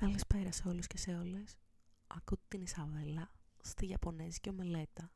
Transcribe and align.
Καλησπέρα 0.00 0.52
σε 0.52 0.68
όλους 0.68 0.86
και 0.86 0.98
σε 0.98 1.14
όλες. 1.14 1.56
Ακούτε 2.06 2.42
την 2.48 2.62
Ισαβέλα 2.62 3.30
στη 3.62 3.88
Ιαπωνέζικη 3.88 4.48
ομελέτα. 4.48 5.12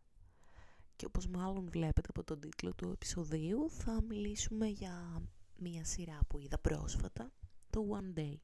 Και 0.96 1.06
όπως 1.06 1.26
μάλλον 1.26 1.70
βλέπετε 1.70 2.08
από 2.10 2.24
τον 2.24 2.40
τίτλο 2.40 2.74
του 2.74 2.90
επεισοδίου, 2.90 3.70
θα 3.70 4.02
μιλήσουμε 4.02 4.66
για 4.66 5.22
μία 5.56 5.84
σειρά 5.84 6.18
που 6.28 6.38
είδα 6.38 6.58
πρόσφατα, 6.58 7.32
το 7.70 7.86
One 7.90 8.18
Day. 8.18 8.34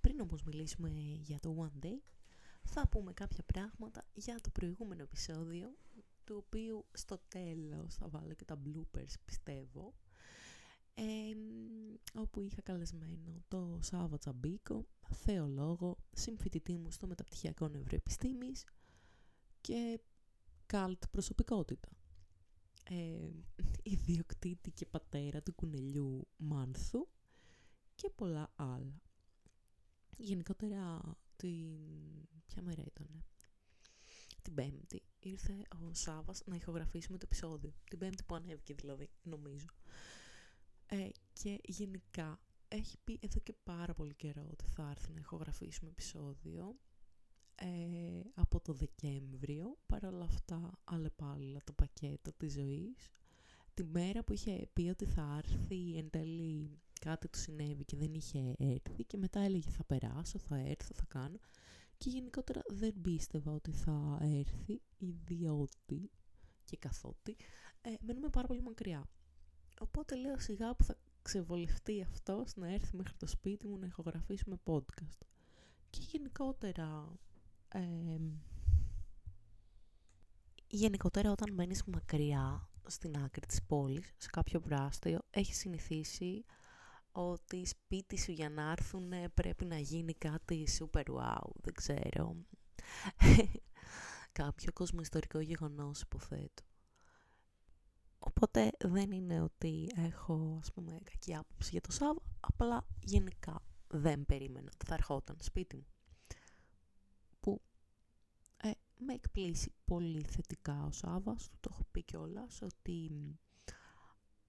Πριν 0.00 0.20
όμως 0.20 0.42
μιλήσουμε 0.42 0.88
για 1.20 1.38
το 1.40 1.70
One 1.70 1.84
Day, 1.84 2.00
θα 2.62 2.88
πούμε 2.88 3.12
κάποια 3.12 3.42
πράγματα 3.46 4.04
για 4.14 4.40
το 4.40 4.50
προηγούμενο 4.50 5.02
επεισόδιο, 5.02 5.76
του 6.24 6.44
οποίου 6.46 6.86
στο 6.92 7.18
τέλος 7.28 7.94
θα 7.94 8.08
βάλω 8.08 8.34
και 8.34 8.44
τα 8.44 8.58
bloopers 8.64 9.14
πιστεύω, 9.24 9.94
όπου 12.14 12.40
είχα 12.40 12.62
καλεσμένο 12.62 13.42
το 13.48 13.78
Σάββα 13.82 14.18
Τσαμπίκο, 14.18 14.86
θεολόγο, 15.10 15.98
συμφοιτητή 16.12 16.78
μου 16.78 16.90
στο 16.90 17.06
Μεταπτυχιακό 17.06 17.68
Νευροεπιστήμης 17.68 18.64
και 19.60 20.00
καλτ 20.66 21.02
προσωπικότητα. 21.10 21.88
Ε, 22.90 23.30
ιδιοκτήτη 23.94 24.70
και 24.70 24.86
πατέρα 24.86 25.42
του 25.42 25.54
κουνελιού 25.54 26.28
Μάνθου 26.36 27.08
και 27.94 28.10
πολλά 28.10 28.52
άλλα. 28.56 29.00
Γενικότερα 30.16 31.00
την... 31.36 31.78
ποια 32.46 32.62
μέρα 32.62 32.82
ήτανε; 32.86 33.24
Την 34.42 34.54
Πέμπτη 34.54 35.02
ήρθε 35.18 35.52
ο 35.52 35.94
Σάββας 35.94 36.42
να 36.46 36.56
ηχογραφήσουμε 36.56 37.18
το 37.18 37.24
επεισόδιο. 37.26 37.72
Την 37.84 37.98
Πέμπτη 37.98 38.22
που 38.24 38.34
ανέβηκε 38.34 38.74
δηλαδή, 38.74 39.10
νομίζω. 39.22 39.66
Ε, 40.88 41.08
και 41.32 41.60
γενικά 41.64 42.40
έχει 42.68 42.96
πει 43.04 43.18
εδώ 43.22 43.40
και 43.40 43.54
πάρα 43.64 43.94
πολύ 43.94 44.14
καιρό 44.14 44.48
ότι 44.50 44.64
θα 44.64 44.88
έρθει 44.90 45.12
να 45.12 45.20
ηχογραφήσουμε 45.20 45.90
επεισόδιο 45.90 46.76
ε, 47.54 47.66
από 48.34 48.60
το 48.60 48.72
Δεκέμβριο. 48.72 49.78
Παρ' 49.86 50.04
όλα 50.04 50.24
αυτά, 50.24 50.78
αλλεπάλληλα 50.84 51.60
το 51.64 51.72
πακέτο 51.72 52.32
της 52.32 52.52
ζωής. 52.52 53.10
Τη 53.74 53.84
μέρα 53.84 54.24
που 54.24 54.32
είχε 54.32 54.68
πει 54.72 54.88
ότι 54.88 55.04
θα 55.04 55.40
έρθει 55.44 55.96
εν 55.96 56.10
τέλει 56.10 56.78
κάτι 57.00 57.28
του 57.28 57.38
συνέβη 57.38 57.84
και 57.84 57.96
δεν 57.96 58.14
είχε 58.14 58.54
έρθει 58.58 59.04
και 59.04 59.16
μετά 59.16 59.40
έλεγε 59.40 59.70
θα 59.70 59.84
περάσω, 59.84 60.38
θα 60.38 60.56
έρθω, 60.56 60.94
θα 60.94 61.04
κάνω 61.08 61.38
και 61.98 62.10
γενικότερα 62.10 62.62
δεν 62.66 63.00
πίστευα 63.00 63.52
ότι 63.52 63.70
θα 63.72 64.18
έρθει 64.20 64.82
ιδιότι 64.98 66.10
και 66.64 66.76
καθότι 66.76 67.36
ε, 67.80 67.90
μένουμε 68.00 68.28
πάρα 68.28 68.46
πολύ 68.46 68.62
μακριά. 68.62 69.08
Οπότε 69.80 70.16
λέω 70.16 70.38
σιγά 70.38 70.74
που 70.74 70.84
θα 70.84 70.96
ξεβολευτεί 71.22 72.02
αυτός 72.02 72.56
να 72.56 72.72
έρθει 72.72 72.96
μέχρι 72.96 73.16
το 73.16 73.26
σπίτι 73.26 73.66
μου 73.66 73.78
να 73.78 73.86
ηχογραφήσουμε 73.86 74.56
podcast. 74.64 75.26
Και 75.90 76.00
γενικότερα... 76.00 77.18
γενικότερα 80.66 81.30
όταν 81.30 81.54
μένεις 81.54 81.84
μακριά 81.84 82.68
στην 82.86 83.16
άκρη 83.16 83.46
της 83.46 83.62
πόλης, 83.62 84.14
σε 84.16 84.28
κάποιο 84.32 84.60
βράστιο, 84.60 85.18
έχεις 85.30 85.56
συνηθίσει 85.56 86.44
ότι 87.12 87.66
σπίτι 87.66 88.18
σου 88.18 88.32
για 88.32 88.50
να 88.50 88.70
έρθουν 88.70 89.12
πρέπει 89.34 89.64
να 89.64 89.78
γίνει 89.78 90.14
κάτι 90.14 90.66
super 90.78 91.04
wow, 91.04 91.50
δεν 91.54 91.74
ξέρω. 91.74 92.36
Κάποιο 94.32 94.72
κοσμοϊστορικό 94.72 95.40
γεγονός 95.40 96.00
υποθέτω. 96.00 96.67
Οπότε 98.28 98.70
δεν 98.78 99.10
είναι 99.12 99.40
ότι 99.40 99.90
έχω 99.96 100.56
ας 100.60 100.72
πούμε 100.72 100.98
κακή 101.04 101.34
άποψη 101.34 101.68
για 101.70 101.80
το 101.80 101.92
Σάββα, 101.92 102.22
απλά 102.40 102.86
γενικά 103.04 103.62
δεν 103.88 104.26
περίμενα 104.26 104.70
ότι 104.74 104.86
θα 104.86 104.94
ερχόταν 104.94 105.36
σπίτι 105.40 105.76
μου. 105.76 105.86
Που 107.40 107.60
ε, 108.56 108.70
με 108.98 109.12
εκπλήσει 109.14 109.72
πολύ 109.84 110.22
θετικά 110.22 110.84
ο 110.84 110.92
Σάββας, 110.92 111.50
το 111.60 111.70
έχω 111.72 111.86
πει 111.90 112.02
κιόλας 112.02 112.62
ότι 112.62 113.10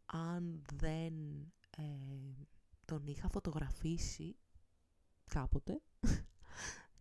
αν 0.06 0.61
δεν 0.73 1.13
ε, 1.78 1.84
τον 2.85 3.07
είχα 3.07 3.29
φωτογραφίσει 3.29 4.35
κάποτε, 5.25 5.81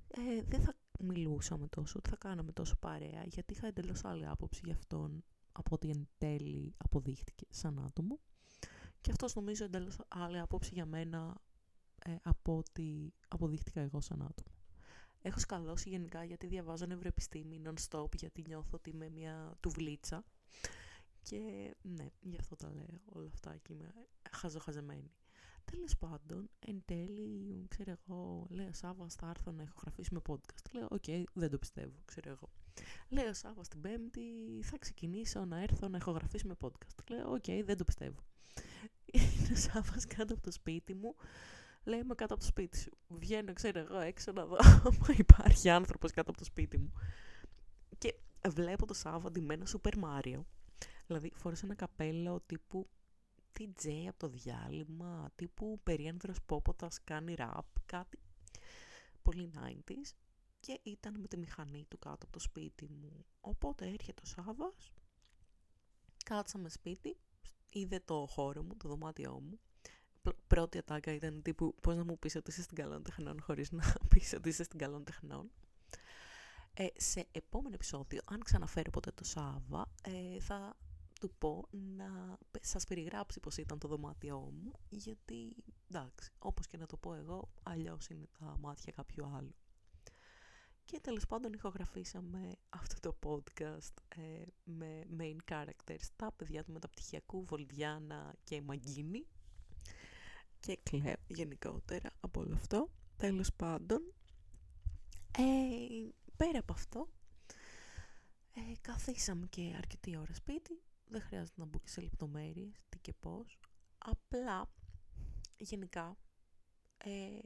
ε, 0.09 0.43
δεν 0.43 0.61
θα 0.61 0.75
μιλούσαμε 0.99 1.67
τόσο, 1.69 2.01
δεν 2.03 2.11
θα 2.11 2.17
κάναμε 2.29 2.53
τόσο 2.53 2.77
παρέα, 2.77 3.25
γιατί 3.25 3.53
είχα 3.53 3.67
εντελώς 3.67 4.05
άλλη 4.05 4.27
άποψη 4.27 4.61
για 4.65 4.75
αυτόν 4.75 5.25
από 5.59 5.75
ό,τι 5.75 5.91
εν 5.91 6.09
τέλει 6.19 6.75
αποδείχτηκε 6.77 7.47
σαν 7.49 7.79
άτομο. 7.79 8.21
Και 9.01 9.11
αυτός 9.11 9.35
νομίζω 9.35 9.65
εντελώς 9.65 9.97
άλλη 10.09 10.39
απόψη 10.39 10.71
για 10.75 10.87
μένα 10.87 11.41
ε, 12.05 12.15
από 12.23 12.57
ό,τι 12.57 13.11
αποδείχτηκα 13.29 13.81
εγώ 13.81 14.01
σαν 14.01 14.23
άτομο. 14.23 14.57
Έχω 15.23 15.39
σκαλώσει 15.39 15.89
γενικά 15.89 16.25
γιατί 16.25 16.47
διαβάζω 16.47 16.87
νευροεπιστήμη 16.87 17.63
non-stop 17.65 18.15
γιατί 18.15 18.43
νιώθω 18.47 18.71
ότι 18.73 18.91
είμαι 18.91 19.09
μια 19.09 19.57
τουβλίτσα 19.61 20.25
και 21.23 21.75
ναι, 21.83 22.07
γι' 22.21 22.37
αυτό 22.41 22.57
τα 22.57 22.71
λέω 22.71 23.01
όλα 23.05 23.29
αυτά 23.33 23.57
και 23.57 23.73
είμαι 23.73 23.95
χαζοχαζεμένη. 24.31 25.13
Τέλος 25.65 25.99
πάντων, 25.99 26.51
εν 26.59 26.83
τέλει, 26.85 27.67
ξέρω 27.69 27.93
εγώ, 27.93 28.47
λέω 28.51 28.73
Σάββα, 28.73 29.07
θα 29.09 29.29
έρθω 29.29 29.53
να 29.53 29.63
ηχογραφήσουμε 29.63 30.21
podcast. 30.29 30.73
Λέω, 30.73 30.89
OK, 30.91 31.03
okay, 31.07 31.23
δεν 31.33 31.51
το 31.51 31.59
πιστεύω, 31.59 32.03
ξέρω 32.05 32.31
εγώ. 32.31 32.49
Λέω 33.09 33.35
Σάββα 33.35 33.63
την 33.63 33.81
Πέμπτη, 33.81 34.23
θα 34.63 34.79
ξεκινήσω 34.79 35.45
να 35.45 35.63
έρθω 35.63 35.89
να 35.89 35.97
ηχογραφήσουμε 35.97 36.55
podcast. 36.61 37.05
Λέω, 37.11 37.31
OK, 37.33 37.45
okay, 37.47 37.63
δεν 37.65 37.77
το 37.77 37.85
πιστεύω. 37.85 38.25
Είναι 39.13 39.53
ο 39.53 39.57
Σάββα 39.57 39.97
κάτω 40.17 40.33
από 40.33 40.43
το 40.43 40.51
σπίτι 40.51 40.95
μου. 40.95 41.15
Λέει, 41.85 41.99
είμαι 41.99 42.15
κάτω 42.15 42.35
από 42.35 42.43
το 42.43 42.49
σπίτι 42.49 42.79
σου. 42.79 42.91
Βγαίνω, 43.09 43.53
ξέρω 43.53 43.79
εγώ, 43.79 43.99
έξω 43.99 44.33
να 44.33 44.47
δω 44.47 44.57
αν 44.57 45.15
υπάρχει 45.17 45.69
άνθρωπος 45.69 46.13
κάτω 46.13 46.31
από 46.31 46.39
το 46.39 46.45
σπίτι 46.45 46.79
μου. 46.79 46.93
Και 47.99 48.15
βλέπω 48.49 48.87
το 48.87 48.95
Σάββα 48.95 49.31
ντυμένο 49.31 49.65
Super 49.67 49.93
Mario. 50.03 50.41
Δηλαδή, 51.07 51.33
φορούσε 51.35 51.65
ένα 51.65 51.75
καπέλο 51.75 52.43
τύπου 52.47 52.89
DJ 53.59 53.89
από 54.09 54.19
το 54.19 54.29
διάλειμμα, 54.29 55.31
τύπου 55.35 55.81
περίανδρος 55.83 56.37
πόποτας 56.47 57.01
κάνει 57.05 57.35
ραπ, 57.35 57.67
κάτι 57.87 58.19
πολύ 59.23 59.51
90s 59.55 60.13
και 60.69 60.81
ήταν 60.83 61.21
με 61.21 61.27
τη 61.27 61.37
μηχανή 61.37 61.85
του 61.89 61.99
κάτω 61.99 62.19
από 62.23 62.33
το 62.33 62.39
σπίτι 62.39 62.89
μου. 62.89 63.25
Οπότε 63.41 63.87
έρχεται 63.87 64.23
ο 64.25 64.27
Σάββας, 64.27 64.93
κάτσαμε 66.25 66.69
σπίτι, 66.69 67.17
είδε 67.69 68.01
το 68.05 68.27
χώρο 68.27 68.63
μου, 68.63 68.77
το 68.77 68.89
δωμάτιό 68.89 69.41
μου. 69.41 69.61
Πρώτη 70.47 70.79
ατάκα 70.79 71.13
ήταν 71.13 71.43
τύπου 71.43 71.75
πώς 71.83 71.97
να 71.97 72.05
μου 72.05 72.19
πεις 72.19 72.35
ότι 72.37 72.51
είσαι 72.51 72.63
στην 72.63 72.77
καλών 72.77 73.03
τεχνών 73.03 73.41
χωρίς 73.43 73.71
να 73.71 73.95
πεις 74.09 74.33
ότι 74.33 74.49
είσαι 74.49 74.63
στην 74.63 74.79
καλών 74.79 75.05
τεχνών. 75.05 75.51
Ε, 76.75 76.87
σε 76.97 77.29
επόμενο 77.33 77.75
επεισόδιο, 77.75 78.21
αν 78.25 78.43
ξαναφέρω 78.43 78.91
ποτέ 78.91 79.11
το 79.11 79.25
Σάββα, 79.25 79.93
ε, 80.03 80.41
θα 80.41 80.77
του 81.21 81.31
πω 81.39 81.69
να 81.71 82.39
σας 82.61 82.85
περιγράψει 82.85 83.41
πως 83.41 83.57
ήταν 83.57 83.79
το 83.79 83.89
δωμάτιό 83.89 84.39
μου, 84.39 84.73
γιατί 84.89 85.57
εντάξει, 85.91 86.31
όπως 86.39 86.67
και 86.67 86.77
να 86.77 86.87
το 86.87 86.97
πω 86.97 87.15
εγώ, 87.15 87.49
αλλιώς 87.63 88.09
είναι 88.09 88.29
τα 88.39 88.57
μάτια 88.61 88.93
κάποιου 88.93 89.27
άλλου. 89.27 89.55
Και 90.91 91.01
τέλος 91.01 91.27
πάντων 91.27 91.53
ηχογραφήσαμε 91.53 92.53
αυτό 92.69 93.01
το 93.01 93.17
podcast 93.27 94.03
ε, 94.09 94.43
με 94.65 95.07
main 95.19 95.37
characters, 95.53 96.07
τα 96.17 96.33
παιδιά 96.33 96.65
του 96.65 96.73
μεταπτυχιακού 96.73 97.45
Βολδιάνα 97.45 98.35
και 98.45 98.63
Μαγκίνη 98.63 99.27
και 100.61 100.79
Κλέβ 100.83 101.21
γενικότερα 101.27 102.11
από 102.21 102.41
όλο 102.41 102.55
αυτό. 102.55 102.89
Τέλος 103.17 103.53
πάντων, 103.53 104.13
ε, 105.39 105.43
πέρα 106.37 106.59
από 106.59 106.73
αυτό, 106.73 107.09
ε, 108.53 108.61
καθίσαμε 108.81 109.47
και 109.47 109.75
αρκετή 109.77 110.17
ώρα 110.17 110.35
σπίτι 110.35 110.81
δεν 111.09 111.21
χρειάζεται 111.21 111.61
να 111.61 111.65
μπω 111.65 111.79
και 111.79 111.89
σε 111.89 112.01
λεπτομέρειες, 112.01 112.85
τι 112.89 112.99
και 112.99 113.13
πώς. 113.13 113.59
Απλά, 113.99 114.71
γενικά, 115.57 116.17
ε, 116.99 117.39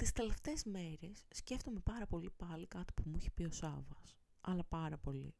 τις 0.00 0.12
τελευταίες 0.12 0.64
μέρες 0.64 1.26
σκέφτομαι 1.30 1.80
πάρα 1.80 2.06
πολύ 2.06 2.30
πάλι 2.30 2.66
κάτι 2.66 2.92
που 2.92 3.02
μου 3.06 3.16
έχει 3.16 3.30
πει 3.30 3.44
ο 3.44 3.50
Σάββας. 3.50 4.18
Αλλά 4.40 4.64
πάρα 4.64 4.98
πολύ. 4.98 5.34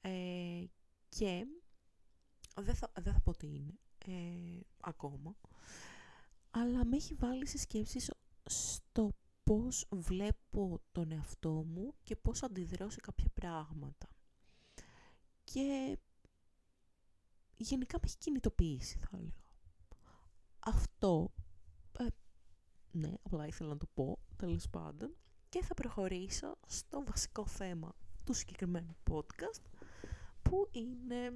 Ε, 0.00 0.64
και 1.08 1.46
δεν 2.56 2.74
θα, 2.74 2.92
δεν 3.00 3.12
θα 3.12 3.20
πω 3.20 3.36
τι 3.36 3.46
είναι 3.46 3.78
ε, 4.06 4.60
ακόμα. 4.80 5.36
Αλλά 6.50 6.84
με 6.84 6.96
έχει 6.96 7.14
βάλει 7.14 7.46
σε 7.46 7.58
σκέψεις 7.58 8.10
στο 8.44 9.12
πώς 9.44 9.86
βλέπω 9.90 10.80
τον 10.92 11.10
εαυτό 11.10 11.50
μου 11.50 11.94
και 12.02 12.16
πώς 12.16 12.42
αντιδρώ 12.42 12.90
σε 12.90 13.00
κάποια 13.00 13.28
πράγματα 13.34 14.08
και 15.44 15.98
γενικά 17.56 17.98
με 17.98 18.06
έχει 18.06 18.16
κινητοποιήσει 18.18 18.98
θα 18.98 19.08
έλεγα. 19.12 19.44
Αυτό, 20.58 21.34
ε, 21.98 22.06
ναι, 22.96 23.12
απλά 23.22 23.46
ήθελα 23.46 23.68
να 23.68 23.76
το 23.76 23.86
πω, 23.94 24.18
τέλος 24.36 24.68
πάντων, 24.70 25.16
και 25.48 25.62
θα 25.62 25.74
προχωρήσω 25.74 26.56
στο 26.66 27.04
βασικό 27.06 27.46
θέμα 27.46 27.94
του 28.24 28.32
συγκεκριμένου 28.32 28.96
podcast, 29.10 29.62
που 30.42 30.68
είναι 30.72 31.32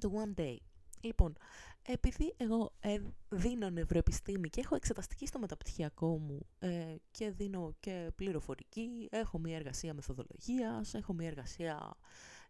το 0.00 0.12
One 0.24 0.40
Day. 0.40 0.56
Λοιπόν, 1.00 1.36
επειδή 1.82 2.34
εγώ 2.36 2.72
ε, 2.80 2.98
δίνω 3.28 3.70
νευροεπιστήμη 3.70 4.48
και 4.48 4.60
έχω 4.60 4.74
εξεταστική 4.74 5.26
στο 5.26 5.38
μεταπτυχιακό 5.38 6.18
μου 6.18 6.46
ε, 6.58 6.94
και 7.10 7.30
δίνω 7.30 7.74
και 7.80 8.10
πληροφορική, 8.16 9.08
έχω 9.10 9.38
μια 9.38 9.56
εργασία 9.56 9.94
μεθοδολογίας, 9.94 10.94
έχω 10.94 11.12
μια 11.12 11.26
εργασία 11.26 11.96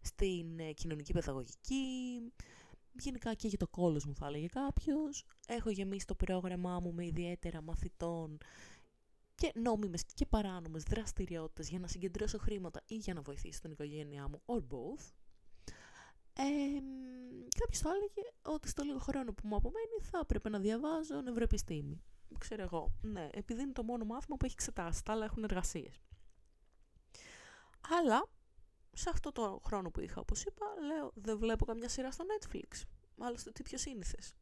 στην 0.00 0.58
ε, 0.58 0.72
κοινωνική 0.72 1.12
παιδαγωγική, 1.12 2.20
γενικά 2.99 3.35
και 3.35 3.49
για 3.49 3.58
το 3.58 3.69
κόλος 3.69 4.05
μου 4.05 4.14
θα 4.14 4.26
έλεγε 4.26 4.46
κάποιος, 4.46 5.25
έχω 5.46 5.70
γεμίσει 5.70 6.06
το 6.06 6.14
πρόγραμμά 6.14 6.81
μου 6.81 6.93
με 6.93 7.06
ιδιαίτερα 7.06 7.62
μαθητών 7.62 8.38
και 9.35 9.52
νόμιμες 9.55 10.05
και 10.14 10.26
παράνομες 10.26 10.82
δραστηριότητες 10.82 11.69
για 11.69 11.79
να 11.79 11.87
συγκεντρώσω 11.87 12.38
χρήματα 12.38 12.81
ή 12.87 12.94
για 12.94 13.14
να 13.14 13.20
βοηθήσω 13.20 13.61
την 13.61 13.70
οικογένειά 13.70 14.29
μου, 14.29 14.43
or 14.46 14.58
both. 14.58 15.12
Ε, 16.37 16.43
κάποιος 17.58 17.79
θα 17.79 17.91
έλεγε 17.91 18.31
ότι 18.43 18.69
στο 18.69 18.82
λίγο 18.82 18.99
χρόνο 18.99 19.32
που 19.32 19.49
μου 19.49 19.56
απομένει 19.56 19.99
θα 20.02 20.19
έπρεπε 20.23 20.49
να 20.49 20.58
διαβάζω 20.58 21.20
νευροεπιστήμη. 21.20 22.02
Ξέρω 22.38 22.62
εγώ, 22.62 22.93
ναι, 23.00 23.29
επειδή 23.32 23.62
είναι 23.62 23.73
το 23.73 23.82
μόνο 23.82 24.05
μάθημα 24.05 24.37
που 24.37 24.44
έχει 24.44 24.55
εξετάσει, 24.55 25.05
τα 25.05 25.12
άλλα 25.12 25.25
έχουν 25.25 25.44
εργασίες. 25.44 26.00
Αλλά, 28.00 28.29
σε 28.94 29.11
αυτό 29.11 29.32
το 29.32 29.61
χρόνο 29.64 29.91
που 29.91 30.00
είχα, 30.00 30.20
όπως 30.20 30.44
είπα, 30.44 30.67
λέω, 30.87 31.12
δεν 31.14 31.38
βλέπω 31.38 31.64
καμιά 31.64 31.88
σειρά 31.88 32.11
στο 32.11 32.25
Netflix. 32.25 32.82
Μάλιστα, 33.17 33.52
τι 33.52 33.62
πιο 33.62 33.79
σύνηθες. 33.79 34.35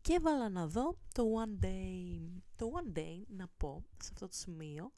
Και 0.00 0.12
έβαλα 0.12 0.48
να 0.48 0.66
δω 0.66 0.98
το 1.14 1.24
One 1.44 1.64
Day. 1.64 2.42
Το 2.56 2.70
One 2.74 2.98
Day, 2.98 3.22
να 3.28 3.48
πω, 3.56 3.84
σε 4.02 4.10
αυτό 4.12 4.26
το 4.26 4.34
σημείο, 4.34 4.92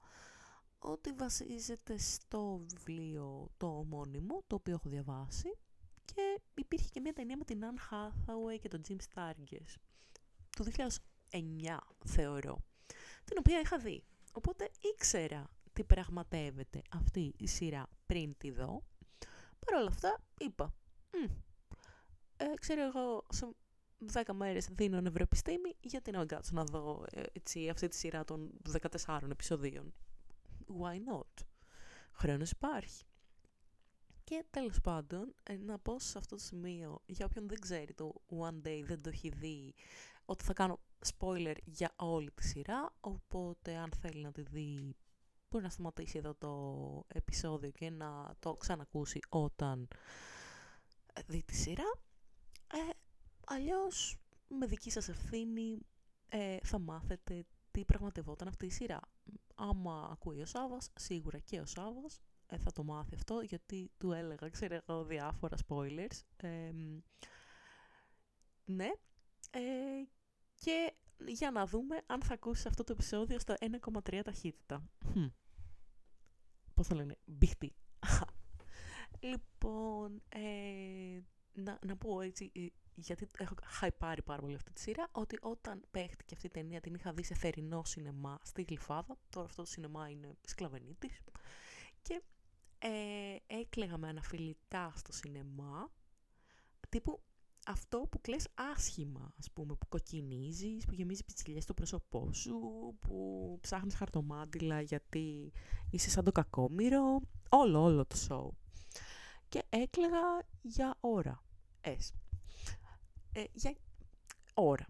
ότι 0.79 1.12
βασίζεται 1.12 1.99
στο 1.99 2.65
βιβλίο 2.69 3.50
το 3.56 3.67
ομώνυμο, 3.67 4.43
το 4.47 4.55
οποίο 4.55 4.73
έχω 4.73 4.89
διαβάσει, 4.89 5.56
και 6.05 6.41
υπήρχε 6.55 6.89
και 6.89 7.00
μια 7.00 7.12
ταινία 7.12 7.37
με 7.37 7.44
την 7.44 7.61
Anne 7.62 7.94
Hathaway 7.94 8.59
και 8.61 8.69
τον 8.69 8.81
Jim 8.89 8.97
Sturgess 9.15 9.75
του 10.56 10.65
2009 10.65 11.77
θεωρώ 12.06 12.59
την 13.25 13.37
οποία 13.39 13.61
είχα 13.61 13.79
δει 13.79 14.05
οπότε 14.33 14.71
ήξερα 14.94 15.50
τι 15.72 15.84
πραγματεύεται 15.84 16.82
αυτή 16.90 17.34
η 17.36 17.46
σειρά 17.46 17.88
πριν 18.06 18.36
τη 18.38 18.50
δω. 18.50 18.82
Παρ' 19.58 19.74
όλα 19.78 19.88
αυτά 19.88 20.20
είπα 20.38 20.74
ε, 22.36 22.44
ξέρω 22.60 22.82
εγώ 22.82 23.26
σε 23.28 23.48
10 24.12 24.22
μέρες 24.32 24.69
δίνω 24.70 25.00
νευροεπιστήμη 25.00 25.76
γιατί 25.80 26.10
να 26.10 26.26
κάτσω 26.26 26.50
να 26.54 26.64
δω 26.64 27.04
ε, 27.10 27.22
έτσι, 27.32 27.69
αυτή 27.69 27.88
τη 27.88 27.96
σειρά 27.96 28.24
των 28.24 28.50
14 29.04 29.19
επεισοδίων; 29.30 29.94
Why 30.80 30.94
not; 31.12 31.44
Χρόνος 32.12 32.50
υπάρχει 32.50 33.04
και 34.24 34.44
τέλος 34.50 34.80
πάντων, 34.80 35.34
ε, 35.42 35.56
να 35.56 35.78
πω 35.78 35.98
σε 35.98 36.19
αυτό 36.19 36.36
το 36.36 36.42
σημείο, 36.42 37.02
για 37.06 37.26
όποιον 37.26 37.48
δεν 37.48 37.60
ξέρει 37.60 37.94
το 37.94 38.22
One 38.28 38.66
Day, 38.66 38.82
δεν 38.84 39.02
το 39.02 39.08
έχει 39.08 39.28
δει, 39.28 39.74
ότι 40.24 40.44
θα 40.44 40.52
κάνω 40.52 40.80
spoiler 41.19 41.56
για 41.64 41.92
όλη 41.96 42.30
τη 42.30 42.46
σειρά, 42.46 42.94
οπότε 43.00 43.76
αν 43.76 43.90
θέλει 44.00 44.22
να 44.22 44.32
τη 44.32 44.42
δει 44.42 44.96
μπορεί 45.52 45.64
να 45.64 45.70
σταματήσει 45.70 46.19
εδώ 46.19 46.34
το 46.34 47.04
επεισόδιο 47.08 47.70
και 47.70 47.90
να 47.90 48.34
το 48.38 48.54
ξανακούσει 48.54 49.20
όταν 49.28 49.88
ε, 51.12 51.20
δει 51.26 51.43
τη 51.43 51.54
σειρά. 51.54 51.93
Ε, 52.72 52.90
αλλιώς, 53.46 54.16
με 54.49 54.66
δική 54.66 54.90
σας 54.90 55.08
ευθύνη, 55.08 55.78
ε, 56.28 56.56
θα 56.62 56.78
μάθετε 56.78 57.44
τι 57.70 57.84
πραγματευόταν 57.84 58.49
αυτή 58.49 58.66
η 58.66 58.70
σειρά. 58.70 59.00
Άμα 59.54 60.08
ακούει 60.12 60.40
ο 60.40 60.46
Σάββας, 60.46 60.90
σίγουρα 60.94 61.38
και 61.38 61.60
ο 61.60 61.66
Σάββας, 61.66 62.20
ε, 62.46 62.58
θα 62.58 62.72
το 62.72 62.84
μάθει 62.84 63.14
αυτό, 63.14 63.40
γιατί 63.40 63.90
του 63.98 64.12
έλεγα, 64.12 64.48
ξέρω 64.48 64.78
εγώ, 64.87 65.05
διάφορα 65.05 65.56
spoilers. 65.69 66.20
ναι. 68.64 68.90
Ε, 69.50 69.60
και 70.55 70.94
για 71.26 71.50
να 71.50 71.66
δούμε 71.66 72.02
αν 72.06 72.22
θα 72.22 72.34
ακούσεις 72.34 72.66
αυτό 72.66 72.84
το 72.84 72.93
επεισόδιο 72.93 73.38
στο 73.38 73.55
1,3 73.58 74.22
ταχύτητα. 74.25 74.82
Hm. 76.82 76.87
Πώς 76.87 76.87
θα 76.87 76.94
λένε, 76.94 77.17
μπιχτή. 77.25 77.75
λοιπόν, 79.31 80.23
ε, 80.29 81.20
να, 81.52 81.79
να 81.87 81.96
πω 81.96 82.20
έτσι, 82.20 82.50
ε, 82.55 82.67
γιατί 82.94 83.29
έχω 83.38 83.55
χαϊπάρει 83.64 84.23
πάρα 84.23 84.40
πολύ 84.40 84.55
αυτή 84.55 84.73
τη 84.73 84.81
σειρά, 84.81 85.08
ότι 85.12 85.38
όταν 85.40 85.84
παίχτηκε 85.90 86.34
αυτή 86.34 86.46
η 86.46 86.50
ταινία 86.50 86.81
την 86.81 86.94
είχα 86.94 87.12
δει 87.12 87.23
σε 87.23 87.34
θερινό 87.34 87.84
σινεμά 87.84 88.38
στη 88.43 88.62
Γλυφάδα, 88.62 89.19
τώρα 89.29 89.46
αυτό 89.46 89.62
το 89.62 89.69
σινεμά 89.69 90.08
είναι 90.08 90.37
σκλαβενίτης, 90.46 91.20
και 92.02 92.23
ε, 92.79 93.37
έκλαιγα 93.46 93.99
με 93.99 94.08
αναφιλητά 94.08 94.93
στο 94.96 95.12
σινεμά, 95.12 95.93
τύπου 96.88 97.23
αυτό 97.67 97.99
που 98.11 98.20
κλαις 98.20 98.49
άσχημα, 98.55 99.32
ας 99.38 99.50
πούμε, 99.50 99.75
που 99.75 99.88
κοκκινίζεις, 99.88 100.85
που 100.85 100.94
γεμίζεις 100.94 101.25
πιτσιλιές 101.25 101.62
στο 101.62 101.75
πρόσωπό 101.75 102.32
σου, 102.32 102.59
που 103.00 103.59
ψάχνεις 103.61 103.94
χαρτομάτιλα 103.94 104.81
γιατί 104.81 105.53
είσαι 105.91 106.11
σαν 106.11 106.25
το 106.25 106.32
κακόμοιρο, 106.32 107.20
όλο, 107.49 107.82
όλο 107.82 108.06
το 108.06 108.17
σοου. 108.17 108.56
Και 109.49 109.62
έκλαιγα 109.69 110.47
για 110.62 110.97
ώρα. 111.00 111.43
Ες. 111.81 112.12
Ε, 113.32 113.44
για 113.53 113.75
ώρα. 114.55 114.87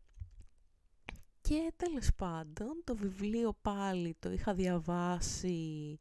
Και 1.41 1.73
τέλος 1.77 2.09
πάντων, 2.17 2.83
το 2.85 2.97
βιβλίο 2.97 3.53
πάλι 3.63 4.17
το 4.19 4.33
είχα 4.33 4.55
διαβάσει 4.55 5.99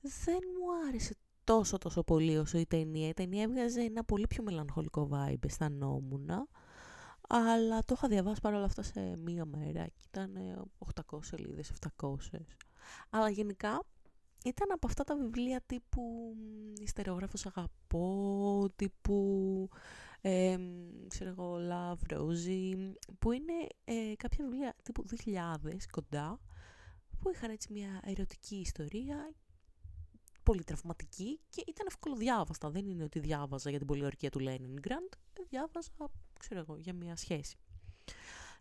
δεν 0.00 0.38
μου 0.58 0.86
άρεσε 0.88 1.14
τόσο 1.44 1.78
τόσο 1.78 2.02
πολύ 2.02 2.38
όσο 2.38 2.58
η 2.58 2.66
ταινία. 2.66 3.08
Η 3.08 3.12
ταινία 3.12 3.42
έβγαζε 3.42 3.80
ένα 3.80 4.04
πολύ 4.04 4.26
πιο 4.26 4.42
μελαγχολικό 4.42 5.08
vibe, 5.12 5.44
αισθανόμουν. 5.44 6.30
Αλλά 7.28 7.84
το 7.84 7.94
είχα 7.96 8.08
διαβάσει 8.08 8.40
παρόλα 8.40 8.64
αυτά 8.64 8.82
σε 8.82 9.16
μία 9.16 9.44
μέρα 9.44 9.84
και 9.86 10.02
ήταν 10.06 10.32
800 11.12 11.18
σελίδες, 11.22 11.72
700. 12.00 12.16
Αλλά 13.10 13.28
γενικά 13.28 13.82
ήταν 14.44 14.72
από 14.72 14.86
αυτά 14.86 15.04
τα 15.04 15.16
βιβλία 15.16 15.60
τύπου 15.66 16.34
«Ιστερεόγραφος 16.80 17.46
αγαπώ», 17.46 18.68
τύπου 18.76 19.68
ε, 20.20 20.56
ξέρω 21.08 21.30
εγώ, 21.30 21.56
«Love 21.70 22.12
Rosie», 22.14 22.92
που 23.18 23.32
είναι 23.32 23.52
ε, 23.84 24.12
κάποια 24.16 24.44
βιβλία 24.44 24.74
τύπου 24.82 25.04
2000 25.24 25.56
κοντά, 25.90 26.40
που 27.18 27.30
είχαν 27.30 27.50
έτσι 27.50 27.72
μια 27.72 28.00
ερωτική 28.04 28.56
ιστορία 28.56 29.34
πολύ 30.42 30.64
τραυματική 30.64 31.40
και 31.50 31.64
ήταν 31.66 31.86
ευκολοδιάβαστα. 31.86 32.70
Δεν 32.70 32.86
είναι 32.86 33.04
ότι 33.04 33.18
διάβαζα 33.18 33.70
για 33.70 33.78
την 33.78 33.86
πολιορκία 33.86 34.30
του 34.30 34.38
Leningrad, 34.40 35.16
ε, 35.32 35.42
διάβαζα, 35.48 35.90
ξέρω 36.38 36.60
εγώ, 36.60 36.76
για 36.76 36.92
μια 36.92 37.16
σχέση. 37.16 37.56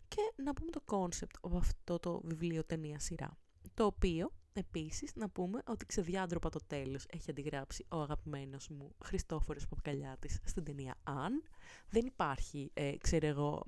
Και 0.08 0.34
να 0.44 0.54
πούμε 0.54 0.72
το 0.72 0.82
concept 0.86 1.36
από 1.42 1.58
αυτό 1.58 2.00
το 2.00 2.22
βιβλίο 2.24 2.64
ταινία 2.64 3.00
σειρά. 3.00 3.38
Το 3.74 3.86
οποίο, 3.86 4.32
επίσης, 4.54 5.16
να 5.16 5.30
πούμε 5.30 5.62
ότι 5.66 5.86
ξεδιάντροπα 5.86 6.50
το 6.50 6.60
τέλος 6.68 7.06
έχει 7.10 7.30
αντιγράψει 7.30 7.86
ο 7.90 8.02
αγαπημένος 8.02 8.70
μου 8.70 8.96
Χριστόφορος 9.04 9.68
Παπακαλιάτης 9.68 10.40
στην 10.44 10.64
ταινία 10.64 10.96
Αν. 11.04 11.44
Δεν 11.90 12.06
υπάρχει, 12.06 12.72
ε, 12.74 12.98
ξέρω 12.98 13.28
εγώ, 13.28 13.64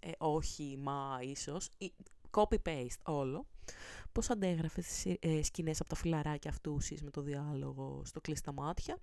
ε, 0.00 0.10
όχι, 0.18 0.76
μα 0.78 1.18
ίσως, 1.22 1.70
copy-paste 2.30 3.00
όλο 3.04 3.46
πώς 4.12 4.30
αντέγραφε 4.30 4.80
τις 4.80 5.06
ε, 5.20 5.42
σκηνές 5.42 5.80
από 5.80 5.88
τα 5.88 5.96
φιλαράκια 5.96 6.50
αυτούσιες 6.50 7.02
με 7.02 7.10
το 7.10 7.20
διάλογο 7.20 8.02
στο 8.04 8.20
Κλείσε 8.20 8.44
τα 8.44 8.52
μάτια. 8.52 8.98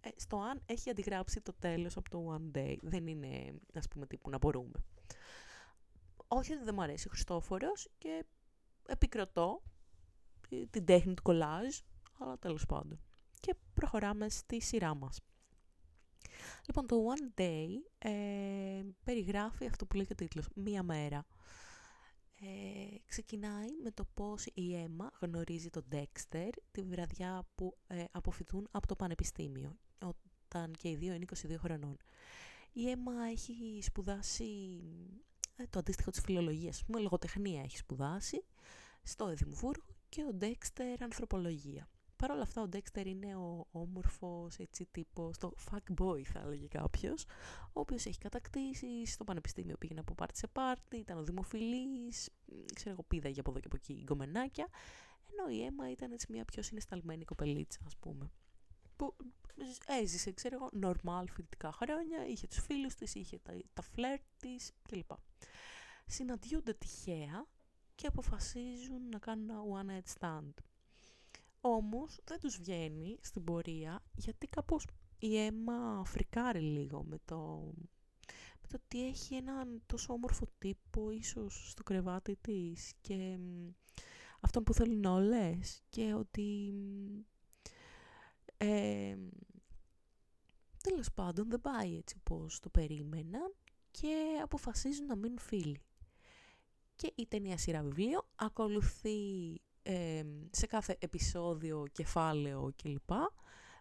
Ε, 0.00 0.08
στο 0.16 0.36
αν 0.36 0.62
έχει 0.66 0.90
αντιγράψει 0.90 1.40
το 1.40 1.52
τέλος 1.58 1.96
από 1.96 2.10
το 2.10 2.36
One 2.36 2.56
Day. 2.56 2.76
Δεν 2.82 3.06
είναι, 3.06 3.54
ας 3.74 3.88
πούμε, 3.88 4.06
τύπου 4.06 4.30
να 4.30 4.38
μπορούμε. 4.38 4.84
Όχι 6.28 6.52
ότι 6.52 6.64
δεν 6.64 6.74
μου 6.74 6.82
αρέσει 6.82 7.06
ο 7.06 7.10
Χριστόφορος 7.10 7.88
και 7.98 8.24
επικροτώ 8.86 9.62
την 10.70 10.84
τέχνη 10.84 11.14
του 11.14 11.22
κολάζ, 11.22 11.78
αλλά 12.18 12.38
τέλος 12.38 12.66
πάντων. 12.66 13.00
Και 13.40 13.54
προχωράμε 13.74 14.28
στη 14.28 14.60
σειρά 14.60 14.94
μας. 14.94 15.20
Λοιπόν, 16.66 16.86
το 16.86 16.96
One 17.14 17.40
Day 17.40 17.68
ε, 17.98 18.82
περιγράφει 19.04 19.66
αυτό 19.66 19.86
που 19.86 19.96
λέει 19.96 20.06
και 20.06 20.12
ο 20.12 20.16
τίτλος, 20.16 20.48
μία 20.54 20.82
μέρα. 20.82 21.26
Ε, 22.42 22.96
ξεκινάει 23.06 23.68
με 23.82 23.90
το 23.90 24.04
πώς 24.14 24.46
η 24.54 24.76
Έμα 24.76 25.10
γνωρίζει 25.20 25.70
τον 25.70 25.84
Dexter 25.92 26.50
τη 26.70 26.82
βραδιά 26.82 27.46
που 27.54 27.76
ε, 27.86 28.04
αποφυτούν 28.10 28.68
από 28.70 28.86
το 28.86 28.96
πανεπιστήμιο, 28.96 29.78
όταν 29.98 30.72
και 30.78 30.88
οι 30.88 30.96
δύο 30.96 31.14
είναι 31.14 31.24
22 31.48 31.54
χρονών. 31.58 31.96
Η 32.72 32.90
Έμα 32.90 33.12
έχει 33.30 33.78
σπουδάσει 33.82 34.80
ε, 35.56 35.64
το 35.70 35.78
αντίστοιχο 35.78 36.10
της 36.10 36.20
φιλολογίας, 36.20 36.84
πούμε, 36.84 37.00
λογοτεχνία 37.00 37.62
έχει 37.62 37.76
σπουδάσει 37.76 38.44
στο 39.02 39.28
Εδιμβούργο 39.28 39.96
και 40.08 40.22
ο 40.22 40.36
Dexter 40.40 40.96
ανθρωπολογία. 41.00 41.88
Παρ' 42.20 42.30
όλα 42.30 42.42
αυτά 42.42 42.62
ο 42.62 42.68
Dexter 42.72 43.06
είναι 43.06 43.36
ο 43.36 43.66
όμορφος 43.70 44.58
έτσι 44.58 44.86
τύπος, 44.90 45.38
το 45.38 45.52
fuck 45.70 46.02
boy 46.02 46.22
θα 46.22 46.40
έλεγε 46.40 46.66
κάποιος, 46.66 47.24
ο 47.72 47.80
οποίος 47.80 48.06
έχει 48.06 48.18
κατακτήσεις, 48.18 49.12
στο 49.12 49.24
πανεπιστήμιο 49.24 49.76
πήγαινε 49.76 50.00
από 50.00 50.14
πάρτι 50.14 50.38
σε 50.38 50.46
πάρτι, 50.46 50.96
ήταν 50.96 51.18
ο 51.18 51.22
δημοφιλής, 51.22 52.30
ξέρω 52.74 52.90
εγώ 52.90 53.02
πήδαγε 53.02 53.40
από 53.40 53.50
εδώ 53.50 53.60
και 53.60 53.66
από 53.66 53.76
εκεί 53.76 54.02
γκομενάκια, 54.02 54.68
ενώ 55.30 55.48
η 55.56 55.64
Έμα 55.64 55.90
ήταν 55.90 56.12
έτσι 56.12 56.26
μια 56.30 56.44
πιο 56.44 56.62
συναισθαλμένη 56.62 57.24
κοπελίτσα 57.24 57.78
ας 57.86 57.96
πούμε. 57.96 58.30
που 58.96 59.16
έζησε, 59.86 60.32
ξέρω 60.32 60.54
εγώ, 60.54 60.68
νορμάλ 60.72 61.28
φοιτητικά 61.28 61.72
χρόνια, 61.72 62.26
είχε 62.26 62.46
τους 62.46 62.58
φίλους 62.58 62.94
της, 62.94 63.14
είχε 63.14 63.38
τα, 63.38 63.52
τα 63.72 63.82
φλερτ 63.82 64.22
της 64.40 64.72
κλπ. 64.88 65.10
Συναντιούνται 66.06 66.74
τυχαία 66.74 67.46
και 67.94 68.06
αποφασίζουν 68.06 69.08
να 69.08 69.18
κάνουν 69.18 69.50
ένα 69.50 69.62
one 69.72 69.90
night 69.90 70.18
stand. 70.18 70.52
Όμως 71.60 72.18
δεν 72.24 72.40
τους 72.40 72.56
βγαίνει 72.58 73.18
στην 73.20 73.44
πορεία 73.44 74.02
γιατί 74.14 74.46
κάπως 74.46 74.86
η 75.18 75.38
αίμα 75.38 76.02
φρικάρει 76.06 76.60
λίγο 76.60 77.02
με 77.02 77.18
το, 77.24 77.72
με 78.60 78.68
το 78.68 78.78
ότι 78.84 79.06
έχει 79.06 79.34
έναν 79.34 79.82
τόσο 79.86 80.12
όμορφο 80.12 80.46
τύπο 80.58 81.10
ίσως 81.10 81.70
στο 81.70 81.82
κρεβάτι 81.82 82.36
της 82.36 82.92
και 83.00 83.38
αυτόν 84.40 84.62
που 84.62 84.74
θέλουν 84.74 85.04
όλες 85.04 85.82
και 85.88 86.14
ότι 86.14 86.74
ε, 88.56 89.16
τέλος 90.82 91.12
πάντων 91.14 91.50
δεν 91.50 91.60
πάει 91.60 91.96
έτσι 91.96 92.16
όπως 92.18 92.60
το 92.60 92.68
περίμεναν 92.68 93.54
και 93.90 94.40
αποφασίζουν 94.42 95.06
να 95.06 95.16
μείνουν 95.16 95.38
φίλοι. 95.38 95.80
Και 96.96 97.12
η 97.14 97.26
ταινία 97.26 97.58
σειρά 97.58 97.82
βιβλίο 97.82 98.28
ακολουθεί 98.34 99.60
σε 100.50 100.66
κάθε 100.66 100.96
επεισόδιο, 101.00 101.86
κεφάλαιο 101.92 102.72
κλπ. 102.82 103.10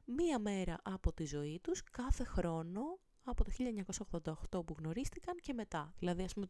Μία 0.05 0.39
μέρα 0.39 0.79
από 0.83 1.13
τη 1.13 1.25
ζωή 1.25 1.59
τους, 1.63 1.83
κάθε 1.83 2.23
χρόνο, 2.23 2.81
από 3.23 3.43
το 3.43 3.51
1988 4.51 4.65
που 4.65 4.75
γνωρίστηκαν 4.79 5.35
και 5.37 5.53
μετά. 5.53 5.93
Δηλαδή, 5.99 6.23
ας 6.23 6.33
πούμε, 6.33 6.47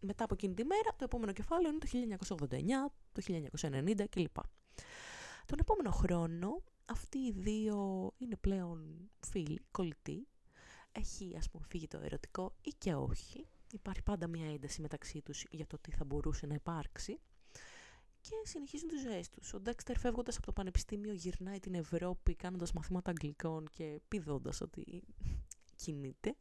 μετά 0.00 0.24
από 0.24 0.34
εκείνη 0.34 0.54
τη 0.54 0.64
μέρα, 0.64 0.90
το 0.96 1.04
επόμενο 1.04 1.32
κεφάλαιο 1.32 1.70
είναι 1.70 1.78
το 1.78 1.86
1989, 1.86 2.92
το 3.12 3.22
1990 3.22 4.08
κλπ. 4.10 4.36
Τον 5.46 5.58
επόμενο 5.58 5.90
χρόνο, 5.90 6.62
αυτοί 6.84 7.18
οι 7.18 7.32
δύο 7.32 8.10
είναι 8.18 8.36
πλέον 8.36 9.10
φίλοι, 9.26 9.60
κολλητοί. 9.70 10.26
Έχει, 10.92 11.36
ας 11.36 11.50
πούμε, 11.50 11.64
φύγει 11.68 11.88
το 11.88 11.98
ερωτικό 11.98 12.54
ή 12.62 12.70
και 12.78 12.94
όχι. 12.94 13.46
Υπάρχει 13.72 14.02
πάντα 14.02 14.26
μια 14.26 14.52
ένταση 14.52 14.80
μεταξύ 14.80 15.22
τους 15.22 15.44
για 15.50 15.66
το 15.66 15.78
τι 15.78 15.90
θα 15.90 16.04
μπορούσε 16.04 16.46
να 16.46 16.54
υπάρξει 16.54 17.20
και 18.22 18.34
συνεχίζουν 18.44 18.88
τις 18.88 19.00
ζωές 19.00 19.28
τους. 19.28 19.54
Ο 19.54 19.60
Ντέξτερ 19.60 19.98
φεύγοντας 19.98 20.36
από 20.36 20.46
το 20.46 20.52
πανεπιστήμιο 20.52 21.12
γυρνάει 21.12 21.60
την 21.60 21.74
Ευρώπη 21.74 22.34
κάνοντας 22.34 22.72
μαθήματα 22.72 23.10
αγγλικών 23.10 23.68
και 23.68 24.00
πηδώντας 24.08 24.60
ότι 24.60 25.02
κινείται. 25.76 26.36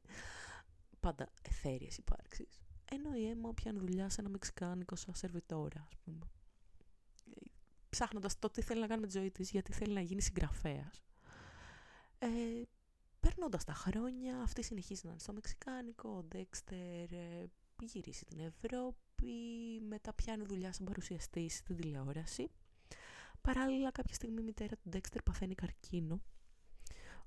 Πάντα 0.99 1.29
εθέριες 1.41 1.97
υπάρξεις. 1.97 2.61
Ενώ 2.91 3.13
η 3.15 3.27
Έμα 3.27 3.53
πιάνει 3.53 3.79
δουλειά 3.79 4.09
σε 4.09 4.21
ένα 4.21 4.29
μεξικάνικο 4.29 4.95
σαν 4.95 5.15
σερβιτόρα, 5.15 5.85
ας 5.87 5.97
πούμε. 6.03 6.31
Ψάχνοντας 7.89 8.39
το 8.39 8.49
τι 8.49 8.61
θέλει 8.61 8.79
να 8.79 8.87
κάνει 8.87 9.01
με 9.01 9.07
τη 9.07 9.17
ζωή 9.17 9.31
της, 9.31 9.49
γιατί 9.49 9.73
θέλει 9.73 9.93
να 9.93 10.01
γίνει 10.01 10.21
συγγραφέας. 10.21 11.01
Ε, 12.19 12.27
Περνώντας 13.21 13.63
τα 13.63 13.73
χρόνια, 13.73 14.41
αυτή 14.41 14.63
συνεχίζει 14.63 15.01
να 15.03 15.09
είναι 15.11 15.19
στο 15.19 15.33
Μεξικάνικο, 15.33 16.09
ο 16.09 16.23
Ντέξτερ 16.23 17.11
ε, 17.11 17.49
γυρίσει 17.81 18.25
την 18.25 18.39
Ευρώπη, 18.39 18.97
μετά 19.87 20.13
πιάνει 20.13 20.43
δουλειά 20.45 20.73
σαν 20.73 20.85
παρουσιαστής 20.85 21.55
στην 21.55 21.75
τηλεόραση. 21.75 22.51
Παράλληλα, 23.41 23.91
κάποια 23.91 24.13
στιγμή 24.13 24.41
η 24.41 24.43
μητέρα 24.43 24.75
του 24.75 24.89
Ντέξτερ 24.89 25.21
παθαίνει 25.21 25.55
καρκίνο. 25.55 26.21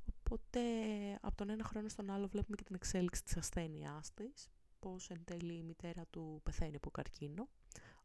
Οπότε, 0.08 0.60
από 1.20 1.36
τον 1.36 1.48
ένα 1.50 1.64
χρόνο 1.64 1.88
στον 1.88 2.10
άλλο 2.10 2.28
βλέπουμε 2.28 2.56
και 2.56 2.64
την 2.64 2.74
εξέλιξη 2.74 3.22
της 3.24 3.36
ασθένειάς 3.36 4.14
της. 4.14 4.48
Πώς 4.78 5.10
εν 5.10 5.24
τέλει 5.24 5.54
η 5.54 5.62
μητέρα 5.62 6.06
του 6.10 6.40
πεθαίνει 6.42 6.76
από 6.76 6.90
καρκίνο. 6.90 7.48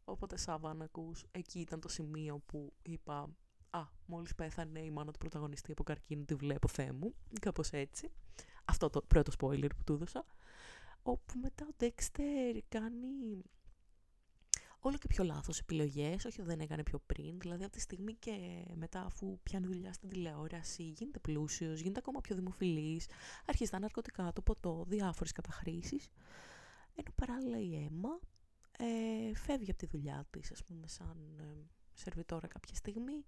Οπότε, 0.04 0.38
Σάββαν, 0.38 0.82
ακούς, 0.82 1.26
εκεί 1.32 1.60
ήταν 1.60 1.80
το 1.80 1.88
σημείο 1.88 2.40
που 2.46 2.74
είπα 2.82 3.30
«Α, 3.70 3.84
μόλις 4.06 4.36
πέθανε 4.36 4.80
η 4.80 4.92
μάνα 4.92 5.12
του 5.12 5.18
πρωταγωνιστή 5.18 5.72
από 5.72 5.84
καρκίνο, 5.84 6.24
τη 6.24 6.36
βλέπω, 6.36 6.68
Θεέ 6.68 6.92
μου». 6.92 7.16
Κάπως 7.42 7.70
έτσι. 7.72 8.12
Αυτό 8.66 8.90
το 8.90 9.02
πρώτο 9.02 9.32
spoiler 9.40 9.70
που 9.78 9.84
του 9.84 9.94
έδωσα. 9.94 10.26
Όπου 11.04 11.40
μετά 11.40 11.66
ο 11.70 11.74
Ντέξτερ 11.78 12.58
κάνει 12.70 13.44
όλο 14.80 14.98
και 14.98 15.08
πιο 15.08 15.24
λάθος 15.24 15.60
επιλογές, 15.60 16.26
όχι 16.26 16.42
δεν 16.42 16.60
έκανε 16.60 16.84
πιο 16.84 17.00
πριν, 17.06 17.40
δηλαδή 17.40 17.64
από 17.64 17.72
τη 17.72 17.80
στιγμή 17.80 18.14
και 18.14 18.66
μετά 18.76 19.02
αφού 19.02 19.40
πιάνει 19.44 19.66
δουλειά 19.66 19.94
στην 19.94 20.10
τηλεόραση, 20.10 20.84
γίνεται 20.84 21.20
πλούσιος, 21.20 21.80
γίνεται 21.80 22.00
ακόμα 22.00 22.22
πιο 22.22 22.36
δημοφιλής, 22.36 23.06
αρχίζει 23.46 23.70
τα 23.70 23.80
ναρκωτικά, 23.80 24.34
το 24.34 24.42
ποτό, 24.42 24.86
διάφορες 24.88 25.32
καταχρήσεις, 25.32 26.10
ενώ 26.96 27.12
παράλληλα 27.16 27.60
η 27.60 27.76
αίμα 27.76 28.20
ε, 28.78 29.36
φεύγει 29.36 29.70
από 29.70 29.80
τη 29.80 29.86
δουλειά 29.86 30.26
της, 30.30 30.52
ας 30.52 30.64
πούμε, 30.64 30.88
σαν 30.88 31.36
ε, 31.40 31.44
σερβιτόρα 31.94 32.48
κάποια 32.48 32.76
στιγμή, 32.76 33.26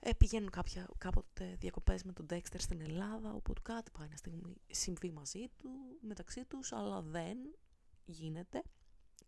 ε, 0.00 0.12
πηγαίνουν 0.12 0.50
κάποια, 0.50 0.88
κάποτε 0.98 1.56
διακοπές 1.60 2.02
με 2.02 2.12
τον 2.12 2.26
Dexter 2.30 2.56
στην 2.56 2.80
Ελλάδα, 2.80 3.34
οπότε 3.34 3.60
κάτι 3.62 3.90
πάει 3.90 4.08
να 4.08 4.16
στιγμή 4.16 4.56
συμβεί 4.70 5.10
μαζί 5.10 5.48
του, 5.58 5.70
μεταξύ 6.00 6.44
τους, 6.44 6.72
αλλά 6.72 7.02
δεν 7.02 7.38
γίνεται 8.04 8.62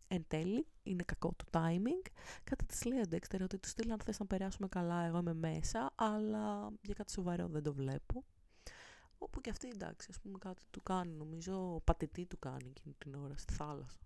εν 0.08 0.24
τέλει, 0.28 0.66
είναι 0.82 1.02
κακό 1.02 1.32
το 1.36 1.44
timing. 1.50 2.10
Κάτι 2.44 2.64
της 2.64 2.84
λέει 2.84 2.98
ο 2.98 3.04
Dexter 3.10 3.40
ότι 3.42 3.58
του 3.58 3.68
στείλει 3.68 3.92
αν 3.92 4.00
θες 4.00 4.18
να 4.18 4.26
περάσουμε 4.26 4.68
καλά, 4.68 5.04
εγώ 5.04 5.18
είμαι 5.18 5.34
μέσα, 5.34 5.92
αλλά 5.94 6.70
για 6.82 6.94
κάτι 6.94 7.12
σοβαρό 7.12 7.48
δεν 7.48 7.62
το 7.62 7.74
βλέπω. 7.74 8.24
Όπου 9.18 9.40
και 9.40 9.50
αυτή 9.50 9.68
εντάξει, 9.68 10.06
ας 10.10 10.20
πούμε 10.20 10.38
κάτι 10.38 10.62
του 10.70 10.82
κάνει, 10.82 11.12
νομίζω 11.12 11.80
πατητή 11.84 12.26
του 12.26 12.38
κάνει 12.38 12.68
εκείνη 12.68 12.94
την 12.98 13.14
ώρα 13.14 13.36
στη 13.36 13.52
θάλασσα. 13.52 13.98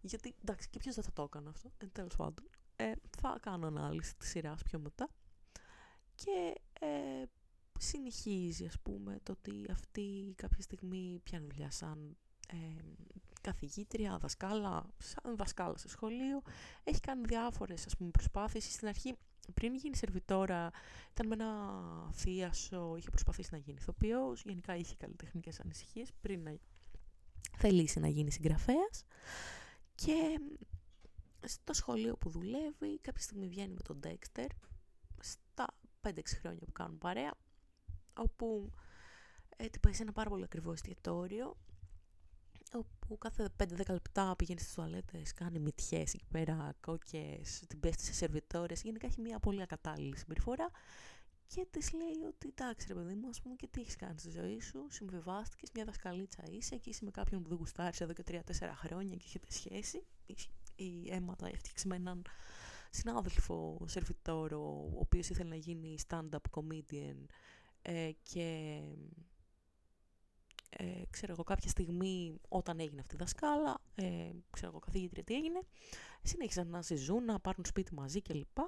Γιατί 0.00 0.34
εντάξει, 0.40 0.68
και 0.68 0.78
ποιος 0.78 0.94
δεν 0.94 1.04
θα 1.04 1.12
το 1.12 1.22
έκανε 1.22 1.48
αυτό, 1.48 1.72
εν 1.78 1.92
τέλος 1.92 2.16
πάντων. 2.16 2.44
Ε, 2.76 2.92
θα 3.18 3.38
κάνω 3.40 3.66
ανάλυση 3.66 4.16
της 4.16 4.28
σειράς 4.28 4.62
πιο 4.62 4.78
μετά. 4.78 5.08
Και 6.14 6.54
ε, 6.80 7.24
συνεχίζει 7.78 8.66
ας 8.66 8.80
πούμε 8.82 9.18
το 9.22 9.32
ότι 9.32 9.66
αυτή 9.70 10.34
κάποια 10.36 10.62
στιγμή 10.62 11.20
πιάνει 11.22 11.46
δουλειά 11.46 11.70
σαν 11.70 12.16
ε, 12.48 12.56
καθηγήτρια, 13.44 14.18
δασκάλα, 14.18 14.86
σαν 14.98 15.36
δασκάλα 15.36 15.76
σε 15.76 15.88
σχολείο. 15.88 16.42
Έχει 16.84 17.00
κάνει 17.00 17.22
διάφορες 17.26 17.86
ας 17.86 17.96
πούμε, 17.96 18.10
προσπάθειες. 18.10 18.64
Στην 18.64 18.88
αρχή, 18.88 19.14
πριν 19.54 19.74
γίνει 19.74 19.96
σερβιτόρα, 19.96 20.70
ήταν 21.10 21.26
με 21.26 21.34
ένα 21.34 21.50
θείασο, 22.12 22.94
είχε 22.96 23.10
προσπαθήσει 23.10 23.48
να 23.52 23.58
γίνει 23.58 23.78
ηθοποιός. 23.80 24.42
Γενικά 24.42 24.76
είχε 24.76 24.94
καλλιτεχνικές 24.98 25.60
ανησυχίες 25.60 26.12
πριν 26.20 26.42
να 26.42 26.56
θελήσει 27.56 28.00
να 28.00 28.08
γίνει 28.08 28.30
συγγραφέας. 28.30 29.04
Και 29.94 30.40
στο 31.44 31.72
σχολείο 31.72 32.16
που 32.16 32.30
δουλεύει, 32.30 32.98
κάποια 33.00 33.22
στιγμή 33.22 33.48
βγαίνει 33.48 33.72
με 33.74 33.80
τον 33.80 34.00
Dexter, 34.02 34.46
στα 35.20 35.66
5-6 36.00 36.10
χρόνια 36.40 36.60
που 36.66 36.72
κάνουν 36.72 36.98
παρέα, 36.98 37.34
όπου 38.14 38.72
ε, 39.56 39.66
πάει 39.80 39.92
σε 39.92 40.02
ένα 40.02 40.12
πάρα 40.12 40.30
πολύ 40.30 40.44
ακριβό 40.44 40.72
εστιατόριο 40.72 41.56
όπου 42.74 43.18
κάθε 43.18 43.48
5-10 43.62 43.66
λεπτά 43.88 44.36
πηγαίνει 44.36 44.60
στις 44.60 44.74
τουαλέτες, 44.74 45.32
κάνει 45.34 45.58
μυτιές 45.58 46.14
εκεί 46.14 46.26
πέρα, 46.30 46.74
κόκκες, 46.80 47.62
την 47.68 47.80
πέφτει 47.80 48.04
σε 48.04 48.12
σερβιτόρες, 48.12 48.82
γενικά 48.82 49.06
έχει 49.06 49.20
μια 49.20 49.38
πολύ 49.38 49.62
ακατάλληλη 49.62 50.16
συμπεριφορά 50.16 50.70
και 51.46 51.66
της 51.70 51.92
λέει 51.92 52.26
ότι 52.28 52.48
εντάξει 52.48 52.86
ρε 52.88 52.94
παιδί 52.94 53.14
μου, 53.14 53.28
ας 53.28 53.40
πούμε 53.42 53.54
και 53.54 53.66
τι 53.66 53.80
έχεις 53.80 53.96
κάνει 53.96 54.18
στη 54.18 54.30
ζωή 54.30 54.60
σου, 54.60 54.86
συμβιβάστηκες, 54.88 55.70
μια 55.74 55.84
δασκαλίτσα 55.84 56.42
είσαι 56.50 56.76
και 56.76 56.90
είσαι 56.90 57.04
με 57.04 57.10
κάποιον 57.10 57.42
που 57.42 57.48
δεν 57.48 57.58
γουστάρεις 57.58 58.00
εδώ 58.00 58.12
και 58.12 58.22
3-4 58.26 58.40
χρόνια 58.74 59.16
και 59.16 59.24
έχετε 59.26 59.46
σχέση. 59.52 60.02
Η 60.76 61.12
αίματα 61.12 61.46
έφτιαξε 61.46 61.86
με 61.86 61.96
έναν 61.96 62.22
συνάδελφο 62.90 63.84
σερβιτόρο, 63.86 64.90
ο 64.94 64.98
οποίος 64.98 65.28
ήθελε 65.28 65.48
να 65.48 65.56
γίνει 65.56 65.94
stand-up 66.08 66.38
comedian 66.50 67.24
ε, 67.82 68.10
και 68.22 68.80
ε, 70.76 71.02
ξέρω 71.10 71.32
εγώ 71.32 71.42
κάποια 71.42 71.70
στιγμή 71.70 72.40
όταν 72.48 72.80
έγινε 72.80 73.00
αυτή 73.00 73.14
η 73.14 73.18
δασκάλα, 73.18 73.80
ε, 73.94 74.30
ξέρω 74.50 74.70
εγώ 74.70 74.78
καθηγήτρια 74.78 75.24
τι 75.24 75.34
έγινε, 75.34 75.60
συνέχισαν 76.22 76.68
να 76.68 76.82
συζούν, 76.82 77.24
να 77.24 77.40
πάρουν 77.40 77.64
σπίτι 77.64 77.94
μαζί 77.94 78.22
κλπ. 78.22 78.58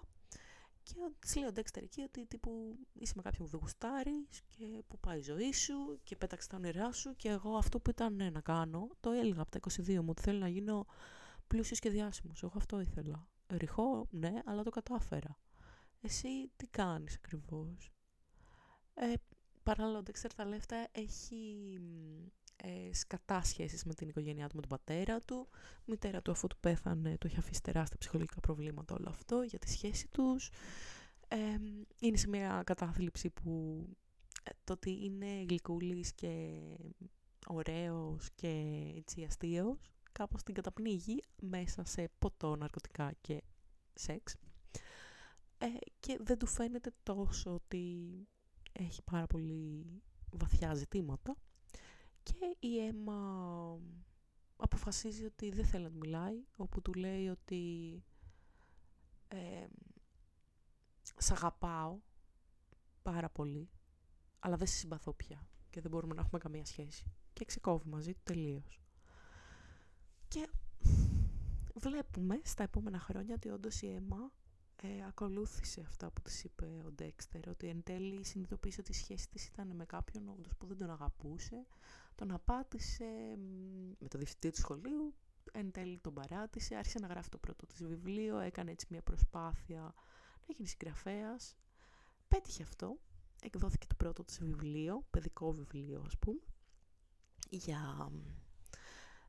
Και 0.82 0.94
της 1.18 1.36
λέει 1.36 1.48
ο 1.48 1.52
Ντέξτερ 1.52 1.82
εκεί 1.82 2.02
ότι 2.02 2.26
τύπου 2.26 2.78
είσαι 2.92 3.12
με 3.16 3.22
κάποιον 3.22 3.44
που 3.44 3.50
δεν 3.50 3.60
γουστάρεις 3.60 4.42
και 4.48 4.82
που 4.88 4.98
πάει 4.98 5.18
η 5.18 5.22
ζωή 5.22 5.52
σου 5.52 6.00
και 6.02 6.16
πέταξε 6.16 6.48
τα 6.48 6.56
όνειρά 6.56 6.92
σου. 6.92 7.16
Και 7.16 7.28
εγώ 7.28 7.56
αυτό 7.56 7.80
που 7.80 7.90
ήταν 7.90 8.14
ναι, 8.14 8.30
να 8.30 8.40
κάνω, 8.40 8.88
το 9.00 9.10
έλεγα 9.10 9.42
από 9.42 9.50
τα 9.50 9.58
22 9.70 9.94
μου 9.94 10.06
ότι 10.08 10.22
θέλω 10.22 10.38
να 10.38 10.48
γίνω 10.48 10.86
πλούσιος 11.46 11.78
και 11.78 11.90
διάσημος. 11.90 12.42
Εγώ 12.42 12.52
αυτό 12.56 12.80
ήθελα. 12.80 13.28
Ρηχό, 13.46 14.06
ναι, 14.10 14.32
αλλά 14.44 14.62
το 14.62 14.70
κατάφερα. 14.70 15.38
Εσύ 16.00 16.50
τι 16.56 16.66
κάνεις 16.66 17.14
ακριβώς; 17.14 17.92
Ε, 18.94 19.12
Παράλληλα, 19.66 19.98
ο 19.98 20.02
Dexter 20.06 20.30
τα 20.36 20.44
λεφτά 20.44 20.88
έχει 20.92 21.78
ε, 22.56 22.94
σκατά 22.94 23.42
σχέσεις 23.42 23.84
με 23.84 23.94
την 23.94 24.08
οικογένειά 24.08 24.48
του, 24.48 24.54
με 24.54 24.60
τον 24.60 24.70
πατέρα 24.70 25.20
του. 25.20 25.48
Η 25.78 25.90
μητέρα 25.90 26.22
του, 26.22 26.30
αφού 26.30 26.46
του 26.46 26.56
πέθανε, 26.60 27.18
το 27.18 27.26
έχει 27.26 27.38
αφήσει 27.38 27.62
τεράστια 27.62 27.96
ψυχολογικά 27.98 28.40
προβλήματα 28.40 28.94
όλο 28.94 29.08
αυτό 29.08 29.42
για 29.42 29.58
τη 29.58 29.70
σχέση 29.70 30.08
τους. 30.08 30.50
Ε, 31.28 31.36
είναι 32.00 32.16
σε 32.16 32.28
μια 32.28 32.62
κατάθλιψη 32.66 33.30
που 33.30 33.84
ε, 34.42 34.50
το 34.64 34.72
ότι 34.72 35.04
είναι 35.04 35.44
γλυκούλης 35.48 36.14
και 36.14 36.60
ωραίος 37.46 38.28
και 38.34 38.82
έτσι 38.96 39.24
αστείος, 39.24 39.92
κάπως 40.12 40.42
την 40.42 40.54
καταπνίγει 40.54 41.22
μέσα 41.36 41.84
σε 41.84 42.10
ποτό, 42.18 42.56
ναρκωτικά 42.56 43.12
και 43.20 43.42
σεξ. 43.94 44.34
Ε, 45.58 45.66
και 46.00 46.18
δεν 46.20 46.38
του 46.38 46.46
φαίνεται 46.46 46.90
τόσο 47.02 47.54
ότι 47.54 47.84
έχει 48.78 49.02
πάρα 49.02 49.26
πολύ 49.26 49.86
βαθιά 50.30 50.74
ζητήματα 50.74 51.36
και 52.22 52.56
η 52.58 52.78
Έμα 52.86 53.80
αποφασίζει 54.56 55.24
ότι 55.24 55.50
δεν 55.50 55.64
θέλει 55.64 55.82
να 55.84 55.90
του 55.90 55.98
μιλάει, 55.98 56.44
όπου 56.56 56.82
του 56.82 56.92
λέει 56.94 57.28
ότι 57.28 58.02
ε, 59.28 59.66
«Σ' 61.18 61.30
αγαπάω 61.30 61.98
πάρα 63.02 63.30
πολύ, 63.30 63.68
αλλά 64.38 64.56
δεν 64.56 64.66
σε 64.66 64.76
συμπαθώ 64.76 65.12
πια 65.12 65.48
και 65.70 65.80
δεν 65.80 65.90
μπορούμε 65.90 66.14
να 66.14 66.20
έχουμε 66.20 66.38
καμία 66.38 66.64
σχέση». 66.64 67.12
Και 67.32 67.44
ξεκόβει 67.44 67.88
μαζί 67.88 68.14
του 68.14 68.20
τελείως. 68.22 68.80
Και 70.28 70.48
βλέπουμε 71.74 72.40
στα 72.44 72.62
επόμενα 72.62 72.98
χρόνια 72.98 73.34
ότι 73.34 73.48
όντως 73.48 73.82
η 73.82 73.92
Έμα 73.92 74.32
ε, 74.82 75.04
ακολούθησε 75.06 75.80
αυτά 75.80 76.10
που 76.10 76.22
της 76.22 76.44
είπε 76.44 76.82
ο 76.86 76.90
Ντέξτερ, 76.90 77.48
ότι 77.48 77.66
εν 77.68 77.82
τέλει 77.82 78.24
συνειδητοποίησε 78.24 78.80
ότι 78.80 78.90
η 78.90 78.94
σχέση 78.94 79.28
της 79.28 79.46
ήταν 79.46 79.76
με 79.76 79.84
κάποιον 79.84 80.28
όντως 80.28 80.56
που 80.58 80.66
δεν 80.66 80.76
τον 80.76 80.90
αγαπούσε, 80.90 81.66
τον 82.14 82.30
απάτησε 82.30 83.04
με 83.98 84.08
το 84.08 84.18
διευθυντή 84.18 84.50
του 84.50 84.58
σχολείου, 84.60 85.14
εν 85.52 85.70
τέλει 85.70 85.98
τον 85.98 86.14
παράτησε, 86.14 86.74
άρχισε 86.74 86.98
να 86.98 87.06
γράφει 87.06 87.28
το 87.28 87.38
πρώτο 87.38 87.66
της 87.66 87.84
βιβλίο, 87.84 88.38
έκανε 88.38 88.70
έτσι 88.70 88.86
μια 88.90 89.02
προσπάθεια 89.02 89.80
να 90.46 90.54
γίνει 90.56 90.68
συγγραφέας. 90.68 91.56
Πέτυχε 92.28 92.62
αυτό, 92.62 92.98
εκδόθηκε 93.42 93.86
το 93.86 93.94
πρώτο 93.94 94.24
της 94.24 94.38
βιβλίο, 94.38 95.06
παιδικό 95.10 95.52
βιβλίο 95.52 96.02
ας 96.06 96.18
πούμε, 96.18 96.40
για 97.48 98.10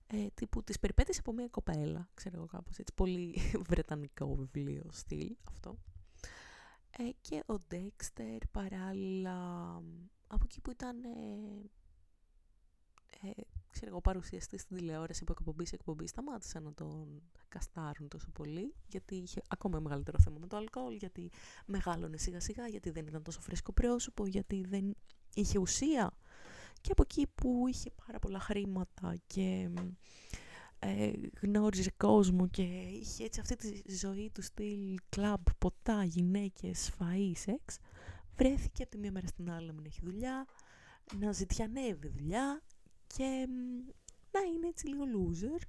ε, 0.08 0.28
τύπου 0.34 0.64
τις 0.64 0.80
περιπέτειες 0.80 1.20
από 1.20 1.34
μια 1.34 1.48
κοπέλα, 1.48 2.10
ξέρω 2.14 2.36
εγώ 2.38 2.46
κάπως 2.46 2.78
έτσι, 2.78 2.94
πολύ 2.94 3.36
βρετανικό 3.70 4.36
βιβλίο 4.36 4.84
στυλ 4.92 5.36
αυτό. 5.50 5.78
Ε, 6.98 7.10
και 7.22 7.44
ο 7.46 7.60
Ντέξτερ 7.60 8.48
παράλληλα 8.52 9.76
από 10.28 10.44
εκεί 10.44 10.62
που 10.62 10.72
ήταν 10.72 11.04
ε, 11.04 11.70
ε, 13.22 13.32
ξέρω 13.70 13.92
εγώ, 13.92 14.02
παρουσιαστής 14.02 14.62
στην 14.62 14.78
τηλεόραση 14.78 15.20
από 15.24 15.34
εκπομπή 15.38 15.66
σε 15.66 15.76
εκπομπή, 15.76 16.08
σταμάτησαν 16.08 16.64
να 16.64 16.74
τον 16.74 17.22
καστάρουν 17.48 18.08
τόσο 18.08 18.30
πολύ, 18.32 18.74
γιατί 18.88 19.16
είχε 19.16 19.42
ακόμα 19.48 19.80
μεγαλύτερο 19.80 20.18
θέμα 20.20 20.38
με 20.40 20.48
το 20.48 20.58
αλκοόλ, 20.58 20.96
γιατί 20.96 21.32
μεγάλωνε 21.66 22.18
σιγά 22.18 22.40
σιγά, 22.40 22.68
γιατί 22.68 22.90
δεν 22.90 23.08
ήταν 23.08 23.24
τόσο 23.24 23.42
φρέσκο 23.42 23.72
πρόσωπο, 23.72 24.28
γιατί 24.28 24.66
δεν 24.68 24.96
είχε 25.34 25.60
ουσία. 25.60 26.12
Και 26.88 26.94
από 26.94 27.03
εκεί 27.10 27.27
που 27.36 27.65
είχε 27.67 27.91
πάρα 28.06 28.20
πολλά 28.20 28.39
χρήματα 28.39 29.15
και 29.27 29.70
ε, 30.79 31.12
γνώριζε 31.41 31.91
κόσμο 31.98 32.48
και 32.48 32.62
είχε 33.01 33.24
έτσι 33.24 33.39
αυτή 33.39 33.56
τη 33.56 33.96
ζωή 33.96 34.32
του 34.34 34.41
στυλ 34.41 34.98
κλαμπ, 35.10 35.41
ποτά, 35.58 36.03
γυναίκες, 36.03 36.91
φαΐ, 37.00 37.32
σεξ, 37.36 37.77
βρέθηκε 38.38 38.82
από 38.82 38.91
τη 38.91 38.98
μία 38.98 39.12
μέρα 39.12 39.27
στην 39.27 39.51
άλλη 39.51 39.67
να 39.67 39.74
μην 39.74 39.86
έχει 39.86 40.00
δουλειά, 40.03 40.46
να 41.20 41.32
ζητιανεύει 41.32 42.08
δουλειά 42.08 42.62
και 43.08 43.48
να 44.32 44.39
είναι 44.39 44.67
έτσι 44.67 44.88
λίγο 44.88 45.03
loser. 45.03 45.62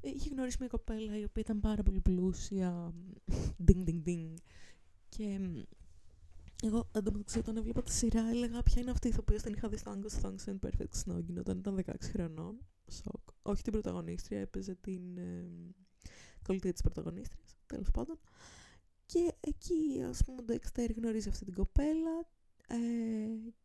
Είχε 0.00 0.28
γνωρίσει 0.28 0.56
μια 0.60 0.68
κοπέλα 0.68 1.18
η 1.18 1.24
οποία 1.24 1.42
ήταν 1.42 1.60
πάρα 1.60 1.82
πολύ 1.82 2.00
πλούσια, 2.00 2.92
ding 3.66 3.88
ding 3.88 4.02
ding, 4.06 4.34
και 5.08 5.40
εγώ 6.62 6.88
εντωμεταξύ 6.92 7.38
όταν 7.38 7.56
έβλεπα 7.56 7.82
τη 7.82 7.92
σειρά 7.92 8.28
έλεγα 8.28 8.62
ποια 8.62 8.82
είναι 8.82 8.90
αυτή 8.90 9.06
η 9.06 9.10
ηθοποιός 9.10 9.42
την 9.42 9.54
είχα 9.54 9.68
δει 9.68 9.76
στο 9.76 9.92
Angus 9.94 10.22
Thongs 10.22 10.44
and 10.52 10.58
Perfect 10.66 11.04
Snogging 11.04 11.38
όταν 11.38 11.58
ήταν 11.58 11.84
16 11.86 11.92
χρονών. 12.00 12.58
Σοκ. 12.90 13.28
Όχι 13.42 13.62
την 13.62 13.72
πρωταγωνίστρια, 13.72 14.40
έπαιζε 14.40 14.74
την 14.74 15.18
ε, 15.18 15.50
κολλητή 16.42 16.72
της 16.72 16.82
πρωταγωνίστριας, 16.82 17.56
τέλος 17.66 17.90
πάντων. 17.90 18.18
Και 19.06 19.34
εκεί, 19.40 20.02
ας 20.08 20.24
πούμε, 20.24 20.42
ο 20.42 20.44
Dexter 20.48 20.94
γνωρίζει 20.96 21.28
αυτή 21.28 21.44
την 21.44 21.54
κοπέλα 21.54 22.28
ε, 22.66 22.76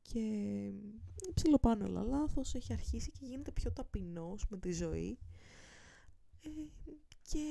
και 0.01 0.71
ψιλοπάνω 1.33 1.85
όλα 1.85 2.03
λάθος, 2.03 2.53
έχει 2.55 2.73
αρχίσει 2.73 3.11
και 3.11 3.25
γίνεται 3.25 3.51
πιο 3.51 3.71
ταπεινός 3.71 4.45
με 4.49 4.57
τη 4.57 4.71
ζωή. 4.71 5.17
Ε, 6.41 6.49
και 7.21 7.45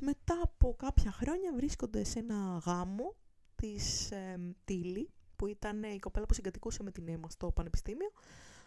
μετά 0.00 0.40
από 0.42 0.74
κάποια 0.78 1.12
χρόνια 1.12 1.52
βρίσκονται 1.54 2.04
σε 2.04 2.18
ένα 2.18 2.62
γάμο 2.66 3.16
της 3.62 4.10
ε, 4.10 4.38
Τίλη, 4.64 5.08
που 5.36 5.46
ήταν 5.46 5.82
η 5.82 5.98
κοπέλα 5.98 6.26
που 6.26 6.34
συγκατοικούσε 6.34 6.82
με 6.82 6.90
την 6.90 7.08
Έμα 7.08 7.30
στο 7.30 7.52
πανεπιστήμιο, 7.52 8.10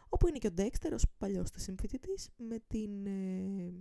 όπου 0.09 0.27
είναι 0.27 0.37
και 0.37 0.47
ο 0.47 0.51
Ντέξτερ, 0.51 0.93
ως 0.93 1.05
παλιός 1.17 1.51
της 1.51 1.63
συμφοιτητής, 1.63 2.29
με 2.37 2.59
την 2.67 3.05
ε, 3.05 3.73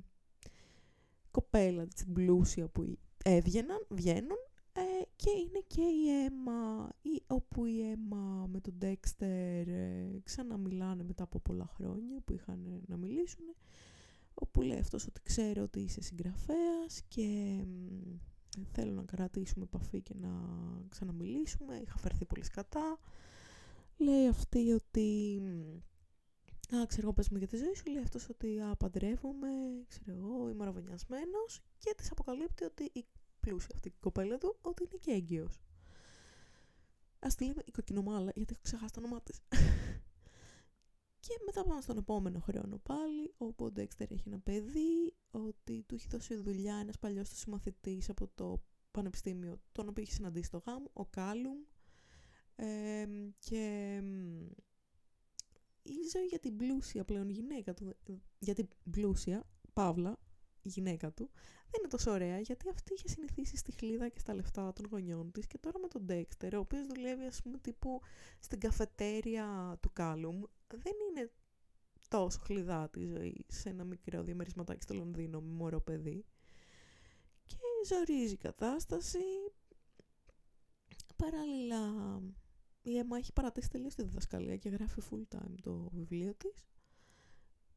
κοπέλα 1.31 1.87
της 1.87 2.05
πλούσια 2.13 2.69
που 2.69 2.99
έβγαιναν, 3.25 3.87
βγαίνουν, 3.89 4.39
ε, 4.73 4.83
και 5.17 5.31
είναι 5.31 5.65
και 5.67 5.83
η 5.83 6.25
Έμα, 6.25 6.89
η, 7.03 7.23
όπου 7.27 7.65
η 7.65 7.91
Έμα 7.91 8.47
με 8.53 8.61
τον 8.61 8.75
Ντέξτερ 8.79 9.69
ε, 9.69 10.21
ξαναμιλάνε 10.25 11.03
μετά 11.03 11.23
από 11.23 11.39
πολλά 11.41 11.67
χρόνια 11.67 12.21
που 12.25 12.33
είχαν 12.33 12.83
να 12.87 12.97
μιλήσουν, 12.97 13.45
όπου 14.35 14.63
λέει 14.63 14.79
αυτός 14.79 15.07
ότι 15.07 15.21
ξέρω 15.23 15.63
ότι 15.63 15.81
είσαι 15.81 16.03
συγγραφέας 16.03 17.03
και 17.09 17.59
θέλω 18.73 18.93
να 18.93 19.03
κρατήσουμε 19.03 19.65
επαφή 19.65 20.01
και 20.01 20.15
να 20.15 20.31
ξαναμιλήσουμε, 20.89 21.77
είχα 21.77 21.99
φερθεί 21.99 22.25
πολύ 22.25 22.45
σκατά. 22.45 22.99
Λέει 23.97 24.27
αυτή 24.27 24.73
ότι, 24.73 25.41
α, 26.77 26.87
ξέρω 26.87 27.03
εγώ 27.03 27.13
πες 27.13 27.29
μου 27.29 27.39
για 27.39 27.47
τη 27.47 27.57
ζωή 27.57 27.75
σου, 27.75 27.91
λέει 27.91 28.03
αυτός 28.03 28.29
ότι 28.29 28.61
α, 28.61 28.77
παντρεύομαι, 28.77 29.49
ξέρω 29.89 30.17
εγώ, 30.17 30.49
είμαι 30.49 30.63
αραβωνιασμένος 30.63 31.63
και 31.79 31.95
της 31.97 32.11
αποκαλύπτει 32.11 32.65
ότι 32.65 32.91
η 32.93 33.05
πλούσια 33.41 33.71
αυτή 33.75 33.89
η 33.89 33.95
κοπέλα 34.01 34.39
του, 34.39 34.57
ότι 34.63 34.83
είναι 34.83 34.99
και 35.01 35.11
έγκυος. 35.11 35.61
Ας 37.19 37.35
τη 37.35 37.45
λέμε 37.45 37.63
η 37.65 37.71
κοκκινομάλα, 37.71 38.31
γιατί 38.35 38.53
έχω 38.53 38.63
ξεχάσει 38.63 38.93
το 38.93 39.01
όνομά 39.01 39.21
της. 39.23 39.41
Και 41.27 41.43
μετά 41.45 41.65
πάμε 41.65 41.81
στον 41.81 41.97
επόμενο 41.97 42.41
χρόνο 42.41 42.79
πάλι, 42.79 43.35
όπου 43.37 43.65
ο 43.65 43.71
Ντέξτερ 43.71 44.11
έχει 44.11 44.23
ένα 44.27 44.39
παιδί, 44.39 45.15
ότι 45.31 45.85
του 45.89 45.95
έχει 45.95 46.07
δώσει 46.11 46.35
δουλειά 46.35 46.77
ένας 46.77 46.99
παλιός 46.99 47.29
του 47.29 47.37
συμμαθητής 47.37 48.09
από 48.09 48.29
το 48.35 48.63
πανεπιστήμιο, 48.91 49.61
τον 49.73 49.89
οποίο 49.89 50.03
έχει 50.03 50.13
συναντήσει 50.13 50.47
στο 50.47 50.63
γάμο, 50.67 50.91
ο 50.93 51.05
Κάλουμ. 51.05 51.59
και 53.39 54.03
η 55.83 55.95
ζωή 56.13 56.25
για 56.29 56.39
την 56.39 56.57
πλούσια 56.57 57.05
πλέον 57.05 57.29
γυναίκα 57.29 57.75
του, 57.75 57.97
για 58.39 58.55
την 58.55 58.69
πλούσια, 58.91 59.47
Παύλα, 59.73 60.19
η 60.63 60.69
γυναίκα 60.69 61.13
του, 61.13 61.31
δεν 61.71 61.81
είναι 61.81 61.89
τόσο 61.89 62.11
ωραία, 62.11 62.39
γιατί 62.39 62.69
αυτή 62.69 62.95
είχε 62.95 63.09
συνηθίσει 63.09 63.57
στη 63.57 63.73
χλίδα 63.73 64.09
και 64.09 64.19
στα 64.19 64.35
λεφτά 64.35 64.73
των 64.73 64.87
γονιών 64.91 65.33
της 65.33 65.47
και 65.47 65.59
τώρα 65.59 65.79
με 65.79 65.89
τον 65.89 66.03
Ντέξτερ, 66.05 66.55
ο 66.55 66.59
οποίος 66.59 66.87
δουλεύει 66.87 67.25
ας 67.25 67.43
πούμε 67.43 67.59
τύπου 67.59 68.01
στην 68.39 68.61
καφετέρια 68.61 69.77
του 69.81 69.91
Κάλουμ, 69.93 70.43
δεν 70.77 70.93
είναι 71.11 71.31
τόσο 72.09 72.39
χλιδά 72.39 72.89
τη 72.91 73.05
ζωή 73.05 73.45
σε 73.49 73.69
ένα 73.69 73.85
μικρό 73.85 74.23
διαμερισματάκι 74.23 74.83
στο 74.83 74.95
Λονδίνο 74.95 75.41
με 75.41 75.53
μωρό 75.53 75.81
παιδί. 75.81 76.25
Και 77.45 77.57
ζορίζει 77.87 78.33
η 78.33 78.37
κατάσταση. 78.37 79.19
Παράλληλα, 81.17 81.81
η 82.83 82.99
Έμα 82.99 83.17
έχει 83.17 83.33
παρατήσει 83.33 83.71
τελείως 83.71 83.95
τη 83.95 84.03
διδασκαλία 84.03 84.57
και 84.57 84.69
γράφει 84.69 85.03
full 85.11 85.37
time 85.37 85.55
το 85.63 85.89
βιβλίο 85.93 86.35
της. 86.35 86.67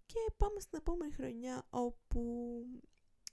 Και 0.06 0.34
πάμε 0.38 0.60
στην 0.60 0.78
επόμενη 0.78 1.12
χρονιά 1.12 1.68
όπου 1.70 2.62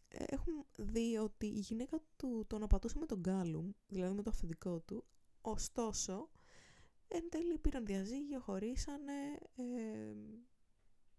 έχουμε 0.09 0.65
δει 0.77 1.17
ότι 1.17 1.47
η 1.47 1.59
γυναίκα 1.59 2.03
του 2.17 2.45
τον 2.47 2.63
απατούσε 2.63 2.99
με 2.99 3.07
τον 3.07 3.19
Γκάλουμ, 3.19 3.71
δηλαδή 3.87 4.15
με 4.15 4.23
το 4.23 4.31
αφεντικό 4.31 4.81
του, 4.81 5.05
ωστόσο 5.41 6.31
Εν 7.09 7.31
τέλει 7.31 7.59
πήραν 7.59 7.87
διαζύγιο, 7.87 8.41
χωρίσανε, 8.41 9.39
ε, 9.57 10.15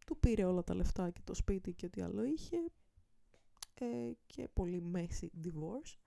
του 0.05 0.17
πήρε 0.19 0.43
όλα 0.43 0.63
τα 0.63 0.75
λεφτά 0.75 1.09
και 1.09 1.21
το 1.23 1.33
σπίτι 1.33 1.73
και 1.73 1.85
ό,τι 1.85 2.01
άλλο 2.01 2.23
είχε 2.23 2.57
ε, 3.73 4.11
και 4.25 4.47
πολύ 4.53 4.81
μέση 4.81 5.31
divorce. 5.43 5.97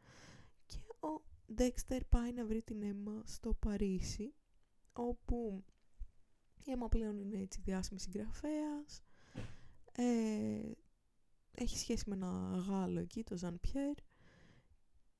Και 0.67 0.79
ο 1.07 1.23
Dexter 1.59 2.01
πάει 2.09 2.33
να 2.33 2.47
βρει 2.47 2.63
την 2.63 2.81
Emma 2.83 3.21
στο 3.25 3.55
Παρίσι 3.55 4.35
όπου 4.93 5.65
η 6.65 6.73
Emma 6.79 6.91
πλέον 6.91 7.19
είναι 7.19 7.39
έτσι 7.39 7.61
διάσημη 7.61 8.01
συγγραφέας 8.01 9.03
ε, 10.01 10.73
έχει 11.55 11.79
σχέση 11.79 12.05
με 12.07 12.15
ένα 12.15 12.65
Γάλλο 12.69 13.01
εκεί, 13.01 13.25
το 13.25 13.37
Ζαν 13.37 13.61
Πιέρ 13.61 13.95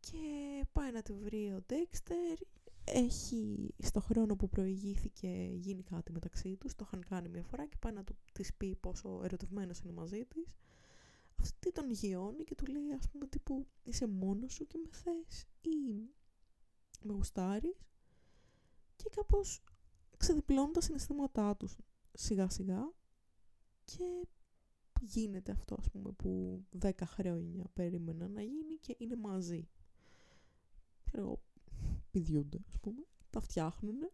και 0.01 0.65
πάει 0.73 0.93
να 0.93 1.03
τη 1.03 1.13
βρει 1.13 1.53
ο 1.53 1.65
Dexter 1.69 2.43
έχει 2.93 3.75
στο 3.79 4.01
χρόνο 4.01 4.37
που 4.37 4.49
προηγήθηκε 4.49 5.51
γίνει 5.53 5.83
κάτι 5.83 6.13
μεταξύ 6.13 6.57
τους, 6.57 6.75
το 6.75 6.85
είχαν 6.87 7.05
κάνει 7.09 7.29
μια 7.29 7.43
φορά 7.43 7.67
και 7.67 7.77
πάει 7.81 7.93
να 7.93 8.05
του 8.05 8.17
της 8.33 8.55
πει 8.55 8.77
πόσο 8.77 9.21
ερωτευμένος 9.25 9.81
είναι 9.81 9.93
μαζί 9.93 10.25
της. 10.25 10.55
Αυτή 11.41 11.73
τον 11.73 11.91
γιώνει 11.91 12.45
και 12.45 12.55
του 12.55 12.67
λέει 12.67 12.93
ας 12.99 13.09
πούμε 13.09 13.27
τύπου 13.27 13.67
είσαι 13.83 14.07
μόνος 14.07 14.53
σου 14.53 14.67
και 14.67 14.79
με 14.79 14.89
θες 14.91 15.47
ή 15.61 16.11
με 17.03 17.13
γουστάρεις 17.13 17.87
και 18.97 19.11
κάπως 19.11 19.63
ξεδιπλώνουν 20.17 20.73
τα 20.73 20.81
συναισθήματά 20.81 21.57
τους 21.57 21.77
σιγά 22.13 22.51
σιγά 22.51 22.93
και 23.85 24.29
γίνεται 25.01 25.53
αυτό 25.53 25.77
ας 25.79 25.91
πούμε 25.91 26.13
που 26.13 26.63
δέκα 26.71 27.07
χρόνια 27.07 27.65
περίμενα 27.73 28.29
να 28.29 28.43
γίνει 28.43 28.77
και 28.81 28.97
είναι 28.99 29.17
μαζί. 29.17 29.69
Ξέρω, 31.05 31.43
πηδιούνται, 32.19 32.59
ας 32.69 32.79
πούμε, 32.81 33.03
τα 33.31 33.41
φτιάχνουν 33.41 34.11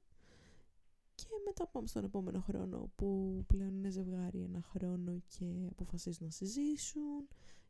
Και 1.14 1.26
μετά 1.44 1.66
πάμε 1.66 1.86
στον 1.86 2.04
επόμενο 2.04 2.40
χρόνο 2.40 2.90
που 2.96 3.40
πλέον 3.46 3.74
είναι 3.74 3.90
ζευγάρι 3.90 4.40
ένα 4.40 4.62
χρόνο 4.62 5.22
και 5.26 5.66
αποφασίζουν 5.70 6.24
να 6.24 6.30
συζήσουν 6.30 7.28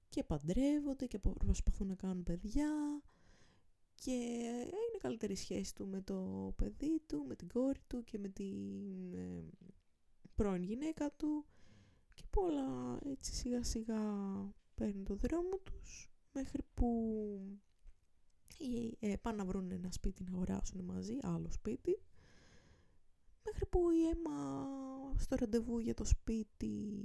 και 0.09 0.25
παντρεύονται 0.25 1.07
και 1.07 1.19
προσπαθούν 1.19 1.87
να 1.87 1.95
κάνουν 1.95 2.23
παιδιά. 2.23 3.03
Και 3.95 4.13
είναι 4.69 4.99
καλύτερη 4.99 5.35
σχέση 5.35 5.75
του 5.75 5.87
με 5.87 6.01
το 6.01 6.53
παιδί 6.57 7.01
του, 7.07 7.25
με 7.29 7.37
την 7.37 7.49
κόρη 7.49 7.81
του 7.87 8.05
και 8.05 8.19
με 8.19 8.29
την 8.29 9.15
ε, 9.15 9.45
πρώην 10.35 10.63
γυναίκα 10.63 11.11
του. 11.11 11.45
Και 12.15 12.25
πολλά 12.31 12.99
έτσι 13.05 13.35
σιγά 13.35 13.63
σιγά 13.63 14.03
παίρνουν 14.75 15.05
το 15.05 15.15
δρόμο 15.15 15.59
τους 15.59 16.11
μέχρι 16.33 16.63
που 16.75 16.89
ε, 19.01 19.17
πάνε 19.17 19.37
να 19.37 19.45
βρουν 19.45 19.71
ένα 19.71 19.91
σπίτι 19.91 20.23
να 20.23 20.31
αγοράσουν 20.31 20.85
μαζί, 20.85 21.19
άλλο 21.23 21.51
σπίτι 21.51 22.01
μέχρι 23.45 23.67
που 23.67 23.91
η 23.91 24.09
Έμα 24.09 24.67
στο 25.19 25.37
ραντεβού 25.37 25.79
για 25.79 25.95
το 25.95 26.05
σπίτι 26.05 26.99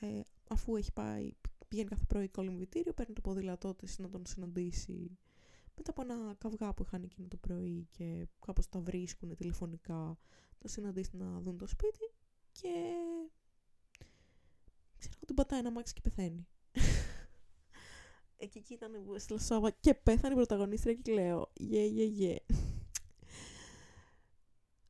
ε, 0.00 0.20
αφού 0.48 0.76
έχει 0.76 0.92
πάει 0.92 1.32
πηγαίνει 1.68 1.88
κάθε 1.88 2.04
πρωί 2.08 2.28
κολυμβητήριο 2.28 2.92
παίρνει 2.92 3.14
το 3.14 3.20
ποδήλατό 3.20 3.74
της 3.74 3.98
να 3.98 4.08
τον 4.08 4.26
συναντήσει 4.26 5.18
μετά 5.76 5.90
από 5.90 6.02
ένα 6.02 6.34
καυγά 6.38 6.74
που 6.74 6.82
είχαν 6.82 7.02
εκείνο 7.02 7.28
το 7.28 7.36
πρωί 7.36 7.86
και 7.90 8.28
κάπως 8.46 8.68
τα 8.68 8.80
βρίσκουν 8.80 9.34
τηλεφωνικά 9.36 10.18
το 10.58 10.68
συναντήσει 10.68 11.16
να 11.16 11.40
δουν 11.40 11.58
το 11.58 11.66
σπίτι 11.66 12.10
και 12.52 12.70
ξέρω 14.98 15.18
ότι 15.22 15.34
πατάει 15.34 15.58
ένα 15.58 15.70
μάξι 15.70 15.92
και 15.92 16.00
πεθαίνει. 16.00 16.46
Εκεί 18.44 18.74
ήταν 18.74 19.04
που 19.04 19.14
έστειλα 19.14 19.38
Σάβα 19.38 19.70
και 19.70 19.94
πέθανε 19.94 20.32
η 20.32 20.36
πρωταγωνίστρια 20.36 20.94
και 20.94 21.12
λέω 21.12 21.50
γε 21.54 21.84
γε 21.84 22.04
γε. 22.04 22.36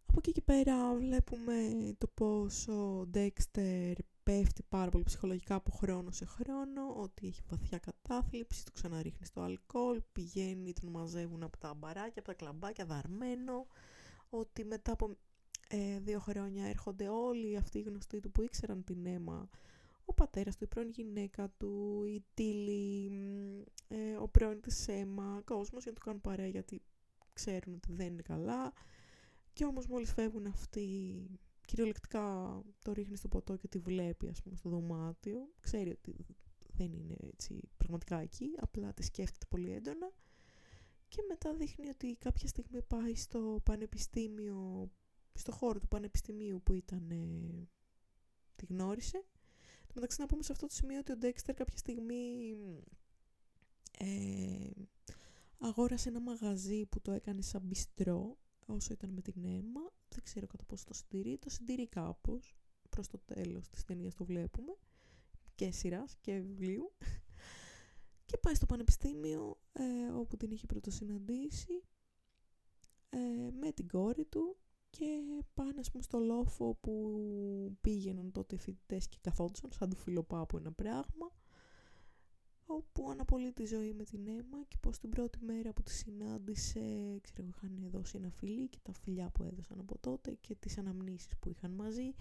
Από 0.06 0.18
εκεί 0.18 0.32
και 0.32 0.40
πέρα 0.40 0.94
βλέπουμε 0.94 1.54
το 1.98 2.06
πόσο 2.06 2.72
ο 2.72 3.10
Dexter 3.14 3.92
πέφτει 4.22 4.62
πάρα 4.68 4.90
πολύ 4.90 5.04
ψυχολογικά 5.04 5.54
από 5.54 5.70
χρόνο 5.70 6.10
σε 6.10 6.24
χρόνο, 6.24 6.94
ότι 6.96 7.26
έχει 7.26 7.42
βαθιά 7.48 7.78
κατάθλιψη, 7.78 8.64
το 8.64 8.70
ξαναρίχνει 8.72 9.26
στο 9.26 9.40
αλκοόλ, 9.40 10.00
πηγαίνει, 10.12 10.72
τον 10.72 10.90
μαζεύουν 10.90 11.42
από 11.42 11.58
τα 11.58 11.74
μπαράκια, 11.74 12.12
από 12.16 12.24
τα 12.24 12.34
κλαμπάκια, 12.34 12.84
δαρμένο, 12.84 13.66
ότι 14.30 14.64
μετά 14.64 14.92
από 14.92 15.16
ε, 15.68 15.98
δύο 16.00 16.18
χρόνια 16.18 16.66
έρχονται 16.66 17.08
όλοι 17.08 17.56
αυτοί 17.56 17.78
οι 17.78 17.82
γνωστοί 17.82 18.20
του 18.20 18.30
που 18.30 18.42
ήξεραν 18.42 18.84
την 18.84 19.06
αίμα, 19.06 19.48
ο 20.04 20.14
πατέρας 20.14 20.56
του, 20.56 20.64
η 20.64 20.66
πρώην 20.66 20.88
γυναίκα 20.88 21.48
του, 21.48 22.04
η 22.04 22.24
Τίλη, 22.34 23.10
ε, 23.88 24.16
ο 24.16 24.28
πρώην 24.28 24.60
της 24.60 24.88
αίμα, 24.88 25.42
κόσμος 25.44 25.82
για 25.82 25.92
να 25.92 25.98
του 25.98 26.04
κάνουν 26.04 26.20
παρέα 26.20 26.46
γιατί 26.46 26.82
ξέρουν 27.32 27.74
ότι 27.74 27.92
δεν 27.92 28.06
είναι 28.06 28.22
καλά. 28.22 28.72
Και 29.52 29.64
όμως 29.64 29.86
μόλις 29.86 30.12
φεύγουν 30.12 30.46
αυτοί 30.46 31.26
κυριολεκτικά 31.64 32.60
το 32.82 32.92
ρίχνει 32.92 33.16
στο 33.16 33.28
ποτό 33.28 33.56
και 33.56 33.68
τη 33.68 33.78
βλέπει 33.78 34.28
ας 34.28 34.42
πούμε 34.42 34.56
στο 34.56 34.68
δωμάτιο. 34.68 35.48
Ξέρει 35.60 35.90
ότι 35.90 36.26
δεν 36.72 36.92
είναι 36.92 37.16
έτσι 37.20 37.60
πραγματικά 37.76 38.20
εκεί, 38.20 38.54
απλά 38.60 38.92
τη 38.92 39.02
σκέφτεται 39.02 39.46
πολύ 39.48 39.72
έντονα. 39.72 40.12
Και 41.08 41.24
μετά 41.28 41.54
δείχνει 41.54 41.88
ότι 41.88 42.16
κάποια 42.16 42.48
στιγμή 42.48 42.82
πάει 42.82 43.14
στο 43.14 43.60
πανεπιστήμιο, 43.64 44.90
στο 45.32 45.52
χώρο 45.52 45.78
του 45.78 45.88
πανεπιστημίου 45.88 46.62
που 46.62 46.72
ήταν, 46.72 47.10
ε, 47.10 47.68
τη 48.56 48.66
γνώρισε. 48.66 49.24
Το 49.94 50.00
μεταξύ 50.00 50.20
να 50.20 50.26
πούμε 50.26 50.42
σε 50.42 50.52
αυτό 50.52 50.66
το 50.66 50.72
σημείο 50.72 50.98
ότι 50.98 51.12
ο 51.12 51.16
Ντέξτερ 51.16 51.54
κάποια 51.54 51.76
στιγμή 51.76 52.56
ε, 53.98 54.70
αγόρασε 55.58 56.08
ένα 56.08 56.20
μαγαζί 56.20 56.86
που 56.86 57.00
το 57.00 57.12
έκανε 57.12 57.42
σαν 57.42 57.62
μπιστρό 57.62 58.38
όσο 58.66 58.92
ήταν 58.92 59.10
με 59.10 59.20
την 59.20 59.44
αίμα. 59.44 59.80
Δεν 60.08 60.22
ξέρω 60.22 60.46
κατά 60.46 60.64
πόσο 60.64 60.84
το 60.84 60.94
συντηρεί, 60.94 61.38
το 61.38 61.50
συντηρεί 61.50 61.86
κάπως, 61.86 62.56
προς 62.88 63.08
το 63.08 63.18
τέλος 63.18 63.68
της 63.68 63.84
ταινίας 63.84 64.14
το 64.14 64.24
βλέπουμε, 64.24 64.76
και 65.54 65.70
σειράς 65.70 66.16
και 66.20 66.38
βιβλίου. 66.38 66.92
και 68.26 68.38
πάει 68.38 68.54
στο 68.54 68.66
πανεπιστήμιο, 68.66 69.60
ε, 69.72 70.12
όπου 70.12 70.36
την 70.36 70.50
είχε 70.50 70.66
πρωτοσυναντήσει, 70.66 71.82
ε, 73.08 73.50
με 73.60 73.72
την 73.72 73.88
κόρη 73.88 74.24
του 74.24 74.56
και 74.98 75.20
πάνε 75.54 75.80
ας 75.80 75.90
πούμε 75.90 76.02
στο 76.02 76.18
λόφο 76.18 76.74
που 76.80 77.76
πήγαιναν 77.80 78.32
τότε 78.32 78.54
οι 78.54 78.58
φοιτητές 78.58 79.08
και 79.08 79.18
καθόντουσαν 79.20 79.70
σαν 79.72 79.90
του 79.90 79.96
φιλοπάπου 79.96 80.56
ένα 80.56 80.72
πράγμα 80.72 81.30
όπου 82.66 83.10
αναπολύει 83.10 83.52
τη 83.52 83.66
ζωή 83.66 83.92
με 83.92 84.04
την 84.04 84.26
αίμα 84.26 84.64
και 84.68 84.76
πως 84.80 84.98
την 84.98 85.10
πρώτη 85.10 85.38
μέρα 85.44 85.72
που 85.72 85.82
τη 85.82 85.90
συνάντησε, 85.92 87.18
ξέρω, 87.22 87.48
είχαν 87.48 87.88
δώσει 87.90 88.16
ένα 88.16 88.30
φιλί 88.30 88.68
και 88.68 88.78
τα 88.82 88.92
φιλιά 88.92 89.30
που 89.30 89.42
έδωσαν 89.42 89.80
από 89.80 89.98
τότε 89.98 90.36
και 90.40 90.54
τις 90.54 90.78
αναμνήσεις 90.78 91.38
που 91.38 91.50
είχαν 91.50 91.70
μαζί 91.70 92.14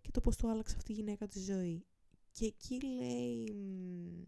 και 0.00 0.10
το 0.10 0.20
πως 0.20 0.36
το 0.36 0.48
άλλαξε 0.48 0.74
αυτή 0.76 0.92
η 0.92 0.94
γυναίκα 0.94 1.26
τη 1.26 1.40
ζωή. 1.40 1.84
Και 2.32 2.46
εκεί 2.46 2.80
λέει, 2.80 4.24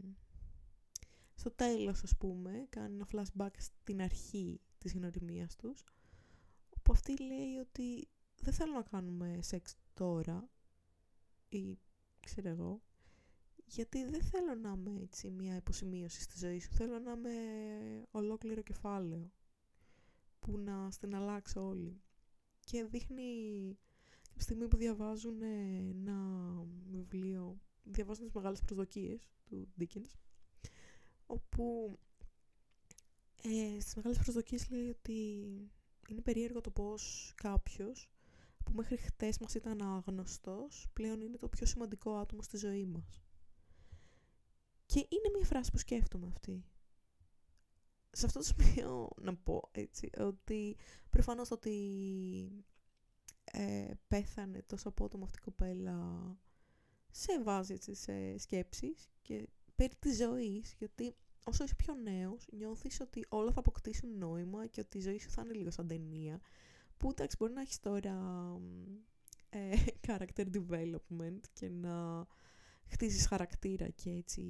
στο 1.35 1.51
τέλος 1.51 2.03
ας 2.03 2.16
πούμε, 2.16 2.66
κάνει 2.69 2.95
ένα 2.95 3.09
flashback 3.12 3.55
στην 3.57 4.03
αρχή 4.03 4.61
της 4.79 4.93
γνωριμίας 4.93 5.57
τους, 5.57 5.85
όπου 6.90 6.98
αυτή 6.98 7.22
λέει 7.24 7.57
ότι 7.57 8.09
δεν 8.40 8.53
θέλω 8.55 8.72
να 8.72 8.83
κάνουμε 8.83 9.38
σεξ 9.42 9.74
τώρα 9.94 10.48
ή 11.48 11.79
ξέρω 12.20 12.48
εγώ, 12.48 12.83
γιατί 13.66 14.05
δεν 14.05 14.22
θέλω 14.22 14.55
να 14.55 14.70
είμαι 14.76 15.00
έτσι 15.03 15.31
μια 15.31 15.57
υποσημείωση 15.57 16.20
στη 16.20 16.38
ζωή 16.38 16.61
σου. 16.61 16.70
Θέλω 16.72 16.98
να 16.98 17.11
είμαι 17.12 17.31
ολόκληρο 18.11 18.62
κεφάλαιο 18.62 19.31
που 20.38 20.59
να 20.59 20.90
στην 20.90 21.14
αλλάξω 21.14 21.66
όλοι. 21.66 22.00
Και 22.64 22.85
δείχνει 22.85 23.24
τη 24.35 24.42
στιγμή 24.42 24.68
που 24.68 24.76
διαβάζουν 24.76 25.42
ένα 25.42 26.18
βιβλίο, 26.90 27.61
διαβάζουν 27.83 28.24
τις 28.24 28.35
μεγάλες 28.35 28.61
προσδοκίες 28.61 29.31
του 29.44 29.68
Dickens, 29.81 30.12
όπου 31.26 31.98
ε, 33.42 33.81
στις 33.81 33.94
μεγάλες 33.96 34.18
προσδοκίες 34.18 34.70
λέει 34.70 34.88
ότι 34.88 35.44
είναι 36.11 36.20
περίεργο 36.20 36.61
το 36.61 36.70
πώς 36.70 37.33
κάποιος 37.37 38.11
που 38.64 38.73
μέχρι 38.73 38.96
χτες 38.96 39.38
μας 39.38 39.55
ήταν 39.55 39.83
άγνωστος 39.83 40.88
πλέον 40.92 41.20
είναι 41.20 41.37
το 41.37 41.49
πιο 41.49 41.66
σημαντικό 41.66 42.14
άτομο 42.16 42.42
στη 42.42 42.57
ζωή 42.57 42.87
μας. 42.87 43.23
Και 44.87 44.99
είναι 44.99 45.31
μια 45.37 45.44
φράση 45.46 45.70
που 45.70 45.79
σκέφτομαι 45.79 46.27
αυτή. 46.27 46.64
Σε 48.11 48.27
αυτό 48.27 48.38
το 48.38 48.44
σημείο 48.44 49.09
να 49.27 49.37
πω 49.37 49.68
έτσι, 49.73 50.11
ότι 50.18 50.77
προφανώς 51.11 51.51
ότι 51.51 52.64
ε, 53.44 53.90
πέθανε 54.09 54.62
τόσο 54.62 54.88
απότομα 54.88 55.25
αυτή 55.25 55.38
η 55.38 55.42
κοπέλα 55.44 56.38
σε 57.11 57.42
βάζει 57.42 57.73
έτσι, 57.73 57.94
σε 57.94 58.38
σκέψεις 58.38 59.11
και 59.23 59.49
περί 59.75 59.94
της 59.99 60.16
ζωής, 60.16 60.75
γιατί 60.79 61.16
όσο 61.44 61.64
είσαι 61.64 61.74
πιο 61.74 61.94
νέος 61.94 62.46
νιώθεις 62.53 63.00
ότι 63.00 63.26
όλα 63.29 63.53
θα 63.53 63.59
αποκτήσουν 63.59 64.18
νόημα 64.18 64.66
και 64.66 64.81
ότι 64.81 64.98
η 64.98 65.00
ζωή 65.00 65.18
σου 65.18 65.31
θα 65.31 65.42
είναι 65.44 65.53
λίγο 65.53 65.70
σαν 65.70 65.87
ταινία, 65.87 66.40
που 66.96 67.11
εντάξει 67.11 67.37
μπορεί 67.38 67.53
να 67.53 67.61
έχεις 67.61 67.81
τώρα 67.81 68.18
ε, 69.48 69.76
character 70.07 70.44
development 70.53 71.40
και 71.53 71.68
να 71.68 72.26
χτίζεις 72.87 73.26
χαρακτήρα 73.26 73.88
και 73.88 74.11
έτσι 74.11 74.42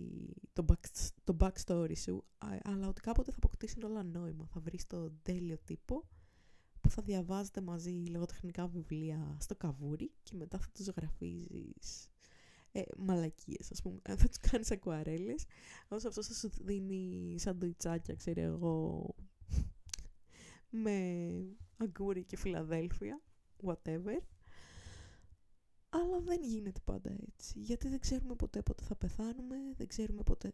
το, 0.53 0.65
back, 0.69 1.11
το 1.25 1.37
backstory 1.41 1.97
σου, 1.97 2.25
αλλά 2.63 2.89
ότι 2.89 3.01
κάποτε 3.01 3.31
θα 3.31 3.37
αποκτήσουν 3.37 3.83
όλα 3.83 4.03
νόημα. 4.03 4.47
Θα 4.47 4.61
βρεις 4.61 4.87
το 4.87 5.11
τέλειο 5.23 5.59
τύπο 5.59 6.09
που 6.81 6.91
θα 6.91 7.03
διαβάζετε 7.03 7.61
μαζί 7.61 7.91
λογοτεχνικά 7.91 8.67
βιβλία 8.67 9.37
στο 9.41 9.57
καβούρι 9.57 10.13
και 10.23 10.37
μετά 10.37 10.59
θα 10.59 10.67
τους 10.73 10.87
γραφίζεις 10.89 12.10
ε, 12.73 12.83
μαλακίες, 12.99 13.71
ας 13.71 13.83
πούμε. 13.83 14.01
Θα 14.03 14.29
τους 14.29 14.39
κάνεις 14.51 14.71
ακουαρέλες, 14.71 15.45
όσο 15.89 16.09
αυτό 16.09 16.23
θα 16.23 16.35
σου 16.35 16.51
δίνει 16.61 17.35
σαντουιτσάκια, 17.39 18.15
ξέρω 18.15 18.41
εγώ, 18.41 19.15
με 20.71 21.31
αγκούρι 21.77 22.25
και 22.25 22.37
Φιλαδέλφια, 22.37 23.21
whatever. 23.65 24.19
Αλλά 25.89 26.21
δεν 26.21 26.43
γίνεται 26.43 26.81
πάντα 26.85 27.17
έτσι. 27.27 27.59
Γιατί 27.61 27.89
δεν 27.89 28.01
ξέρουμε 28.01 28.35
ποτέ 28.35 28.63
πότε 28.63 28.85
θα 28.85 28.97
πεθάνουμε, 28.97 29.57
δεν 29.77 29.87
ξέρουμε 29.87 30.23
ποτέ 30.23 30.53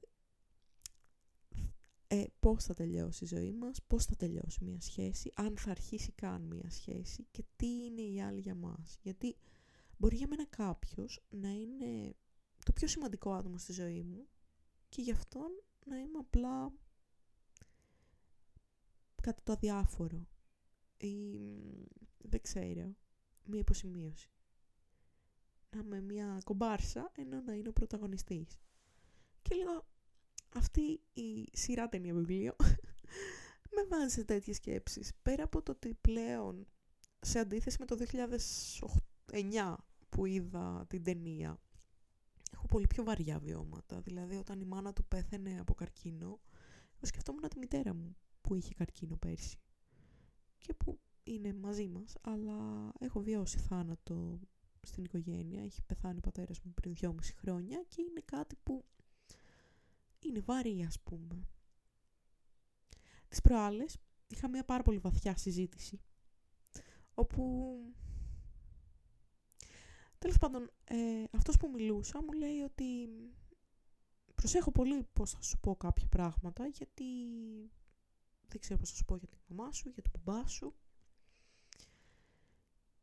ε, 2.08 2.24
πώς 2.40 2.64
θα 2.64 2.74
τελειώσει 2.74 3.24
η 3.24 3.26
ζωή 3.26 3.52
μας, 3.52 3.82
πώς 3.86 4.04
θα 4.04 4.16
τελειώσει 4.16 4.64
μια 4.64 4.80
σχέση, 4.80 5.32
αν 5.34 5.56
θα 5.58 5.70
αρχίσει 5.70 6.12
καν 6.12 6.42
μια 6.42 6.70
σχέση 6.70 7.26
και 7.30 7.44
τι 7.56 7.66
είναι 7.66 8.00
η 8.00 8.22
άλλη 8.22 8.40
για 8.40 8.54
μας. 8.54 8.98
Γιατί 9.02 9.36
μπορεί 9.96 10.16
για 10.16 10.26
μένα 10.28 10.46
κάποιος 10.46 11.26
να 11.30 11.50
είναι 11.50 12.16
το 12.64 12.72
πιο 12.72 12.88
σημαντικό 12.88 13.32
άτομο 13.32 13.58
στη 13.58 13.72
ζωή 13.72 14.02
μου 14.02 14.28
και 14.88 15.02
γι' 15.02 15.12
αυτόν 15.12 15.50
να 15.84 15.98
είμαι 15.98 16.18
απλά 16.18 16.72
κάτι 19.22 19.42
το 19.42 19.52
αδιάφορο 19.52 20.28
ή 20.96 21.38
δεν 22.18 22.42
ξέρω, 22.42 22.96
μια 23.44 23.60
υποσημείωση 23.60 24.30
να 25.76 25.82
είμαι 25.82 26.00
μια 26.00 26.40
κομπάρσα 26.44 27.12
ενώ 27.16 27.40
να 27.40 27.52
είναι 27.52 27.68
ο 27.68 27.72
πρωταγωνιστής. 27.72 28.60
Και 29.42 29.54
λίγο 29.54 29.86
αυτή 30.54 31.00
η 31.12 31.48
σειρά 31.52 31.88
ταινία 31.88 32.14
βιβλίο 32.14 32.56
με 33.74 33.84
βάζει 33.88 34.14
σε 34.14 34.24
τέτοιες 34.24 34.56
σκέψεις. 34.56 35.12
Πέρα 35.22 35.44
από 35.44 35.62
το 35.62 35.72
ότι 35.72 35.94
πλέον 36.00 36.66
σε 37.20 37.38
αντίθεση 37.38 37.76
με 37.80 37.86
το 37.86 37.96
2009 39.32 39.74
που 40.08 40.26
είδα 40.26 40.84
την 40.88 41.02
ταινία, 41.02 41.60
έχω 42.52 42.66
πολύ 42.66 42.86
πιο 42.86 43.04
βαριά 43.04 43.38
βιώματα. 43.38 44.00
Δηλαδή, 44.00 44.36
όταν 44.36 44.60
η 44.60 44.64
μάνα 44.64 44.92
του 44.92 45.04
πέθαινε 45.04 45.60
από 45.60 45.74
καρκίνο, 45.74 46.40
εγώ 46.96 47.06
σκεφτόμουν 47.06 47.48
τη 47.48 47.58
μητέρα 47.58 47.94
μου 47.94 48.16
που 48.40 48.54
είχε 48.54 48.74
καρκίνο 48.74 49.16
πέρσι 49.16 49.58
και 50.58 50.74
που 50.74 50.98
είναι 51.24 51.52
μαζί 51.52 51.88
μας, 51.88 52.16
αλλά 52.20 52.90
έχω 52.98 53.20
βιώσει 53.20 53.58
θάνατο 53.58 54.40
στην 54.80 55.04
οικογένεια. 55.04 55.62
Έχει 55.62 55.82
πεθάνει 55.82 56.18
ο 56.18 56.20
πατέρας 56.20 56.60
μου 56.60 56.72
πριν 56.74 56.94
δυόμιση 56.94 57.34
χρόνια 57.34 57.84
και 57.88 58.02
είναι 58.02 58.22
κάτι 58.24 58.56
που 58.62 58.84
είναι 60.18 60.40
βαρύ 60.40 60.84
ας 60.86 61.00
πούμε. 61.00 61.48
Τις 63.28 63.40
προάλλες 63.40 63.96
είχα 64.26 64.48
μια 64.48 64.64
πάρα 64.64 64.82
πολύ 64.82 64.98
βαθιά 64.98 65.36
συζήτηση 65.36 66.00
όπου 67.14 67.76
τέλος 70.18 70.38
πάντων 70.38 70.70
ε, 70.84 71.24
αυτός 71.30 71.56
που 71.56 71.70
μιλούσα 71.74 72.22
μου 72.22 72.32
λέει 72.32 72.60
ότι 72.60 73.08
προσέχω 74.34 74.72
πολύ 74.72 75.06
πώς 75.12 75.30
θα 75.30 75.42
σου 75.42 75.58
πω 75.60 75.76
κάποια 75.76 76.06
πράγματα 76.06 76.66
γιατί 76.66 77.04
δεν 78.48 78.60
ξέρω 78.60 78.78
πώς 78.78 78.90
θα 78.90 78.96
σου 78.96 79.04
πω 79.04 79.16
για 79.16 79.28
την 79.28 79.38
μαμά 79.48 79.72
σου, 79.72 79.88
για 79.88 80.02
τον 80.02 80.12
μπαμπά 80.14 80.46
σου. 80.46 80.74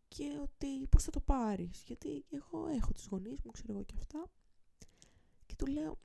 Και 0.08 0.40
ότι 0.42 0.88
πώς 0.88 1.04
θα 1.04 1.12
το 1.12 1.20
πάρεις 1.20 1.84
γιατί 1.86 2.26
εγώ 2.30 2.68
έχω 2.68 2.92
τις 2.92 3.08
γονείς 3.08 3.42
μου, 3.42 3.52
ξέρω 3.52 3.74
εγώ 3.74 3.84
και 3.84 3.96
αυτά. 3.98 4.32
Και 5.46 5.56
του 5.56 5.66
λέω 5.66 6.00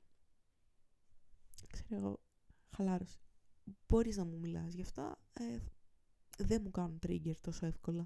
ξέρω 1.67 2.01
εγώ, 2.05 2.19
χαλάρωση 2.69 3.19
μπορείς 3.87 4.17
να 4.17 4.25
μου 4.25 4.37
μιλάς 4.37 4.73
γι' 4.73 4.81
αυτά 4.81 5.19
ε, 5.33 5.57
δεν 6.37 6.61
μου 6.63 6.71
κάνουν 6.71 6.99
trigger 7.07 7.35
τόσο 7.41 7.65
εύκολα 7.65 8.05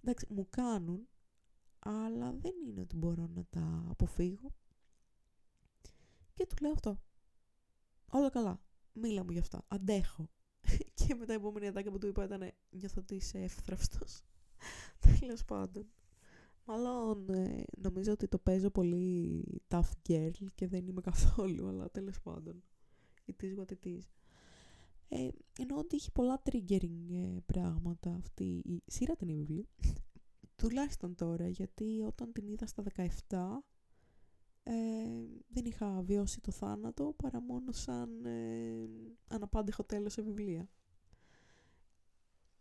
εντάξει, 0.00 0.26
μου 0.30 0.46
κάνουν 0.50 1.08
αλλά 1.78 2.32
δεν 2.32 2.52
είναι 2.66 2.80
ότι 2.80 2.96
μπορώ 2.96 3.26
να 3.34 3.44
τα 3.50 3.86
αποφύγω 3.88 4.52
και 6.34 6.46
του 6.46 6.56
λέω 6.60 6.72
αυτό 6.72 7.00
όλα 8.10 8.30
καλά, 8.30 8.60
μίλα 8.92 9.24
μου 9.24 9.30
γι' 9.30 9.38
αυτά, 9.38 9.64
αντέχω 9.68 10.30
και 10.94 11.14
μετά 11.14 11.32
η 11.32 11.36
επόμενη 11.36 11.66
ατάκα 11.66 11.90
που 11.90 11.98
του 11.98 12.06
είπα 12.06 12.24
ήταν 12.24 12.52
νιώθω 12.70 13.00
ότι 13.00 13.14
είσαι 13.14 13.38
εύθραυστος 13.38 14.22
Τέλος 15.20 15.44
πάντων. 15.44 15.86
Μάλλον 16.64 17.28
ε, 17.28 17.64
νομίζω 17.76 18.12
ότι 18.12 18.28
το 18.28 18.38
παίζω 18.38 18.70
πολύ 18.70 19.44
tough 19.68 19.90
girl 20.08 20.46
και 20.54 20.66
δεν 20.66 20.86
είμαι 20.86 21.00
καθόλου, 21.00 21.68
αλλά 21.68 21.90
τέλος 21.90 22.20
πάντων. 22.20 22.62
It 23.26 23.44
is 23.44 23.58
what 23.58 23.72
it 23.72 23.86
is. 23.86 24.00
Ε, 25.08 25.28
ενώ 25.58 25.76
ότι 25.76 25.96
έχει 25.96 26.12
πολλά 26.12 26.42
triggering 26.44 27.10
ε, 27.12 27.36
πράγματα 27.46 28.14
αυτή 28.14 28.62
η 28.64 28.82
σειρά 28.86 29.16
την 29.16 29.26
βιβλία. 29.26 29.66
Τουλάχιστον 30.58 31.14
τώρα, 31.14 31.48
γιατί 31.48 32.00
όταν 32.06 32.32
την 32.32 32.48
είδα 32.48 32.66
στα 32.66 32.82
17 32.96 33.06
ε, 34.62 34.72
δεν 35.48 35.64
είχα 35.64 36.02
βιώσει 36.02 36.40
το 36.40 36.50
θάνατο 36.50 37.14
παρά 37.22 37.40
μόνο 37.40 37.72
σαν 37.72 38.24
ε, 38.24 38.88
αναπάντεχο 39.28 39.84
τέλος 39.84 40.12
σε 40.12 40.22
βιβλία. 40.22 40.68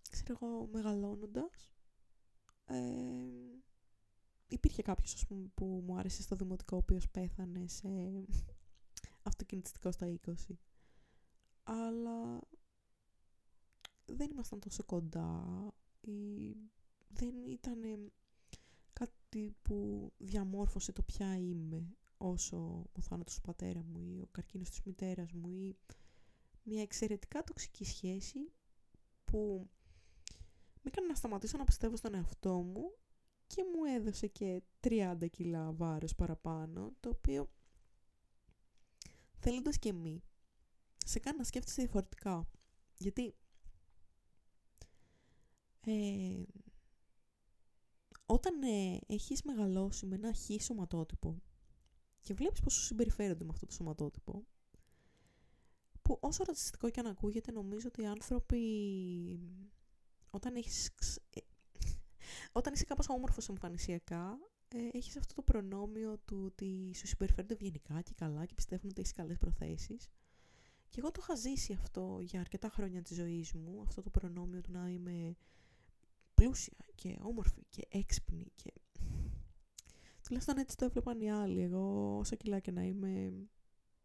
Ξέρω 0.10 0.40
εγώ 0.42 0.68
μεγαλώνοντας 0.72 1.74
ε, 2.66 2.78
υπήρχε 4.48 4.82
κάποιος 4.82 5.14
ας 5.14 5.26
πούμε, 5.26 5.48
που 5.54 5.84
μου 5.86 5.98
άρεσε 5.98 6.22
στο 6.22 6.36
δημοτικό 6.36 6.76
ο 6.76 6.80
οποίος 6.80 7.10
πέθανε 7.10 7.68
σε 7.68 7.90
αυτοκινητιστικό 9.22 9.92
στα 9.92 10.18
20 10.26 10.34
αλλά 11.64 12.40
δεν 14.06 14.32
ήμασταν 14.32 14.60
τόσο 14.60 14.84
κοντά 14.84 15.46
ή 16.02 16.56
δεν 17.08 17.46
ήταν 17.46 18.12
κάτι 18.94 19.56
που 19.62 20.12
διαμόρφωσε 20.18 20.92
το 20.92 21.02
ποια 21.02 21.38
είμαι 21.38 21.96
όσο 22.18 22.58
ο 22.92 23.02
θάνατος 23.02 23.36
του 23.36 23.42
πατέρα 23.42 23.84
μου 23.84 24.00
ή 24.00 24.22
ο 24.22 24.28
καρκίνος 24.32 24.70
της 24.70 24.82
μητέρας 24.82 25.32
μου 25.32 25.50
ή 25.50 25.76
μια 26.64 26.82
εξαιρετικά 26.82 27.44
τοξική 27.44 27.86
σχέση 27.86 28.52
που 29.26 29.70
με 30.82 30.84
έκανε 30.84 31.08
να 31.08 31.16
σταματήσω 31.16 31.58
να 31.58 31.64
πιστεύω 31.64 31.96
στον 31.96 32.14
εαυτό 32.14 32.54
μου 32.54 32.98
και 33.48 33.64
μου 33.64 33.84
έδωσε 33.84 34.28
και 34.28 34.62
30 34.82 35.16
κιλά 35.32 35.72
βάρος 35.74 36.16
παραπάνω, 36.16 36.94
το 37.00 37.10
οποίο 37.10 37.50
θέλοντας 39.40 39.80
και 39.80 39.94
μη, 39.94 40.24
σε 41.06 41.20
κάνει 41.20 41.38
να 41.38 41.44
σκέφτεσαι 41.44 41.82
διαφορετικά. 41.82 42.50
Γιατί 42.98 43.36
ε, 45.86 46.44
όταν 48.30 48.62
ε, 48.62 49.00
έχεις 49.08 49.44
μεγαλώσει 49.44 50.06
με 50.06 50.16
ένα 50.16 50.34
χ 50.34 50.64
σωματότυπο 50.64 51.42
και 52.22 52.34
βλέπεις 52.34 52.60
πώς 52.60 52.74
σου 52.74 52.82
συμπεριφέρονται 52.82 53.44
με 53.44 53.50
αυτό 53.54 53.66
το 53.66 53.74
σωματότυπο, 53.74 54.46
που 56.02 56.18
όσο 56.20 56.44
ρατσιστικό 56.44 56.90
και 56.90 57.00
αν 57.00 57.06
ακούγεται, 57.06 57.52
νομίζω 57.52 57.88
ότι 57.88 58.02
οι 58.02 58.06
άνθρωποι 58.06 58.62
όταν 60.30 60.56
έχεις... 60.56 60.92
Ε, 61.30 61.40
όταν 62.60 62.74
είσαι 62.74 62.84
κάπως 62.84 63.10
όμορφος 63.10 63.50
εμφανισιακά, 63.50 64.38
ε, 64.68 64.98
έχεις 64.98 65.18
αυτό 65.18 65.34
το 65.34 65.42
προνόμιο 65.42 66.18
του 66.26 66.42
ότι 66.46 66.92
σου 66.96 67.08
συμπεριφέρονται 67.08 67.54
ευγενικά 67.54 68.02
και 68.02 68.14
καλά 68.16 68.46
και 68.46 68.54
πιστεύουν 68.54 68.90
ότι 68.90 69.00
έχεις 69.02 69.14
καλές 69.14 69.38
προθέσεις. 69.38 70.10
Και 70.90 71.00
εγώ 71.00 71.12
το 71.12 71.20
είχα 71.24 71.36
ζήσει 71.36 71.74
αυτό 71.74 72.20
για 72.22 72.40
αρκετά 72.40 72.70
χρόνια 72.70 73.02
της 73.02 73.18
ζωής 73.18 73.54
μου, 73.54 73.82
αυτό 73.82 74.02
το 74.02 74.10
προνόμιο 74.10 74.62
του 74.62 74.72
να 74.72 74.90
είμαι 74.90 75.36
πλούσια 76.38 76.78
και 76.96 77.18
όμορφη 77.22 77.66
και 77.70 77.88
έξυπνη 77.90 78.52
και... 78.56 78.74
Τουλάχιστον 80.24 80.58
έτσι 80.58 80.78
το 80.78 80.86
έβλεπαν 80.86 81.22
οι 81.22 81.32
άλλοι. 81.32 81.62
Εγώ 81.62 82.18
όσα 82.18 82.36
κιλά 82.36 82.60
και 82.60 82.72
να 82.72 82.84
είμαι 82.84 83.34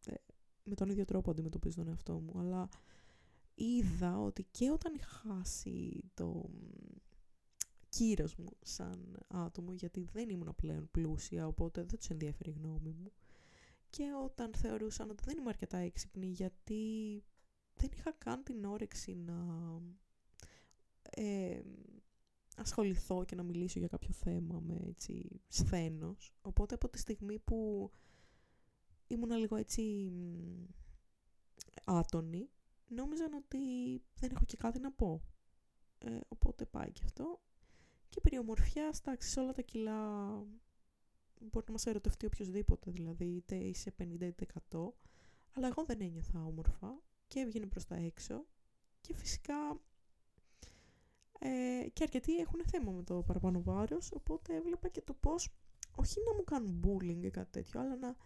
ε, 0.06 0.14
με 0.64 0.74
τον 0.74 0.88
ίδιο 0.88 1.04
τρόπο 1.04 1.30
αντιμετωπίζω 1.30 1.76
τον 1.76 1.88
εαυτό 1.88 2.20
μου. 2.20 2.38
Αλλά 2.38 2.68
είδα 3.54 4.18
ότι 4.18 4.46
και 4.50 4.70
όταν 4.70 4.94
είχα 4.94 5.08
χάσει 5.08 6.04
το 6.14 6.50
κύρος 7.88 8.36
μου 8.36 8.48
σαν 8.60 9.18
άτομο, 9.28 9.72
γιατί 9.72 10.08
δεν 10.12 10.28
ήμουν 10.28 10.54
πλέον 10.56 10.88
πλούσια, 10.90 11.46
οπότε 11.46 11.84
δεν 11.84 11.98
τους 11.98 12.08
ενδιαφέρει 12.08 12.50
η 12.50 12.54
γνώμη 12.58 12.92
μου, 12.92 13.12
και 13.90 14.04
όταν 14.24 14.54
θεωρούσαν 14.54 15.10
ότι 15.10 15.22
δεν 15.26 15.38
είμαι 15.38 15.48
αρκετά 15.48 15.76
έξυπνη, 15.76 16.26
γιατί 16.26 17.22
δεν 17.74 17.90
είχα 17.92 18.12
καν 18.18 18.42
την 18.42 18.64
όρεξη 18.64 19.14
να 19.14 19.36
ε, 21.10 21.60
ασχοληθώ 22.56 23.24
και 23.24 23.34
να 23.34 23.42
μιλήσω 23.42 23.78
για 23.78 23.88
κάποιο 23.88 24.12
θέμα 24.12 24.60
με 24.60 24.76
έτσι 24.88 25.40
σθένος. 25.48 26.32
Οπότε 26.42 26.74
από 26.74 26.88
τη 26.88 26.98
στιγμή 26.98 27.38
που 27.38 27.90
ήμουν 29.06 29.30
λίγο 29.30 29.56
έτσι 29.56 30.12
άτονη, 31.84 32.50
νόμιζαν 32.88 33.32
ότι 33.34 33.58
δεν 34.14 34.30
έχω 34.34 34.44
και 34.44 34.56
κάτι 34.56 34.78
να 34.78 34.92
πω. 34.92 35.22
Ε, 35.98 36.18
οπότε 36.28 36.64
πάει 36.64 36.92
και 36.92 37.02
αυτό. 37.04 37.40
Και 38.08 38.20
περί 38.20 38.38
ομορφιά, 38.38 38.94
εντάξει, 39.00 39.30
σε 39.30 39.40
όλα 39.40 39.52
τα 39.52 39.62
κιλά 39.62 40.28
μπορεί 41.40 41.64
να 41.66 41.72
μας 41.72 41.86
ερωτευτεί 41.86 42.26
οποιοδήποτε, 42.26 42.90
δηλαδή 42.90 43.24
είτε 43.24 43.56
είσαι 43.56 43.94
50 43.98 44.20
είτε 44.20 44.46
100, 44.70 44.88
αλλά 45.54 45.66
εγώ 45.66 45.84
δεν 45.84 46.00
ένιωθα 46.00 46.44
όμορφα 46.44 47.02
και 47.26 47.40
έβγαινε 47.40 47.66
προς 47.66 47.84
τα 47.84 47.94
έξω 47.94 48.46
και 49.00 49.14
φυσικά 49.14 49.80
ε, 51.44 51.88
και 51.92 52.02
αρκετοί 52.02 52.36
έχουν 52.36 52.60
θέμα 52.64 52.92
με 52.92 53.02
το 53.02 53.22
παραπάνω 53.22 53.62
βάρος, 53.62 54.12
οπότε 54.12 54.56
έβλεπα 54.56 54.88
και 54.88 55.00
το 55.00 55.14
πώς, 55.14 55.48
όχι 55.94 56.20
να 56.26 56.34
μου 56.34 56.44
κάνουν 56.44 56.80
bullying 56.84 57.24
ή 57.24 57.30
κάτι 57.30 57.50
τέτοιο, 57.50 57.80
αλλά 57.80 57.96
να 57.96 58.16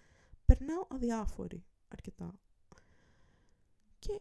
περνάω 0.44 0.86
αδιάφορη 0.88 1.64
αρκετά. 1.88 2.38
Και 3.98 4.20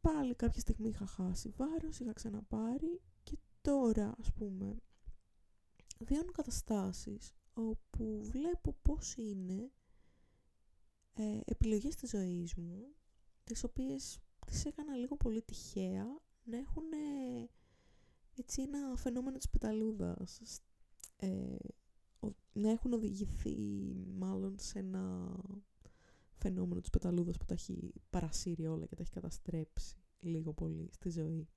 πάλι 0.00 0.34
κάποια 0.34 0.60
στιγμή 0.60 0.88
είχα 0.88 1.06
χάσει 1.06 1.48
βάρος, 1.56 1.98
είχα 1.98 2.12
ξαναπάρει 2.12 3.00
και 3.22 3.38
τώρα 3.62 4.14
ας 4.20 4.32
πούμε 4.32 4.76
βιώνω 5.98 6.32
καταστάσεις 6.32 7.34
όπου 7.54 8.20
βλέπω 8.22 8.76
πώς 8.82 9.14
είναι 9.16 9.70
ε, 11.14 11.40
επιλογές 11.44 11.94
της 11.94 12.10
ζωής 12.10 12.54
μου 12.54 12.94
τις 13.44 13.64
οποίες 13.64 14.18
τις 14.46 14.64
έκανα 14.64 14.94
λίγο 14.94 15.16
πολύ 15.16 15.42
τυχαία 15.42 16.20
να 16.44 16.56
έχουν 16.56 16.92
έτσι 18.36 18.62
ένα 18.62 18.96
φαινόμενο 18.96 19.36
της 19.36 19.48
πεταλούδας 19.48 20.40
ε, 21.16 21.56
να 22.52 22.70
έχουν 22.70 22.92
οδηγηθεί 22.92 23.56
μάλλον 24.18 24.54
σε 24.58 24.78
ένα 24.78 25.34
φαινόμενο 26.38 26.80
της 26.80 26.90
πεταλούδας 26.90 27.36
που 27.36 27.44
τα 27.44 27.54
έχει 27.54 27.92
παρασύρει 28.10 28.66
όλα 28.66 28.86
και 28.86 28.94
τα 28.94 29.02
έχει 29.02 29.10
καταστρέψει 29.10 29.96
λίγο 30.20 30.52
πολύ 30.52 30.88
στη 30.92 31.10
ζωή. 31.10 31.48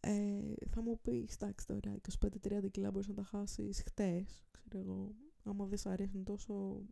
Ε, 0.00 0.54
θα 0.70 0.82
μου 0.82 1.00
πεις, 1.00 1.34
εντάξει 1.34 1.66
τώρα, 1.66 1.96
25-30 2.42 2.70
κιλά 2.70 2.90
μπορείς 2.90 3.08
να 3.08 3.14
τα 3.14 3.22
χάσεις 3.22 3.82
χτες, 3.82 4.44
ξέρω 4.68 4.82
εγώ. 4.82 5.14
Άμα 5.42 5.66
δεν 5.66 5.78
σ' 5.78 5.86
αρέσουν 5.86 6.24
τόσο, 6.24 6.82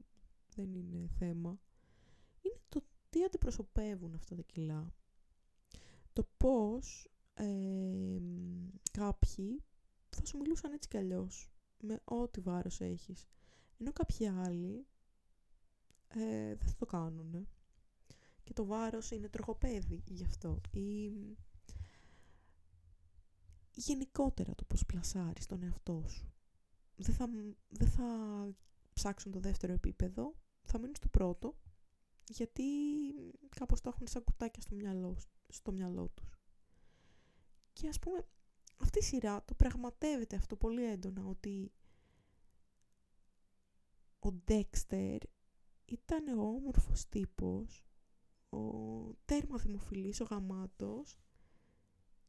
δεν 0.54 0.74
είναι 0.74 1.08
θέμα. 1.18 1.60
Είναι 2.40 2.60
το 2.68 2.84
τι 3.10 3.24
αντιπροσωπεύουν 3.24 4.14
αυτά 4.14 4.34
τα 4.34 4.42
κιλά. 4.42 4.92
Το 6.12 6.26
πώς 6.36 7.08
ε, 7.34 8.18
κάποιοι 8.90 9.62
θα 10.10 10.24
σου 10.26 10.38
μιλούσαν 10.38 10.72
έτσι 10.72 10.88
κι 10.88 10.96
αλλιώς, 10.96 11.50
με 11.80 12.00
ό,τι 12.04 12.40
βάρος 12.40 12.80
έχεις. 12.80 13.28
Ενώ 13.78 13.92
κάποιοι 13.92 14.26
άλλοι 14.26 14.86
ε, 16.08 16.54
δεν 16.54 16.68
θα 16.68 16.74
το 16.76 16.86
κάνουν. 16.86 17.48
Και 18.42 18.52
το 18.52 18.64
βάρος 18.64 19.10
είναι 19.10 19.28
τροχοπέδι 19.28 20.02
γι' 20.06 20.24
αυτό. 20.24 20.60
Ή 20.70 21.12
γενικότερα 23.74 24.54
το 24.54 24.64
πώς 24.64 24.86
πλασάρεις 24.86 25.46
τον 25.46 25.62
εαυτό 25.62 26.04
σου. 26.06 26.32
Δεν 26.96 27.14
θα, 27.14 27.28
δεν 27.68 27.88
θα 27.88 28.06
ψάξουν 28.92 29.32
το 29.32 29.40
δεύτερο 29.40 29.72
επίπεδο, 29.72 30.34
θα 30.62 30.78
μείνουν 30.78 30.94
στο 30.96 31.08
πρώτο, 31.08 31.56
γιατί 32.28 32.62
κάπως 33.56 33.80
το 33.80 33.90
έχουν 33.94 34.06
σαν 34.06 34.24
κουτάκια 34.24 34.62
στο 34.62 34.74
μυαλό, 34.74 35.16
στο 35.48 35.72
μυαλό 35.72 36.08
τους. 36.14 36.33
Και 37.74 37.88
ας 37.88 37.98
πούμε, 37.98 38.26
αυτή 38.76 38.98
η 38.98 39.02
σειρά 39.02 39.44
το 39.44 39.54
πραγματεύεται 39.54 40.36
αυτό 40.36 40.56
πολύ 40.56 40.84
έντονα, 40.84 41.24
ότι 41.26 41.72
ο 44.18 44.32
Ντέξτερ 44.32 45.18
ήταν 45.84 46.38
ο 46.38 46.42
όμορφος 46.42 47.08
τύπος, 47.08 47.84
ο 48.48 48.58
τέρμα 49.24 49.56
δημοφιλής, 49.56 50.20
ο 50.20 50.24
γαμάτος 50.24 51.18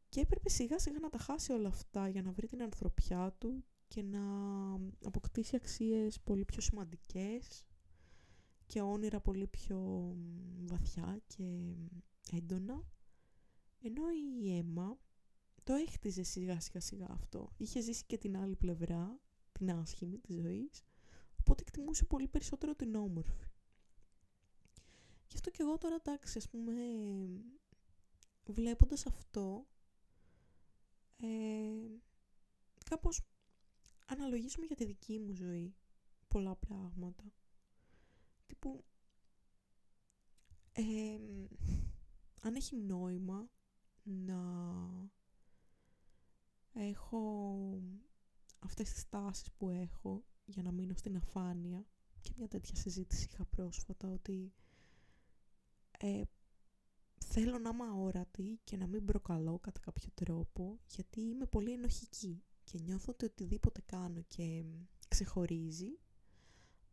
και 0.10 0.20
έπρεπε 0.20 0.50
σιγά 0.50 0.80
σιγά 0.80 1.00
να 1.00 1.10
τα 1.10 1.18
χάσει 1.18 1.52
όλα 1.52 1.68
αυτά 1.68 2.08
για 2.08 2.22
να 2.22 2.32
βρει 2.32 2.48
την 2.48 2.62
ανθρωπιά 2.62 3.36
του 3.40 3.66
και 3.88 4.04
να 4.04 4.22
αποκτήσει 5.04 5.56
αξίες 5.56 6.20
πολύ 6.20 6.46
πιο 6.46 6.62
σημαντικές 6.62 7.66
και 8.66 8.82
όνειρα 8.82 9.20
πολύ 9.20 9.48
πιο 9.48 10.12
βαθιά 10.62 11.20
και 11.28 11.76
έντονα. 12.32 12.84
Ενώ 13.82 14.04
η 14.44 14.58
Έμα 14.58 14.98
το 15.66 15.74
έχτιζε 15.74 16.24
σιγά 16.24 16.60
σιγά 16.60 16.80
σιγά 16.80 17.08
αυτό. 17.10 17.52
Είχε 17.58 17.82
ζήσει 17.82 18.04
και 18.06 18.18
την 18.18 18.38
άλλη 18.38 18.56
πλευρά, 18.56 19.20
την 19.52 19.72
άσχημη 19.72 20.18
της 20.18 20.36
ζωής, 20.36 20.84
οπότε 21.40 21.64
εκτιμούσε 21.68 22.06
πολύ 22.06 22.28
περισσότερο 22.28 22.76
την 22.76 22.96
όμορφη. 22.96 23.46
Γι' 25.28 25.36
αυτό 25.36 25.50
και 25.50 25.62
εγώ 25.62 25.78
τώρα 25.78 25.96
εντάξει, 25.96 26.38
ας 26.38 26.50
πούμε, 26.50 26.74
βλέποντας 28.46 29.06
αυτό, 29.06 29.68
ε, 31.18 31.28
κάπως 32.86 33.22
αναλογίσουμε 34.06 34.66
για 34.66 34.76
τη 34.76 34.86
δική 34.86 35.20
μου 35.20 35.34
ζωή 35.34 35.76
πολλά 36.28 36.56
πράγματα. 36.56 37.24
Τύπου, 38.46 38.84
ε, 40.72 41.18
αν 42.40 42.56
έχει 42.56 42.76
νόημα 42.76 43.50
να 44.04 44.40
έχω 46.76 47.42
αυτές 48.60 48.92
τις 48.92 49.10
τάσεις 49.10 49.52
που 49.52 49.70
έχω 49.70 50.24
για 50.46 50.64
να 50.64 50.72
μείνω 50.72 50.94
στην 50.96 51.16
αφάνεια 51.16 51.86
και 52.22 52.32
μια 52.38 52.48
τέτοια 52.48 52.76
συζήτηση 52.76 53.28
είχα 53.32 53.46
πρόσφατα 53.46 54.12
ότι 54.12 54.54
ε, 56.00 56.22
θέλω 57.26 57.60
να 57.60 57.70
είμαι 57.70 57.84
αόρατη 57.84 58.60
και 58.64 58.78
να 58.78 58.88
μην 58.88 59.06
προκαλώ 59.06 59.60
κατά 59.60 59.80
κάποιο 59.80 60.10
τρόπο 60.14 60.80
γιατί 60.88 61.22
είμαι 61.22 61.46
πολύ 61.46 61.72
ενοχική 61.72 62.44
και 62.64 62.80
νιώθω 62.80 63.12
ότι 63.12 63.26
οτιδήποτε 63.26 63.82
κάνω 63.86 64.22
και 64.22 64.64
ξεχωρίζει 65.08 66.00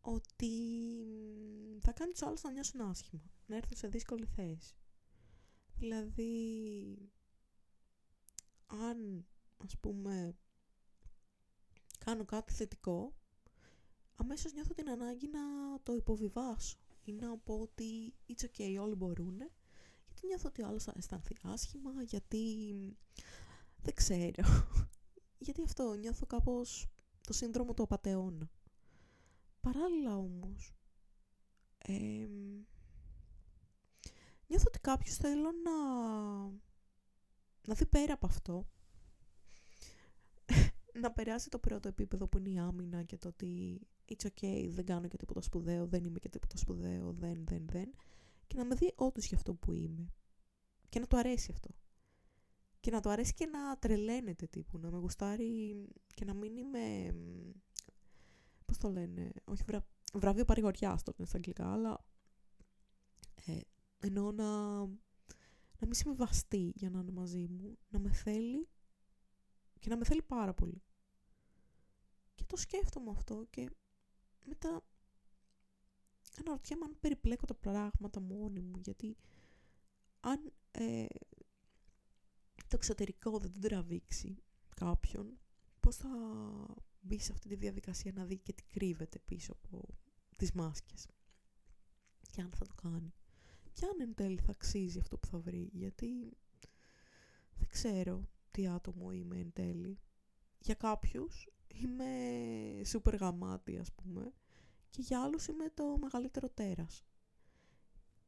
ότι 0.01 0.53
θα 1.81 1.93
κάνει 1.93 2.13
τους 2.13 2.23
άλλους 2.23 2.43
να 2.43 2.51
νιώσουν 2.51 2.81
άσχημα, 2.81 3.31
να 3.47 3.57
έρθουν 3.57 3.77
σε 3.77 3.89
δύσκολη 3.89 4.27
θέση. 4.27 4.75
Δηλαδή, 5.75 6.33
αν 8.67 9.27
ας 9.65 9.79
πούμε 9.81 10.37
κάνω 12.05 12.25
κάτι 12.25 12.53
θετικό, 12.53 13.15
αμέσως 14.17 14.53
νιώθω 14.53 14.75
την 14.75 14.91
ανάγκη 14.91 15.29
να 15.29 15.41
το 15.83 15.95
υποβιβάσω 15.95 16.77
ή 17.05 17.13
να 17.13 17.39
πω 17.39 17.61
ότι 17.61 18.15
it's 18.29 18.45
okay, 18.45 18.77
όλοι 18.81 18.95
μπορούν, 18.95 19.37
γιατί 20.07 20.27
νιώθω 20.27 20.49
ότι 20.49 20.63
ο 20.63 20.67
άλλος 20.67 20.85
θα 20.85 20.93
αισθανθεί 20.97 21.37
άσχημα, 21.43 22.03
γιατί 22.03 22.47
δεν 23.83 23.95
ξέρω. 23.95 24.45
γιατί 25.45 25.63
αυτό, 25.63 25.95
νιώθω 25.95 26.27
κάπως 26.27 26.87
το 27.27 27.33
σύνδρομο 27.33 27.75
του 27.75 27.83
απατεώνα. 27.83 28.51
Παράλληλα 29.61 30.17
όμως, 30.17 30.75
ε, 31.79 32.29
νιώθω 34.47 34.65
ότι 34.67 34.79
κάποιος 34.81 35.17
θέλω 35.17 35.51
να, 35.65 35.77
να 37.67 37.75
δει 37.75 37.87
πέρα 37.87 38.13
από 38.13 38.27
αυτό 38.27 38.67
να 40.93 41.13
περάσει 41.13 41.49
το 41.49 41.59
πρώτο 41.59 41.89
επίπεδο 41.89 42.27
που 42.27 42.39
είναι 42.39 42.51
η 42.51 42.59
άμυνα 42.59 43.03
και 43.03 43.19
το 43.19 43.29
ότι 43.29 43.81
it's 44.09 44.27
okay, 44.27 44.69
δεν 44.69 44.85
κάνω 44.85 45.09
και 45.09 45.17
τίποτα 45.17 45.41
σπουδαίο, 45.41 45.87
δεν 45.87 46.05
είμαι 46.05 46.19
και 46.19 46.29
τίποτα 46.29 46.57
σπουδαίο, 46.57 47.13
δεν, 47.13 47.45
δεν, 47.47 47.67
δεν. 47.67 47.91
Και 48.47 48.57
να 48.57 48.65
με 48.65 48.75
δει 48.75 48.93
όντως 48.97 49.27
για 49.27 49.37
αυτό 49.37 49.55
που 49.55 49.73
είμαι. 49.73 50.13
Και 50.89 50.99
να 50.99 51.07
του 51.07 51.17
αρέσει 51.17 51.51
αυτό. 51.53 51.71
Και 52.81 52.91
να 52.91 53.01
του 53.01 53.11
αρέσει 53.11 53.35
και 53.35 53.47
να 53.47 53.79
τρελαίνεται 53.79 54.47
τύπου, 54.47 54.79
να 54.79 54.91
με 54.91 54.99
γουστάρει 54.99 55.89
και 56.15 56.25
να 56.25 56.35
μην 56.35 56.57
είμαι... 56.57 57.15
Πώς 58.67 58.79
το 58.79 58.91
λένε, 58.91 59.31
όχι 59.45 59.63
βρα... 59.67 59.87
βραβείο 60.13 60.45
παρηγοριάς 60.45 61.03
το 61.03 61.13
λένε 61.17 61.29
στα 61.29 61.37
αγγλικά, 61.37 61.73
αλλά 61.73 62.05
ε, 63.47 63.61
εννοώ 63.99 64.33
να, 64.33 64.79
να 65.79 65.87
μην 65.87 65.95
συμβαστεί 65.95 66.73
για 66.75 66.91
να 66.91 67.01
είναι 67.01 67.11
μαζί 67.11 67.47
μου, 67.47 67.79
να 67.89 67.99
με 67.99 68.11
θέλει 68.13 68.69
και 69.83 69.89
να 69.89 69.97
με 69.97 70.05
θέλει 70.05 70.23
πάρα 70.23 70.55
πολύ. 70.55 70.83
Και 72.35 72.45
το 72.45 72.57
σκέφτομαι 72.57 73.11
αυτό 73.11 73.47
και 73.51 73.71
μετά 74.45 74.83
αναρωτιέμαι 76.39 76.85
αν 76.85 76.97
περιπλέκω 77.01 77.47
τα 77.47 77.55
πράγματα 77.55 78.21
μόνη 78.21 78.61
μου, 78.61 78.79
γιατί 78.85 79.17
αν 80.21 80.53
ε, 80.71 81.07
το 82.57 82.77
εξωτερικό 82.77 83.39
δεν 83.39 83.53
τον 83.53 83.61
τραβήξει 83.61 84.43
κάποιον, 84.77 85.39
πώς 85.81 85.97
θα 85.97 86.09
μπει 87.01 87.19
σε 87.19 87.33
αυτή 87.33 87.49
τη 87.49 87.55
διαδικασία 87.55 88.13
να 88.13 88.25
δει 88.25 88.39
και 88.39 88.53
τι 88.53 88.63
κρύβεται 88.63 89.19
πίσω 89.19 89.53
από 89.53 89.89
τις 90.37 90.53
μάσκες. 90.53 91.07
Και 92.31 92.41
αν 92.41 92.51
θα 92.55 92.67
το 92.67 92.75
κάνει. 92.75 93.15
Και 93.73 93.87
αν 93.87 94.01
εν 94.01 94.15
τέλει 94.15 94.39
θα 94.39 94.51
αξίζει 94.51 94.99
αυτό 94.99 95.19
που 95.19 95.27
θα 95.27 95.39
βρει, 95.39 95.71
γιατί 95.73 96.37
δεν 97.55 97.69
ξέρω 97.69 98.29
τι 98.53 98.67
άτομο 98.67 99.11
είμαι 99.11 99.39
εν 99.39 99.53
τέλει. 99.53 99.99
Για 100.59 100.75
κάποιους 100.75 101.49
είμαι 101.69 102.07
σούπερ 102.85 103.15
γαμάτι 103.15 103.79
ας 103.79 103.93
πούμε 103.93 104.33
και 104.91 105.03
για 105.03 105.23
άλλους 105.23 105.47
είμαι 105.47 105.71
το 105.75 105.99
μεγαλύτερο 106.01 106.49
τέρας. 106.49 107.05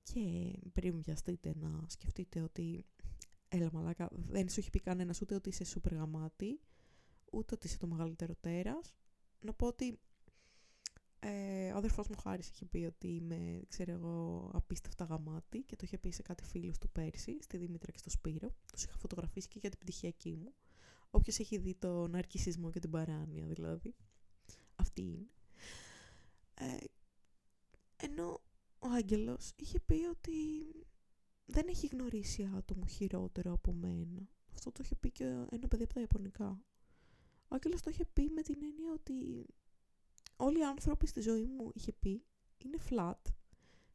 Και 0.03 0.53
πριν 0.73 1.03
βιαστείτε 1.03 1.55
να 1.61 1.85
σκεφτείτε 1.89 2.41
ότι 2.41 2.87
έλα 3.49 3.71
μαλάκα 3.73 4.09
δεν 4.13 4.49
σου 4.49 4.61
έχει 4.61 4.71
πει 4.71 4.81
κανένας 4.81 5.21
ούτε 5.21 5.35
ότι 5.35 5.49
είσαι 5.49 5.65
σούπερ 5.65 5.95
γαμάτι 5.95 6.61
ούτε 7.33 7.55
ότι 7.55 7.67
είσαι 7.67 7.79
το 7.79 7.87
μεγαλύτερο 7.87 8.35
τέρας. 8.41 8.95
Να 9.41 9.53
πω 9.53 9.67
ότι 9.67 10.01
ε, 11.27 11.73
ο 11.73 11.77
αδερφός 11.77 12.09
μου 12.09 12.17
Χάρης 12.17 12.49
είχε 12.49 12.65
πει 12.65 12.85
ότι 12.85 13.09
είμαι, 13.09 13.63
ξέρω 13.69 13.93
εγώ, 13.93 14.51
απίστευτα 14.55 15.05
γαμάτι 15.05 15.63
και 15.63 15.77
το 15.77 15.83
είχε 15.85 15.99
πει 15.99 16.11
σε 16.11 16.23
κάτι 16.23 16.45
φίλους 16.45 16.79
του 16.79 16.91
πέρσι, 16.91 17.39
στη 17.43 17.57
Δήμητρα 17.57 17.93
και 17.93 17.99
στο 17.99 18.11
Σπύρο. 18.11 18.55
Τους 18.73 18.85
είχα 18.85 18.97
φωτογραφίσει 18.97 19.49
και 19.49 19.59
για 19.59 19.71
την 19.71 19.79
πτυχιακή 19.79 20.37
μου. 20.37 20.55
Όποιος 21.11 21.39
έχει 21.39 21.59
δει 21.59 21.75
τον 21.75 22.15
αρκισισμό 22.15 22.71
και 22.71 22.81
την 22.81 22.91
παράνοια 22.91 23.47
δηλαδή. 23.47 23.95
Αυτή 24.75 25.03
είναι. 25.03 25.31
Ε, 26.55 26.85
ενώ 27.97 28.43
ο 28.79 28.89
Άγγελος 28.89 29.53
είχε 29.57 29.81
πει 29.81 30.05
ότι 30.11 30.33
δεν 31.47 31.69
έχει 31.69 31.87
γνωρίσει 31.87 32.51
άτομο 32.57 32.87
χειρότερο 32.87 33.53
από 33.53 33.73
μένα. 33.73 34.29
Αυτό 34.55 34.73
το 34.73 34.81
είχε 34.85 34.95
πει 34.95 35.11
και 35.11 35.25
ένα 35.25 35.69
παιδί 35.69 35.83
από 35.83 35.95
τα 35.95 36.01
Ιαπωνικά. 36.01 36.65
Ο 37.49 37.55
Άγγελος 37.55 37.83
το 37.83 37.91
είχε 37.91 38.05
πει 38.13 38.31
με 38.35 38.43
την 38.43 38.57
έννοια 38.63 38.93
ότι 38.93 39.47
όλοι 40.37 40.59
οι 40.59 40.65
άνθρωποι 40.65 41.07
στη 41.07 41.21
ζωή 41.21 41.47
μου, 41.47 41.71
είχε 41.75 41.93
πει, 41.93 42.25
είναι 42.65 42.79
flat. 42.91 43.33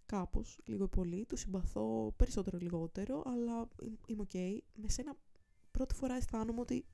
Κάπως, 0.05 0.59
λίγο 0.65 0.87
πολύ. 0.87 1.25
Του 1.25 1.35
συμπαθώ 1.35 2.13
περισσότερο 2.15 2.57
λιγότερο, 2.57 3.23
αλλά 3.25 3.67
είμαι 4.07 4.25
ok. 4.31 4.57
Με 4.75 4.89
σένα 4.89 5.15
πρώτη 5.71 5.95
φορά 5.95 6.15
αισθάνομαι 6.15 6.59
ότι 6.59 6.85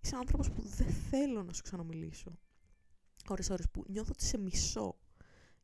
είσαι 0.00 0.16
άνθρωπος 0.16 0.50
που 0.50 0.62
δεν 0.62 0.90
θέλω 0.90 1.42
να 1.42 1.52
σου 1.52 1.62
ξαναμιλήσω. 1.62 2.38
Ώρες 3.28 3.50
ώρες 3.50 3.70
που 3.70 3.84
νιώθω 3.88 4.10
ότι 4.12 4.24
σε 4.24 4.38
μισό. 4.38 4.98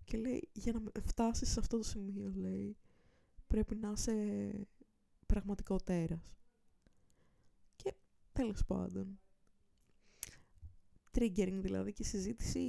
Και 0.05 0.17
λέει, 0.17 0.49
για 0.53 0.73
να 0.73 1.01
φτάσεις 1.01 1.51
σε 1.51 1.61
αυτό 1.61 1.77
το 1.77 1.83
σημείο, 1.83 2.33
λέει, 2.35 2.77
πρέπει 3.47 3.75
να 3.75 3.91
είσαι 3.91 4.69
πραγματικό 5.27 5.77
τέρας. 5.77 6.35
Και 7.77 7.95
τέλος 8.33 8.65
πάντων 8.65 9.21
triggering 11.15 11.59
δηλαδή 11.61 11.93
και 11.93 12.03
η 12.03 12.07
συζήτηση 12.07 12.63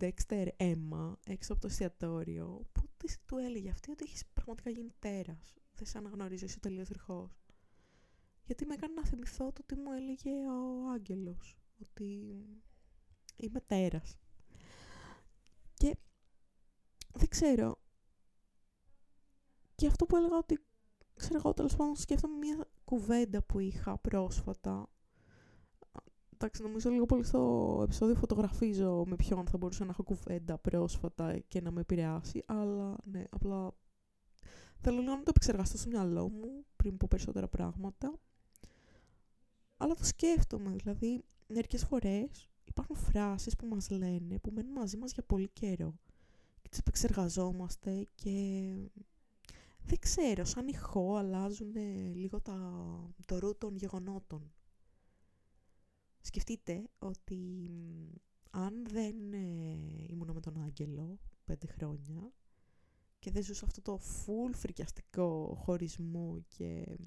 Dexter 0.00 0.48
Emma 0.56 1.12
έξω 1.26 1.52
από 1.52 1.60
το 1.60 1.66
εστιατόριο 1.66 2.66
που 2.72 2.82
του 3.26 3.36
έλεγε 3.36 3.70
αυτή 3.70 3.90
ότι 3.90 4.04
έχεις 4.04 4.26
πραγματικά 4.26 4.70
γίνει 4.70 4.92
τέρας. 4.98 5.54
Δεν 5.74 5.86
σε 5.86 5.98
αναγνωρίζει, 5.98 6.44
είσαι 6.44 6.60
τελείως 6.60 6.88
ρηχός. 6.88 7.38
Γιατί 8.44 8.66
με 8.66 8.74
έκανε 8.74 8.94
να 8.94 9.04
θυμηθώ 9.04 9.52
το 9.52 9.62
τι 9.66 9.74
μου 9.74 9.92
έλεγε 9.92 10.30
ο 10.30 10.90
άγγελος. 10.92 11.56
Ότι 11.80 12.36
είμαι 13.36 13.60
τέρας. 13.60 14.18
Και 15.74 15.96
δεν 17.12 17.28
ξέρω. 17.28 17.82
Και 19.74 19.86
αυτό 19.86 20.06
που 20.06 20.16
έλεγα 20.16 20.36
ότι, 20.36 20.58
ξέρω 21.14 21.38
εγώ, 21.38 21.52
τέλος 21.52 21.76
πάντων 21.76 21.96
σκέφτομαι 21.96 22.36
μια 22.36 22.68
κουβέντα 22.84 23.42
που 23.42 23.58
είχα 23.58 23.98
πρόσφατα. 23.98 24.88
Εντάξει, 26.34 26.62
νομίζω 26.62 26.90
λίγο 26.90 27.06
πολύ 27.06 27.24
στο 27.24 27.80
επεισόδιο 27.84 28.14
φωτογραφίζω 28.14 29.04
με 29.06 29.16
ποιον 29.16 29.46
θα 29.46 29.56
μπορούσα 29.56 29.84
να 29.84 29.90
έχω 29.90 30.02
κουβέντα 30.02 30.58
πρόσφατα 30.58 31.38
και 31.38 31.60
να 31.60 31.70
με 31.70 31.80
επηρεάσει, 31.80 32.42
αλλά 32.46 32.96
ναι, 33.04 33.24
απλά 33.30 33.72
θέλω 34.78 35.00
λίγο 35.00 35.12
να 35.12 35.22
το 35.22 35.28
επεξεργαστώ 35.28 35.78
στο 35.78 35.88
μυαλό 35.88 36.28
μου 36.28 36.64
πριν 36.76 36.96
πω 36.96 37.06
περισσότερα 37.10 37.48
πράγματα. 37.48 38.18
Αλλά 39.76 39.94
το 39.94 40.04
σκέφτομαι, 40.04 40.70
δηλαδή, 40.70 41.24
μερικές 41.46 41.84
φορές 41.84 42.48
υπάρχουν 42.64 42.96
φράσεις 42.96 43.56
που 43.56 43.66
μας 43.66 43.90
λένε, 43.90 44.38
που 44.38 44.50
μένουν 44.54 44.72
μαζί 44.72 44.96
μας 44.96 45.12
για 45.12 45.22
πολύ 45.22 45.48
καιρό 45.48 45.94
και 46.62 46.68
τις 46.68 46.78
επεξεργαζόμαστε 46.78 48.08
και 48.14 48.32
δεν 49.86 49.98
ξέρω, 49.98 50.44
σαν 50.44 50.68
ηχό 50.68 51.16
αλλάζουν 51.16 51.74
λίγο 52.14 52.40
τα, 52.40 52.58
το 53.26 53.38
ρου 53.38 53.58
των 53.58 53.76
γεγονότων. 53.76 54.52
Σκεφτείτε 56.26 56.90
ότι 56.98 57.38
αν 58.50 58.86
δεν 58.88 59.32
ε, 59.32 60.04
ήμουν 60.08 60.30
με 60.32 60.40
τον 60.40 60.62
Άγγελο 60.62 61.18
πέντε 61.44 61.66
χρόνια 61.66 62.32
και 63.18 63.30
δεν 63.30 63.42
ζούσα 63.42 63.64
αυτό 63.64 63.82
το 63.82 64.00
full 64.00 64.54
φρικιαστικό 64.54 65.54
χωρισμό 65.64 66.44
και 66.48 66.98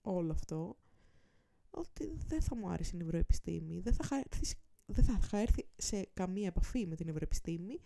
όλο 0.00 0.32
αυτό, 0.32 0.76
ότι 1.70 2.12
δεν 2.26 2.42
θα 2.42 2.56
μου 2.56 2.68
άρεσε 2.68 2.90
η 2.94 2.98
νευροεπιστήμη, 2.98 3.80
δεν 3.80 3.92
θα, 3.92 4.16
έρθει, 4.16 4.54
δεν 4.86 5.04
θα 5.04 5.18
είχα 5.22 5.38
έρθει 5.38 5.68
σε 5.76 6.08
καμία 6.14 6.46
επαφή 6.46 6.86
με 6.86 6.94
την 6.94 7.06
νευροεπιστήμη, 7.06 7.80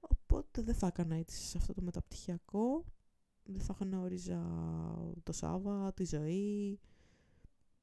οπότε 0.00 0.62
δεν 0.62 0.74
θα 0.74 0.86
έκανα 0.86 1.14
έτσι 1.14 1.42
σε 1.42 1.58
αυτό 1.58 1.72
το 1.72 1.82
μεταπτυχιακό, 1.82 2.84
δεν 3.42 3.60
θα 3.60 3.76
γνώριζα 3.80 4.42
το 5.22 5.32
Σάβα, 5.32 5.92
τη 5.92 6.04
ζωή, 6.04 6.80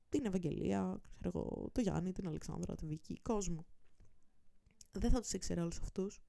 την 0.10 0.26
Ευαγγελία, 0.26 1.02
ξέρω 1.20 1.40
εγώ, 1.40 1.70
το 1.72 1.82
Γιάννη, 1.82 2.12
την 2.12 2.28
Αλεξάνδρα, 2.28 2.76
τη 2.76 2.86
Βίκη, 2.86 3.20
κόσμο. 3.22 3.66
Δεν 4.92 5.12
θα 5.12 5.20
τους 5.20 5.34
ήξερα 5.34 5.62
όλους 5.62 5.80
αυτούς. 5.80 6.22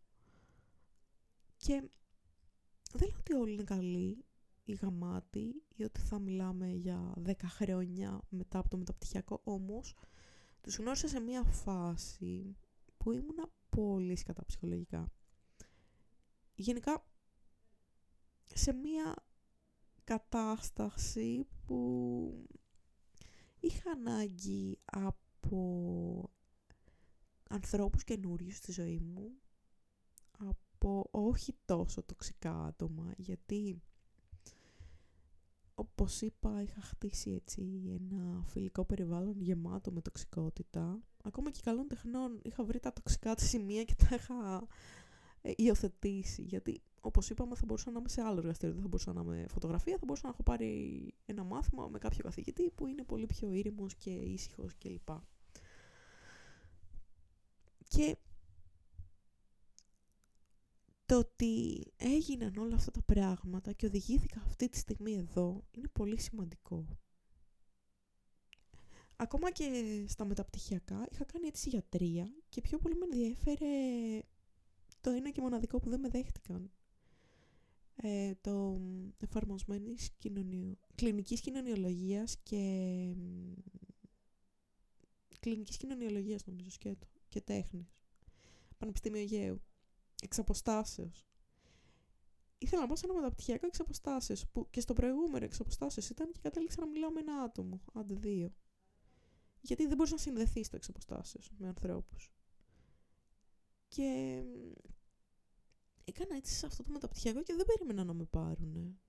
Και 1.57 1.91
δεν 2.93 3.09
λέω 3.09 3.19
ότι 3.19 3.35
όλοι 3.35 3.53
είναι 3.53 3.65
καλοί 3.65 4.25
ή 4.65 4.73
γαμάτοι 4.73 5.63
ή 5.75 5.85
ότι 5.85 6.01
θα 6.01 6.19
μιλάμε 6.19 6.69
για 6.71 7.15
10 7.27 7.33
χρόνια 7.45 8.21
μετά 8.29 8.59
από 8.59 8.69
το 8.69 8.77
μεταπτυχιακό, 8.77 9.41
όμως 9.45 9.95
τους 10.61 10.77
γνώρισα 10.77 11.09
σε 11.09 11.21
μια 11.21 11.43
φάση 11.43 12.57
που 12.97 13.13
ήμουνα 13.13 13.51
πολύ 13.69 14.17
σκατά 14.17 14.45
ψυχολογικά. 14.45 15.13
Γενικά, 16.55 17.07
σε 18.55 18.73
μια 18.73 19.15
κατάσταση 20.05 21.47
που 21.67 22.49
είχα 23.61 23.91
ανάγκη 23.91 24.79
από 24.85 26.31
ανθρώπους 27.49 28.05
καινούριους 28.05 28.57
στη 28.57 28.73
ζωή 28.73 28.99
μου, 28.99 29.31
από 30.39 31.09
όχι 31.11 31.55
τόσο 31.65 32.03
τοξικά 32.03 32.65
άτομα, 32.65 33.13
γιατί 33.17 33.83
όπως 35.75 36.21
είπα 36.21 36.63
είχα 36.63 36.81
χτίσει 36.81 37.31
έτσι 37.31 37.83
ένα 38.01 38.45
φιλικό 38.47 38.85
περιβάλλον 38.85 39.41
γεμάτο 39.41 39.91
με 39.91 40.01
τοξικότητα. 40.01 41.03
Ακόμα 41.23 41.51
και 41.51 41.61
καλών 41.63 41.89
τεχνών 41.89 42.41
είχα 42.43 42.65
βρει 42.65 42.81
τα 42.81 42.93
τοξικά 42.93 43.35
της 43.35 43.49
σημεία 43.49 43.85
και 43.85 43.95
τα 43.95 44.15
είχα 44.15 44.67
ε, 45.43 45.53
υιοθετήσει, 45.57 46.43
γιατί 46.43 46.83
όπως 47.01 47.31
είπαμε 47.31 47.55
θα 47.55 47.63
μπορούσα 47.67 47.91
να 47.91 47.99
είμαι 47.99 48.09
σε 48.09 48.21
άλλο 48.21 48.39
εργαστήριο, 48.39 48.75
δεν 48.75 48.83
θα 48.83 48.89
μπορούσα 48.89 49.13
να 49.13 49.21
είμαι 49.21 49.47
φωτογραφία, 49.49 49.97
θα 49.99 50.05
μπορούσα 50.05 50.27
να 50.27 50.33
έχω 50.33 50.43
πάρει 50.43 51.15
ένα 51.27 51.45
μάθημα 51.45 51.89
με 51.89 51.99
κάποιο 51.99 52.23
καθηγητή 52.23 52.71
που 52.71 52.87
είναι 52.87 53.05
πολύ 53.05 53.27
πιο 53.27 53.53
ήρεμος 53.53 53.95
και 53.95 54.11
ήσυχος 54.11 54.73
κλπ. 54.79 55.09
Και 57.89 58.17
το 61.07 61.19
ότι 61.19 61.85
έγιναν 61.97 62.57
όλα 62.57 62.75
αυτά 62.75 62.91
τα 62.91 63.03
πράγματα 63.03 63.73
και 63.73 63.87
οδηγήθηκα 63.87 64.41
αυτή 64.47 64.69
τη 64.69 64.77
στιγμή 64.79 65.15
εδώ 65.15 65.65
είναι 65.71 65.89
πολύ 65.89 66.21
σημαντικό. 66.21 66.87
Ακόμα 69.17 69.51
και 69.51 70.05
στα 70.09 70.25
μεταπτυχιακά 70.25 71.07
είχα 71.11 71.25
κάνει 71.25 71.47
έτσι 71.47 71.69
γιατρία 71.69 72.33
και 72.49 72.61
πιο 72.61 72.79
πολύ 72.79 72.95
με 72.95 73.05
ενδιαφέρε 73.05 73.67
το 75.01 75.11
ένα 75.11 75.31
και 75.31 75.41
μοναδικό 75.41 75.79
που 75.79 75.91
δεν 75.91 76.01
με 76.01 76.09
δέχτηκαν 76.09 76.71
ε, 78.03 78.35
το 78.41 78.81
εφαρμοσμένης 79.19 80.11
κοινωνιο... 80.19 80.77
κλινικής 80.95 81.41
κοινωνιολογίας 81.41 82.37
και 82.43 83.15
κλινικής 85.41 85.77
κοινωνιολογίας 85.77 86.47
νομίζω 86.47 86.71
σκέτο 86.71 87.07
και 87.29 87.41
τέχνης. 87.41 88.03
Πανεπιστήμιο 88.79 89.21
Αιγαίου. 89.21 89.63
Εξ 90.23 90.39
αποστάσεως. 90.39 91.27
Ήθελα 92.59 92.81
να 92.81 92.87
πάω 92.87 92.97
σε 92.97 93.07
ένα 93.07 93.15
μεταπτυχιακό 93.15 93.67
εξ 93.67 93.81
αποστάσεως, 93.81 94.47
που 94.53 94.67
και 94.71 94.81
στο 94.81 94.93
προηγούμενο 94.93 95.45
εξ 95.45 95.61
αποστάσεως 95.61 96.11
ήταν 96.11 96.33
και 96.33 96.39
κατέληξα 96.43 96.81
να 96.81 96.87
μιλάω 96.87 97.11
με 97.11 97.21
ένα 97.21 97.43
άτομο, 97.43 97.81
άντε 97.93 98.15
δύο. 98.15 98.53
Γιατί 99.61 99.87
δεν 99.87 99.97
μπορείς 99.97 100.13
να 100.13 100.19
συνδεθείς 100.19 100.67
στο 100.67 100.77
εξ 100.77 100.89
αποστάσεως 100.89 101.51
με 101.59 101.69
ανθρώπους. 101.69 102.33
Και 103.89 104.43
έκανα 106.09 106.37
έτσι 106.37 106.55
σε 106.55 106.67
αυτό 106.67 106.83
το 106.83 106.91
μεταπτυχιακό 106.93 107.43
και 107.43 107.55
δεν 107.55 107.67
περίμενα 107.67 108.05
να 108.05 108.13
με 108.13 108.25
πάρουν. 108.25 109.01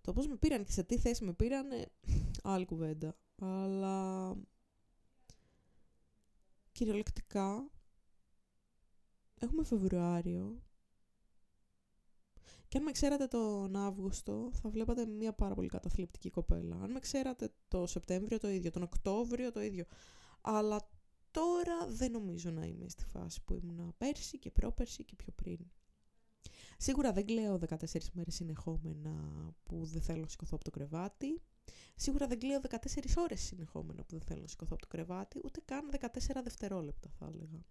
Το 0.00 0.12
πώς 0.12 0.26
με 0.26 0.36
πήραν 0.36 0.64
και 0.64 0.72
σε 0.72 0.82
τι 0.82 0.98
θέση 0.98 1.24
με 1.24 1.32
πήραν, 1.32 1.66
άλλη 2.42 2.64
κουβέντα. 2.64 3.16
Αλλά 3.38 4.36
κυριολεκτικά 6.72 7.70
έχουμε 9.38 9.64
Φεβρουάριο 9.64 10.62
και 12.68 12.76
αν 12.76 12.82
με 12.82 12.90
ξέρατε 12.90 13.26
τον 13.26 13.76
Αύγουστο 13.76 14.50
θα 14.52 14.68
βλέπατε 14.68 15.06
μια 15.06 15.32
πάρα 15.32 15.54
πολύ 15.54 15.68
καταθλιπτική 15.68 16.30
κοπέλα. 16.30 16.76
Αν 16.82 16.90
με 16.90 16.98
ξέρατε 16.98 17.52
το 17.68 17.86
Σεπτέμβριο 17.86 18.38
το 18.38 18.48
ίδιο, 18.48 18.70
τον 18.70 18.82
Οκτώβριο 18.82 19.52
το 19.52 19.60
ίδιο. 19.60 19.84
Αλλά 20.40 20.88
Τώρα 21.30 21.86
δεν 21.88 22.10
νομίζω 22.10 22.50
να 22.50 22.66
είμαι 22.66 22.88
στη 22.88 23.04
φάση 23.04 23.42
που 23.44 23.54
ήμουν 23.54 23.94
πέρσι 23.98 24.38
και 24.38 24.50
πρόπερσι 24.50 25.04
και 25.04 25.16
πιο 25.16 25.32
πριν. 25.32 25.58
Σίγουρα 26.76 27.12
δεν 27.12 27.26
κλαίω 27.26 27.58
14 27.68 27.76
μέρες 28.12 28.34
συνεχόμενα 28.34 29.14
που 29.62 29.84
δεν 29.84 30.02
θέλω 30.02 30.20
να 30.20 30.28
σηκωθώ 30.28 30.54
από 30.54 30.64
το 30.64 30.70
κρεβάτι. 30.70 31.42
Σίγουρα 31.94 32.26
δεν 32.26 32.38
κλαίω 32.38 32.60
14 32.70 32.76
ώρες 33.16 33.40
συνεχόμενα 33.40 34.02
που 34.04 34.18
δεν 34.18 34.20
θέλω 34.20 34.40
να 34.40 34.46
σηκωθώ 34.46 34.72
από 34.72 34.82
το 34.82 34.88
κρεβάτι, 34.88 35.40
ούτε 35.44 35.60
καν 35.64 35.90
14 36.00 36.06
δευτερόλεπτα 36.42 37.10
θα 37.18 37.26
έλεγα. 37.26 37.64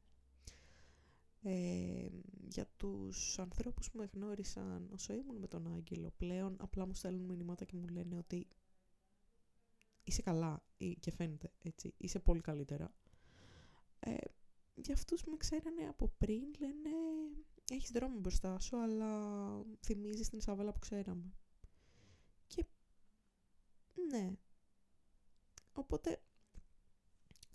Ε, 1.41 2.10
για 2.47 2.68
τους 2.78 3.39
ανθρώπους 3.39 3.91
που 3.91 3.97
με 3.97 4.10
γνώρισαν 4.14 4.89
όσο 4.93 5.14
ήμουν 5.14 5.38
με 5.38 5.47
τον 5.47 5.68
Άγγελο 5.76 6.14
πλέον 6.18 6.55
απλά 6.60 6.86
μου 6.86 6.93
στέλνουν 6.93 7.26
μηνύματα 7.26 7.66
και 7.66 7.76
μου 7.76 7.88
λένε 7.88 8.18
ότι 8.18 8.47
είσαι 10.03 10.22
καλά 10.22 10.64
και 10.99 11.12
φαίνεται 11.12 11.51
έτσι, 11.64 11.93
είσαι 11.97 12.20
πολύ 12.20 12.41
καλύτερα 12.41 12.93
ε, 14.00 14.16
για 14.76 14.93
αυτούς 14.93 15.24
που 15.24 15.30
με 15.30 15.38
ξέρανε 15.38 15.88
από 15.88 16.08
πριν 16.18 16.43
λένε 16.60 16.89
έχεις 17.70 17.91
δρόμο 17.91 18.20
μπροστά 18.20 18.60
σου 18.60 18.78
αλλά 18.78 19.64
θυμίζεις 19.86 20.30
την 20.30 20.38
Ισαβέλα 20.38 20.74
που 20.74 20.80
ξέραμε. 20.80 21.34
Και 22.48 22.66
ναι. 24.10 24.38
Οπότε 25.74 26.22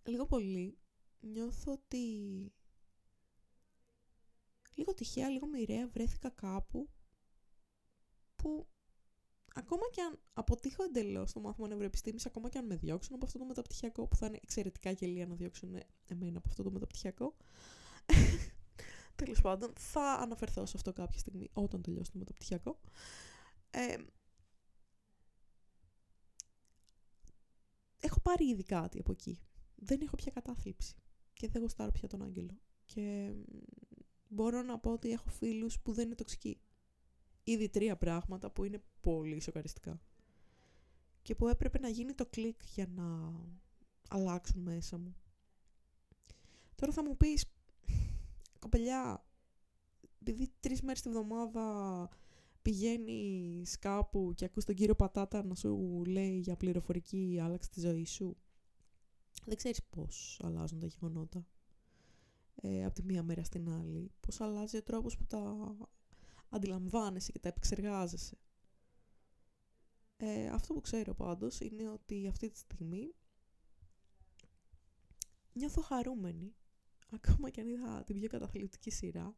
λίγο 0.04 0.26
πολύ 0.26 0.78
νιώθω 1.20 1.72
ότι 1.72 2.06
λίγο 4.74 4.94
τυχαία, 4.94 5.28
λίγο 5.28 5.46
μοιραία 5.46 5.88
βρέθηκα 5.88 6.30
κάπου 6.30 6.88
που 8.36 8.66
ακόμα 9.54 9.82
και 9.90 10.00
αν 10.00 10.18
αποτύχω 10.32 10.82
εντελώς 10.82 11.32
το 11.32 11.40
μάθημα 11.40 11.68
νευροεπιστήμης, 11.68 12.26
ακόμα 12.26 12.48
και 12.48 12.58
αν 12.58 12.66
με 12.66 12.76
διώξουν 12.76 13.14
από 13.14 13.24
αυτό 13.24 13.38
το 13.38 13.44
μεταπτυχιακό, 13.44 14.06
που 14.06 14.16
θα 14.16 14.26
είναι 14.26 14.38
εξαιρετικά 14.42 14.90
γελία 14.90 15.26
να 15.26 15.34
διώξουν 15.34 15.76
εμένα 16.06 16.38
από 16.38 16.48
αυτό 16.48 16.62
το 16.62 16.70
μεταπτυχιακό. 16.70 17.36
Τέλος 19.16 19.40
πάντων, 19.40 19.72
θα 19.76 20.12
αναφερθώ 20.12 20.66
σε 20.66 20.72
αυτό 20.76 20.92
κάποια 20.92 21.18
στιγμή 21.18 21.50
όταν 21.52 21.82
τελειώσει 21.82 22.10
το 22.12 22.18
μεταπτυχιακό. 22.18 22.80
Ε, 23.70 23.96
έχω 27.98 28.20
πάρει 28.20 28.48
ήδη 28.48 28.62
κάτι 28.62 28.98
από 28.98 29.12
εκεί. 29.12 29.40
Δεν 29.74 30.00
έχω 30.00 30.16
πια 30.16 30.32
κατάθλιψη. 30.32 30.94
Και 31.32 31.48
δεν 31.48 31.62
γουστάρω 31.62 31.90
πια 31.90 32.08
τον 32.08 32.22
Άγγελο. 32.22 32.60
Και 32.84 33.32
μπορώ 34.28 34.62
να 34.62 34.78
πω 34.78 34.90
ότι 34.92 35.10
έχω 35.10 35.28
φίλους 35.28 35.80
που 35.80 35.92
δεν 35.92 36.06
είναι 36.06 36.14
τοξικοί 36.14 36.60
ήδη 37.44 37.68
τρία 37.68 37.96
πράγματα 37.96 38.50
που 38.50 38.64
είναι 38.64 38.82
πολύ 39.00 39.40
σοκαριστικά. 39.40 40.00
και 41.22 41.34
που 41.34 41.48
έπρεπε 41.48 41.78
να 41.78 41.88
γίνει 41.88 42.14
το 42.14 42.26
κλικ 42.26 42.60
για 42.74 42.86
να 42.86 43.32
αλλάξουν 44.08 44.62
μέσα 44.62 44.98
μου. 44.98 45.16
Τώρα 46.74 46.92
θα 46.92 47.04
μου 47.04 47.16
πεις, 47.16 47.44
κοπελιά, 48.58 49.24
επειδή 50.20 50.52
τρεις 50.60 50.82
μέρες 50.82 51.00
τη 51.00 51.08
βδομάδα 51.08 52.08
πηγαίνεις 52.62 53.78
κάπου 53.78 54.32
και 54.34 54.44
ακούς 54.44 54.64
τον 54.64 54.74
κύριο 54.74 54.94
Πατάτα 54.94 55.44
να 55.44 55.54
σου 55.54 56.02
λέει 56.06 56.38
για 56.38 56.56
πληροφορική 56.56 57.38
άλλαξη 57.42 57.70
της 57.70 57.82
ζωής 57.82 58.10
σου. 58.10 58.36
Δεν 59.44 59.56
ξέρεις 59.56 59.82
πώς 59.90 60.40
αλλάζουν 60.44 60.80
τα 60.80 60.86
γεγονότα 60.86 61.46
ε, 62.54 62.84
από 62.84 62.94
τη 62.94 63.02
μία 63.02 63.22
μέρα 63.22 63.44
στην 63.44 63.68
άλλη. 63.68 64.10
Πώς 64.20 64.40
αλλάζει 64.40 64.76
ο 64.76 64.82
τρόπος 64.82 65.16
που 65.16 65.24
τα 65.24 65.76
αντιλαμβάνεσαι 66.52 67.32
και 67.32 67.38
τα 67.38 67.48
επεξεργάζεσαι. 67.48 68.36
Ε, 70.16 70.48
αυτό 70.48 70.74
που 70.74 70.80
ξέρω 70.80 71.14
πάντως 71.14 71.60
είναι 71.60 71.88
ότι 71.88 72.28
αυτή 72.28 72.50
τη 72.50 72.58
στιγμή 72.58 73.14
νιώθω 75.52 75.80
χαρούμενη. 75.80 76.54
Ακόμα 77.10 77.50
και 77.50 77.60
αν 77.60 77.68
είδα 77.68 78.04
την 78.04 78.18
πιο 78.18 78.28
καταθλιπτική 78.28 78.90
σειρά 78.90 79.36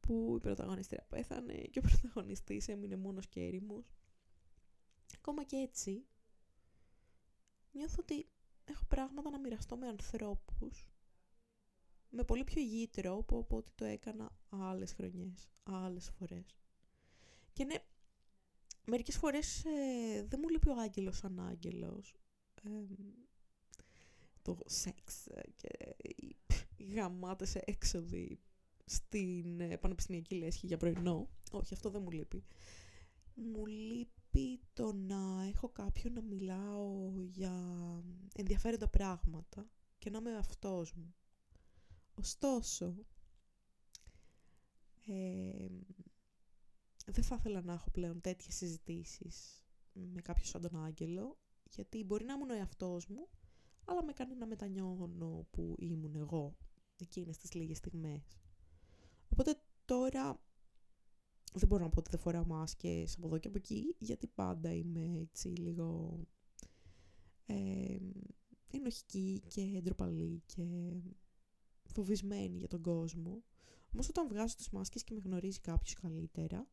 που 0.00 0.34
η 0.36 0.40
πρωταγωνιστρία 0.40 1.06
πέθανε 1.08 1.54
και 1.54 1.78
ο 1.78 1.82
πρωταγωνιστής 1.82 2.68
έμεινε 2.68 2.96
μόνος 2.96 3.28
και 3.28 3.40
έρημος. 3.40 3.96
Ακόμα 5.16 5.44
και 5.44 5.56
έτσι 5.56 6.06
νιώθω 7.72 7.96
ότι 8.00 8.28
έχω 8.64 8.84
πράγματα 8.88 9.30
να 9.30 9.38
μοιραστώ 9.38 9.76
με 9.76 9.86
ανθρώπους 9.86 10.90
με 12.10 12.24
πολύ 12.24 12.44
πιο 12.44 12.60
υγιή 12.60 12.88
τρόπο 12.88 13.38
από 13.38 13.56
ό,τι 13.56 13.70
το 13.74 13.84
έκανα 13.84 14.30
άλλες 14.48 14.92
χρονιές, 14.92 15.48
άλλες 15.62 16.10
φορές. 16.18 16.56
Και 17.52 17.64
ναι, 17.64 17.74
μερικές 18.86 19.16
φορές 19.16 19.64
ε, 19.64 20.26
δεν 20.28 20.40
μου 20.42 20.48
λείπει 20.48 20.68
ο 20.68 20.80
άγγελος 20.80 21.16
σαν 21.16 21.40
άγγελος. 21.40 22.14
το 24.42 24.58
σεξ 24.66 25.26
και 25.56 25.96
οι, 26.02 26.36
γαμάτες 26.94 27.54
έξοδοι 27.54 28.40
στην 28.84 29.60
ε, 29.60 29.76
πανεπιστημιακή 29.76 30.34
λέσχη 30.34 30.66
για 30.66 30.76
πρωινό. 30.76 31.28
Όχι, 31.50 31.74
αυτό 31.74 31.90
δεν 31.90 32.02
μου 32.02 32.10
λείπει. 32.10 32.44
Μου 33.34 33.66
λείπει 33.66 34.60
το 34.72 34.92
να 34.92 35.46
έχω 35.46 35.68
κάποιον 35.68 36.12
να 36.12 36.22
μιλάω 36.22 37.10
για 37.24 37.52
ενδιαφέροντα 38.34 38.88
πράγματα 38.88 39.66
και 39.98 40.10
να 40.10 40.18
είμαι 40.18 40.36
αυτός 40.36 40.92
μου. 40.92 41.14
Ωστόσο, 42.18 42.94
ε, 45.06 45.66
δεν 47.06 47.24
θα 47.24 47.36
ήθελα 47.38 47.62
να 47.62 47.72
έχω 47.72 47.90
πλέον 47.90 48.20
τέτοιες 48.20 48.54
συζητήσεις 48.54 49.64
με 49.92 50.20
κάποιο 50.20 50.44
σαν 50.44 50.60
τον 50.60 50.84
Άγγελο, 50.84 51.38
γιατί 51.64 52.04
μπορεί 52.04 52.24
να 52.24 52.32
ήμουν 52.32 52.50
ο 52.50 52.54
εαυτός 52.54 53.06
μου, 53.06 53.28
αλλά 53.84 54.04
με 54.04 54.12
κάνει 54.12 54.34
να 54.34 54.46
μετανιώνω 54.46 55.46
που 55.50 55.76
ήμουν 55.78 56.14
εγώ 56.16 56.56
εκείνες 56.96 57.36
τις 57.36 57.54
λίγες 57.54 57.76
στιγμές. 57.76 58.38
Οπότε 59.28 59.60
τώρα 59.84 60.40
δεν 61.52 61.68
μπορώ 61.68 61.82
να 61.82 61.90
πω 61.90 61.98
ότι 61.98 62.10
δεν 62.10 62.20
φοράω 62.20 62.44
μάσκες 62.46 63.16
από 63.16 63.26
εδώ 63.26 63.38
και 63.38 63.48
από 63.48 63.58
εκεί, 63.58 63.96
γιατί 63.98 64.26
πάντα 64.26 64.72
είμαι 64.72 65.18
έτσι 65.20 65.48
λίγο 65.48 66.20
ε, 67.46 67.96
ενοχική 68.70 69.42
και 69.46 69.80
ντροπαλή 69.82 70.42
και 70.46 70.62
φοβισμένη 71.86 72.58
για 72.58 72.68
τον 72.68 72.82
κόσμο. 72.82 73.42
Όμως 73.92 74.08
όταν 74.08 74.28
βγάζω 74.28 74.56
τις 74.56 74.70
μάσκες 74.70 75.04
και 75.04 75.14
με 75.14 75.20
γνωρίζει 75.24 75.60
κάποιος 75.60 75.94
καλύτερα 75.94 76.66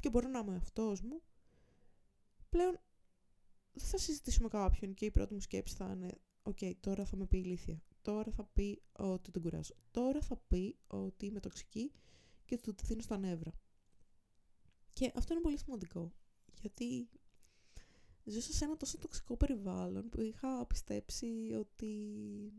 και 0.00 0.10
μπορώ 0.10 0.28
να 0.28 0.38
είμαι 0.38 0.56
εαυτός 0.56 1.00
μου, 1.00 1.22
πλέον 2.48 2.80
δεν 3.72 3.86
θα 3.86 3.98
συζητήσω 3.98 4.42
με 4.42 4.48
κάποιον 4.48 4.94
και 4.94 5.04
η 5.04 5.10
πρώτη 5.10 5.34
μου 5.34 5.40
σκέψη 5.40 5.74
θα 5.74 5.92
είναι 5.92 6.20
«OK, 6.42 6.58
τώρα 6.80 7.04
θα 7.04 7.16
με 7.16 7.26
πει 7.26 7.38
ηλίθια. 7.38 7.82
Τώρα 8.02 8.32
θα 8.32 8.44
πει 8.44 8.82
ότι 8.92 9.30
τον 9.30 9.42
κουράζω. 9.42 9.74
Τώρα 9.90 10.20
θα 10.20 10.36
πει 10.36 10.76
ότι 10.86 11.26
είμαι 11.26 11.40
τοξική 11.40 11.92
και 12.44 12.54
ότι 12.54 12.74
του 12.74 12.84
δίνω 12.84 13.02
στα 13.02 13.18
νεύρα». 13.18 13.52
Και 14.92 15.12
αυτό 15.14 15.32
είναι 15.32 15.42
πολύ 15.42 15.58
σημαντικό. 15.58 16.12
Γιατί 16.60 17.08
ζούσα 18.24 18.52
σε 18.52 18.64
ένα 18.64 18.76
τόσο 18.76 18.98
τοξικό 18.98 19.36
περιβάλλον 19.36 20.08
που 20.08 20.20
είχα 20.20 20.66
πιστέψει 20.66 21.56
ότι 21.58 21.92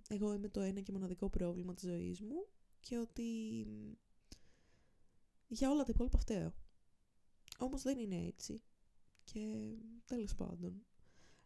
εγώ 0.10 0.34
είμαι 0.34 0.50
το 0.50 0.60
ένα 0.60 0.82
και 0.82 0.92
μοναδικό 0.92 1.30
πρόβλημα 1.30 1.74
της 1.74 1.84
ζωής 1.84 2.22
μου 2.22 2.48
και 2.80 2.98
ότι 2.98 3.24
για 5.48 5.70
όλα 5.70 5.84
τα 5.84 5.92
υπόλοιπα 5.94 6.18
φταίω. 6.18 6.54
Όμως 7.60 7.82
δεν 7.82 7.98
είναι 7.98 8.26
έτσι 8.26 8.62
και 9.24 9.76
τέλος 10.06 10.36
πάντων 10.36 10.86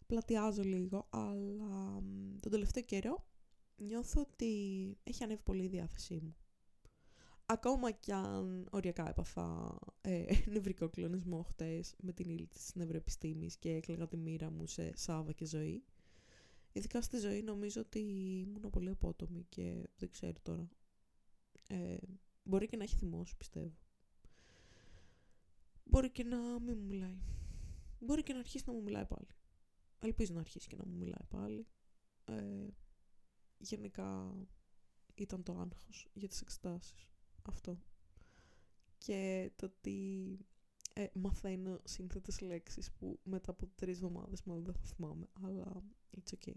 πλατιάζω 0.08 0.64
λίγο 0.64 1.08
αλλά 1.10 2.02
τον 2.40 2.52
τελευταίο 2.52 2.84
καιρό 2.84 3.26
νιώθω 3.78 4.22
ότι 4.22 4.98
έχει 5.04 5.24
ανέβει 5.24 5.42
πολύ 5.44 5.64
η 5.64 5.68
διάθεσή 5.68 6.20
μου. 6.24 6.36
Ακόμα 7.50 7.92
κι 7.92 8.12
αν 8.12 8.68
οριακά 8.72 9.10
έπαθα 9.10 9.78
ε, 10.02 10.26
νευρικό 10.54 10.90
κλονισμό 10.90 11.44
χτες 11.44 11.96
με 12.02 12.12
την 12.12 12.30
ύλη 12.30 12.48
της 12.48 12.76
νευροεπιστήμης 12.76 13.58
και 13.58 13.70
έκλαιγα 13.74 14.08
τη 14.08 14.18
μοίρα 14.18 14.50
μου 14.50 14.68
σε 14.68 14.98
Σάβα 14.98 15.32
και 15.32 15.46
ζωή. 15.46 15.84
Ειδικά 16.72 17.02
στη 17.02 17.18
ζωή 17.18 17.42
νομίζω 17.42 17.82
ότι 17.82 18.00
ήμουν 18.48 18.70
πολύ 18.70 18.90
απότομη 18.90 19.46
και 19.50 19.90
δεν 19.98 20.10
ξέρω 20.10 20.34
τώρα. 20.42 20.70
Ε, 21.68 21.98
μπορεί 22.44 22.68
και 22.68 22.78
να 22.78 22.84
έχει 22.84 22.96
θυμώσει 22.96 23.38
πιστεύω. 23.38 23.78
Μπορεί 25.84 26.10
και 26.10 26.24
να 26.24 26.60
μην 26.60 26.78
μου 26.78 26.86
μιλάει. 26.86 27.20
Μπορεί 28.00 28.24
και 28.24 28.34
να 28.34 28.40
αρχίσει 28.40 28.64
να 28.68 28.74
μου 28.74 28.82
μιλάει 28.82 29.06
πάλι. 29.06 29.28
Ελπίζω 30.00 30.34
να 30.34 30.40
αρχίσει 30.40 30.68
και 30.68 30.76
να 30.76 30.86
μου 30.86 30.98
μιλάει 30.98 31.26
πάλι. 31.30 31.68
Ε, 32.26 32.68
γενικά 33.58 34.36
ήταν 35.16 35.44
το 35.44 35.54
άγχος 35.60 36.08
για 36.14 36.28
τις 36.28 36.42
εξετάσεις 36.42 37.08
αυτό. 37.48 37.80
Και 38.98 39.52
το 39.56 39.66
ότι 39.66 40.38
ε, 40.94 41.08
μαθαίνω 41.14 41.80
σύνθετες 41.84 42.40
λέξεις 42.42 42.92
που 42.92 43.20
μετά 43.24 43.52
από 43.52 43.68
τρεις 43.76 43.96
εβδομάδες 43.96 44.44
μάλλον 44.44 44.64
δεν 44.64 44.74
θα 44.74 44.82
θυμάμαι, 44.86 45.28
αλλά 45.42 45.84
it's 46.18 46.34
okay. 46.38 46.54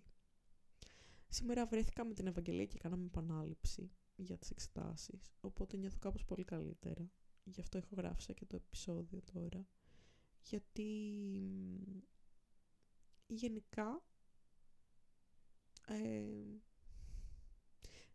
Σήμερα 1.29 1.67
βρέθηκα 1.67 2.05
με 2.05 2.15
την 2.15 2.27
Ευαγγελία 2.27 2.67
και 2.67 2.79
κάναμε 2.79 3.05
επανάληψη 3.05 3.91
για 4.17 4.39
τις 4.39 4.51
εξετάσεις, 4.51 5.33
οπότε 5.41 5.77
νιώθω 5.77 5.99
κάπως 5.99 6.25
πολύ 6.25 6.45
καλύτερα. 6.45 7.11
Γι' 7.45 7.61
αυτό 7.61 7.79
έχω 7.79 7.95
γράψει 7.97 8.35
και 8.35 8.47
το 8.47 8.57
επεισόδιο 8.57 9.21
τώρα. 9.33 9.67
Γιατί 10.43 10.89
γενικά 13.27 14.03
ε, 15.87 16.25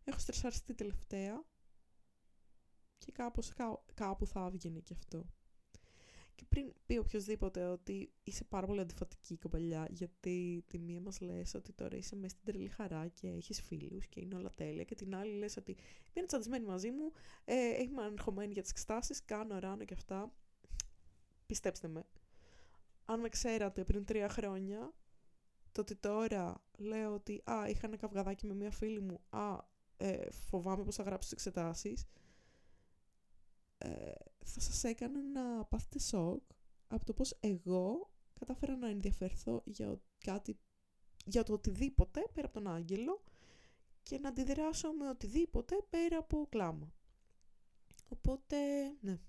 έχω 0.04 0.18
στρεσαριστεί 0.18 0.74
τελευταία 0.74 1.44
και 3.06 3.12
κάπως, 3.12 3.52
κάπου 3.94 4.26
θα 4.26 4.46
έβγαινε 4.46 4.78
και 4.80 4.94
αυτό. 4.96 5.26
Και 6.34 6.44
πριν 6.48 6.72
πει 6.86 6.96
οποιοδήποτε 6.96 7.64
ότι 7.64 8.12
είσαι 8.22 8.44
πάρα 8.44 8.66
πολύ 8.66 8.80
αντιφατική 8.80 9.36
κοπελιά, 9.36 9.86
γιατί 9.90 10.64
τη 10.66 10.78
μία 10.78 11.00
μας 11.00 11.20
λες 11.20 11.54
ότι 11.54 11.72
τώρα 11.72 11.96
είσαι 11.96 12.16
μέσα 12.16 12.34
στην 12.34 12.52
τρελή 12.52 12.68
χαρά 12.68 13.08
και 13.08 13.28
έχεις 13.28 13.62
φίλους 13.62 14.06
και 14.06 14.20
είναι 14.20 14.34
όλα 14.34 14.50
τέλεια, 14.50 14.84
και 14.84 14.94
την 14.94 15.14
άλλη 15.14 15.32
λες 15.32 15.56
ότι 15.56 15.76
είναι 16.12 16.26
τσαντισμένη 16.26 16.64
μαζί 16.66 16.90
μου, 16.90 17.12
ε, 17.44 17.82
είμαι 17.82 18.02
αγχωμένη 18.02 18.52
για 18.52 18.62
τις 18.62 18.70
εξετάσεις, 18.70 19.24
κάνω 19.24 19.58
ράνο 19.58 19.84
και 19.84 19.94
αυτά. 19.94 20.32
Πιστέψτε 21.46 21.88
με, 21.88 22.06
αν 23.04 23.20
με 23.20 23.28
ξέρατε 23.28 23.84
πριν 23.84 24.04
τρία 24.04 24.28
χρόνια, 24.28 24.92
το 25.72 25.80
ότι 25.80 25.96
τώρα 25.96 26.64
λέω 26.78 27.14
ότι 27.14 27.42
«Α, 27.44 27.68
είχα 27.68 27.86
ένα 27.86 27.96
καυγαδάκι 27.96 28.46
με 28.46 28.54
μία 28.54 28.70
φίλη 28.70 29.00
μου, 29.00 29.20
α, 29.28 29.58
ε, 29.96 30.30
φοβάμαι 30.30 30.84
πως 30.84 30.94
θα 30.94 31.02
γράψω 31.02 31.28
τις 31.28 31.32
εξετάσεις», 31.32 32.04
ε, 33.78 34.12
θα 34.44 34.60
σας 34.60 34.84
έκανε 34.84 35.20
να 35.20 35.64
πάθετε 35.64 35.98
σοκ 35.98 36.42
από 36.88 37.04
το 37.04 37.12
πώς 37.12 37.36
εγώ 37.40 38.10
κατάφερα 38.38 38.76
να 38.76 38.88
ενδιαφερθώ 38.88 39.62
για 39.64 40.00
κάτι, 40.18 40.58
για 41.24 41.42
το 41.42 41.52
οτιδήποτε 41.52 42.28
πέρα 42.32 42.46
από 42.46 42.60
τον 42.62 42.72
άγγελο 42.72 43.22
και 44.02 44.18
να 44.18 44.28
αντιδράσω 44.28 44.92
με 44.92 45.08
οτιδήποτε 45.08 45.76
πέρα 45.90 46.18
από 46.18 46.46
κλάμα. 46.48 46.92
Οπότε, 48.08 48.56
ναι. 49.00 49.20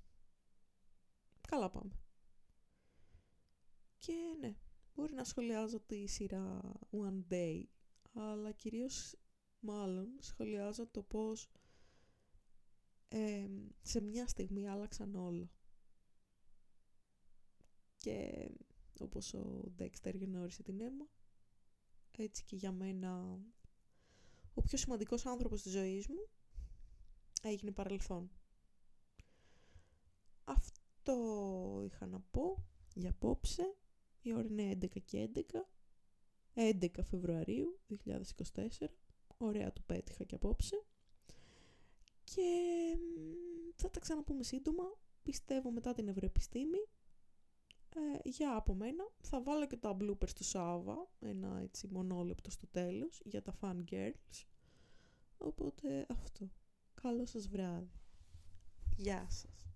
Καλά 1.47 1.69
πάμε. 1.69 1.99
Και 3.97 4.13
ναι, 4.39 4.55
μπορεί 4.93 5.13
να 5.13 5.23
σχολιάζω 5.23 5.79
τη 5.79 6.07
σειρά 6.07 6.61
One 6.91 7.33
Day, 7.33 7.63
αλλά 8.13 8.51
κυρίως 8.51 9.15
μάλλον 9.59 10.17
σχολιάζω 10.19 10.87
το 10.87 11.03
πώς 11.03 11.49
σε 13.81 14.01
μια 14.01 14.27
στιγμή 14.27 14.67
άλλαξαν 14.67 15.15
όλα. 15.15 15.51
Και 17.97 18.49
όπως 18.99 19.33
ο 19.33 19.71
Dexter 19.79 20.13
γεννόρισε 20.13 20.63
την 20.63 20.81
αίμα, 20.81 21.07
έτσι 22.17 22.43
και 22.43 22.55
για 22.55 22.71
μένα 22.71 23.39
ο 24.53 24.61
πιο 24.61 24.77
σημαντικός 24.77 25.25
άνθρωπος 25.25 25.61
της 25.61 25.71
ζωής 25.71 26.07
μου 26.07 26.27
έγινε 27.43 27.71
παρελθόν. 27.71 28.31
Αυτό 30.43 31.81
είχα 31.85 32.05
να 32.05 32.19
πω 32.19 32.63
για 32.93 33.09
απόψε. 33.09 33.75
Η 34.21 34.33
ώρα 34.33 34.47
είναι 34.47 34.77
11 34.81 35.01
και 35.05 35.29
11. 35.35 35.41
11 36.53 36.87
Φεβρουαρίου 37.03 37.79
2024. 38.05 38.87
Ωραία 39.37 39.71
του 39.71 39.83
πέτυχα 39.83 40.23
και 40.23 40.35
απόψε. 40.35 40.85
Και 42.33 42.49
θα 43.75 43.89
τα 43.89 43.99
ξαναπούμε 43.99 44.43
σύντομα. 44.43 44.83
Πιστεύω 45.23 45.71
μετά 45.71 45.93
την 45.93 46.07
Ευρωεπιστήμη. 46.07 46.77
Ε, 47.95 48.29
για 48.29 48.55
από 48.55 48.73
μένα. 48.73 49.11
Θα 49.21 49.41
βάλω 49.41 49.67
και 49.67 49.77
τα 49.77 49.97
bloopers 49.99 50.31
του 50.35 50.43
Σάβα. 50.43 51.07
Ένα 51.19 51.59
έτσι 51.63 51.87
μονόλεπτο 51.91 52.51
στο 52.51 52.67
τέλος. 52.71 53.21
Για 53.25 53.41
τα 53.41 53.53
fan 53.61 53.83
girls. 53.91 54.45
Οπότε 55.37 56.05
αυτό. 56.09 56.49
Καλό 57.01 57.25
σας 57.25 57.47
βράδυ. 57.47 57.99
Γεια 58.95 59.25
σας. 59.29 59.69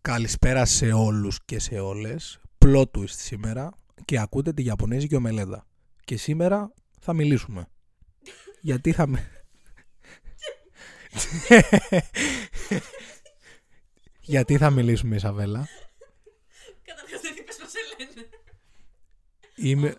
Καλησπέρα 0.00 0.64
σε 0.64 0.92
όλους 0.92 1.44
και 1.44 1.58
σε 1.58 1.78
όλες. 1.78 2.40
Plot 2.58 2.90
twist 2.90 3.06
σήμερα 3.08 3.70
και 4.04 4.18
ακούτε 4.18 4.52
τη 4.52 4.64
Ιαπωνέζικη 4.64 5.14
ομελέτα. 5.14 5.66
Και 6.04 6.16
σήμερα 6.16 6.72
θα 7.00 7.12
μιλήσουμε. 7.12 7.68
Γιατί 8.60 8.92
θα 8.92 9.06
με... 9.06 9.41
Γιατί 14.32 14.56
θα 14.58 14.70
μιλήσουμε 14.70 15.16
Ισαβέλα; 15.16 15.68
Καταρχάς 16.82 17.20
δεν 17.20 17.34
είπες 17.36 17.56
πώς 17.56 17.70
σε 17.70 17.78
λένε. 17.98 18.28
Είμαι... 19.54 19.96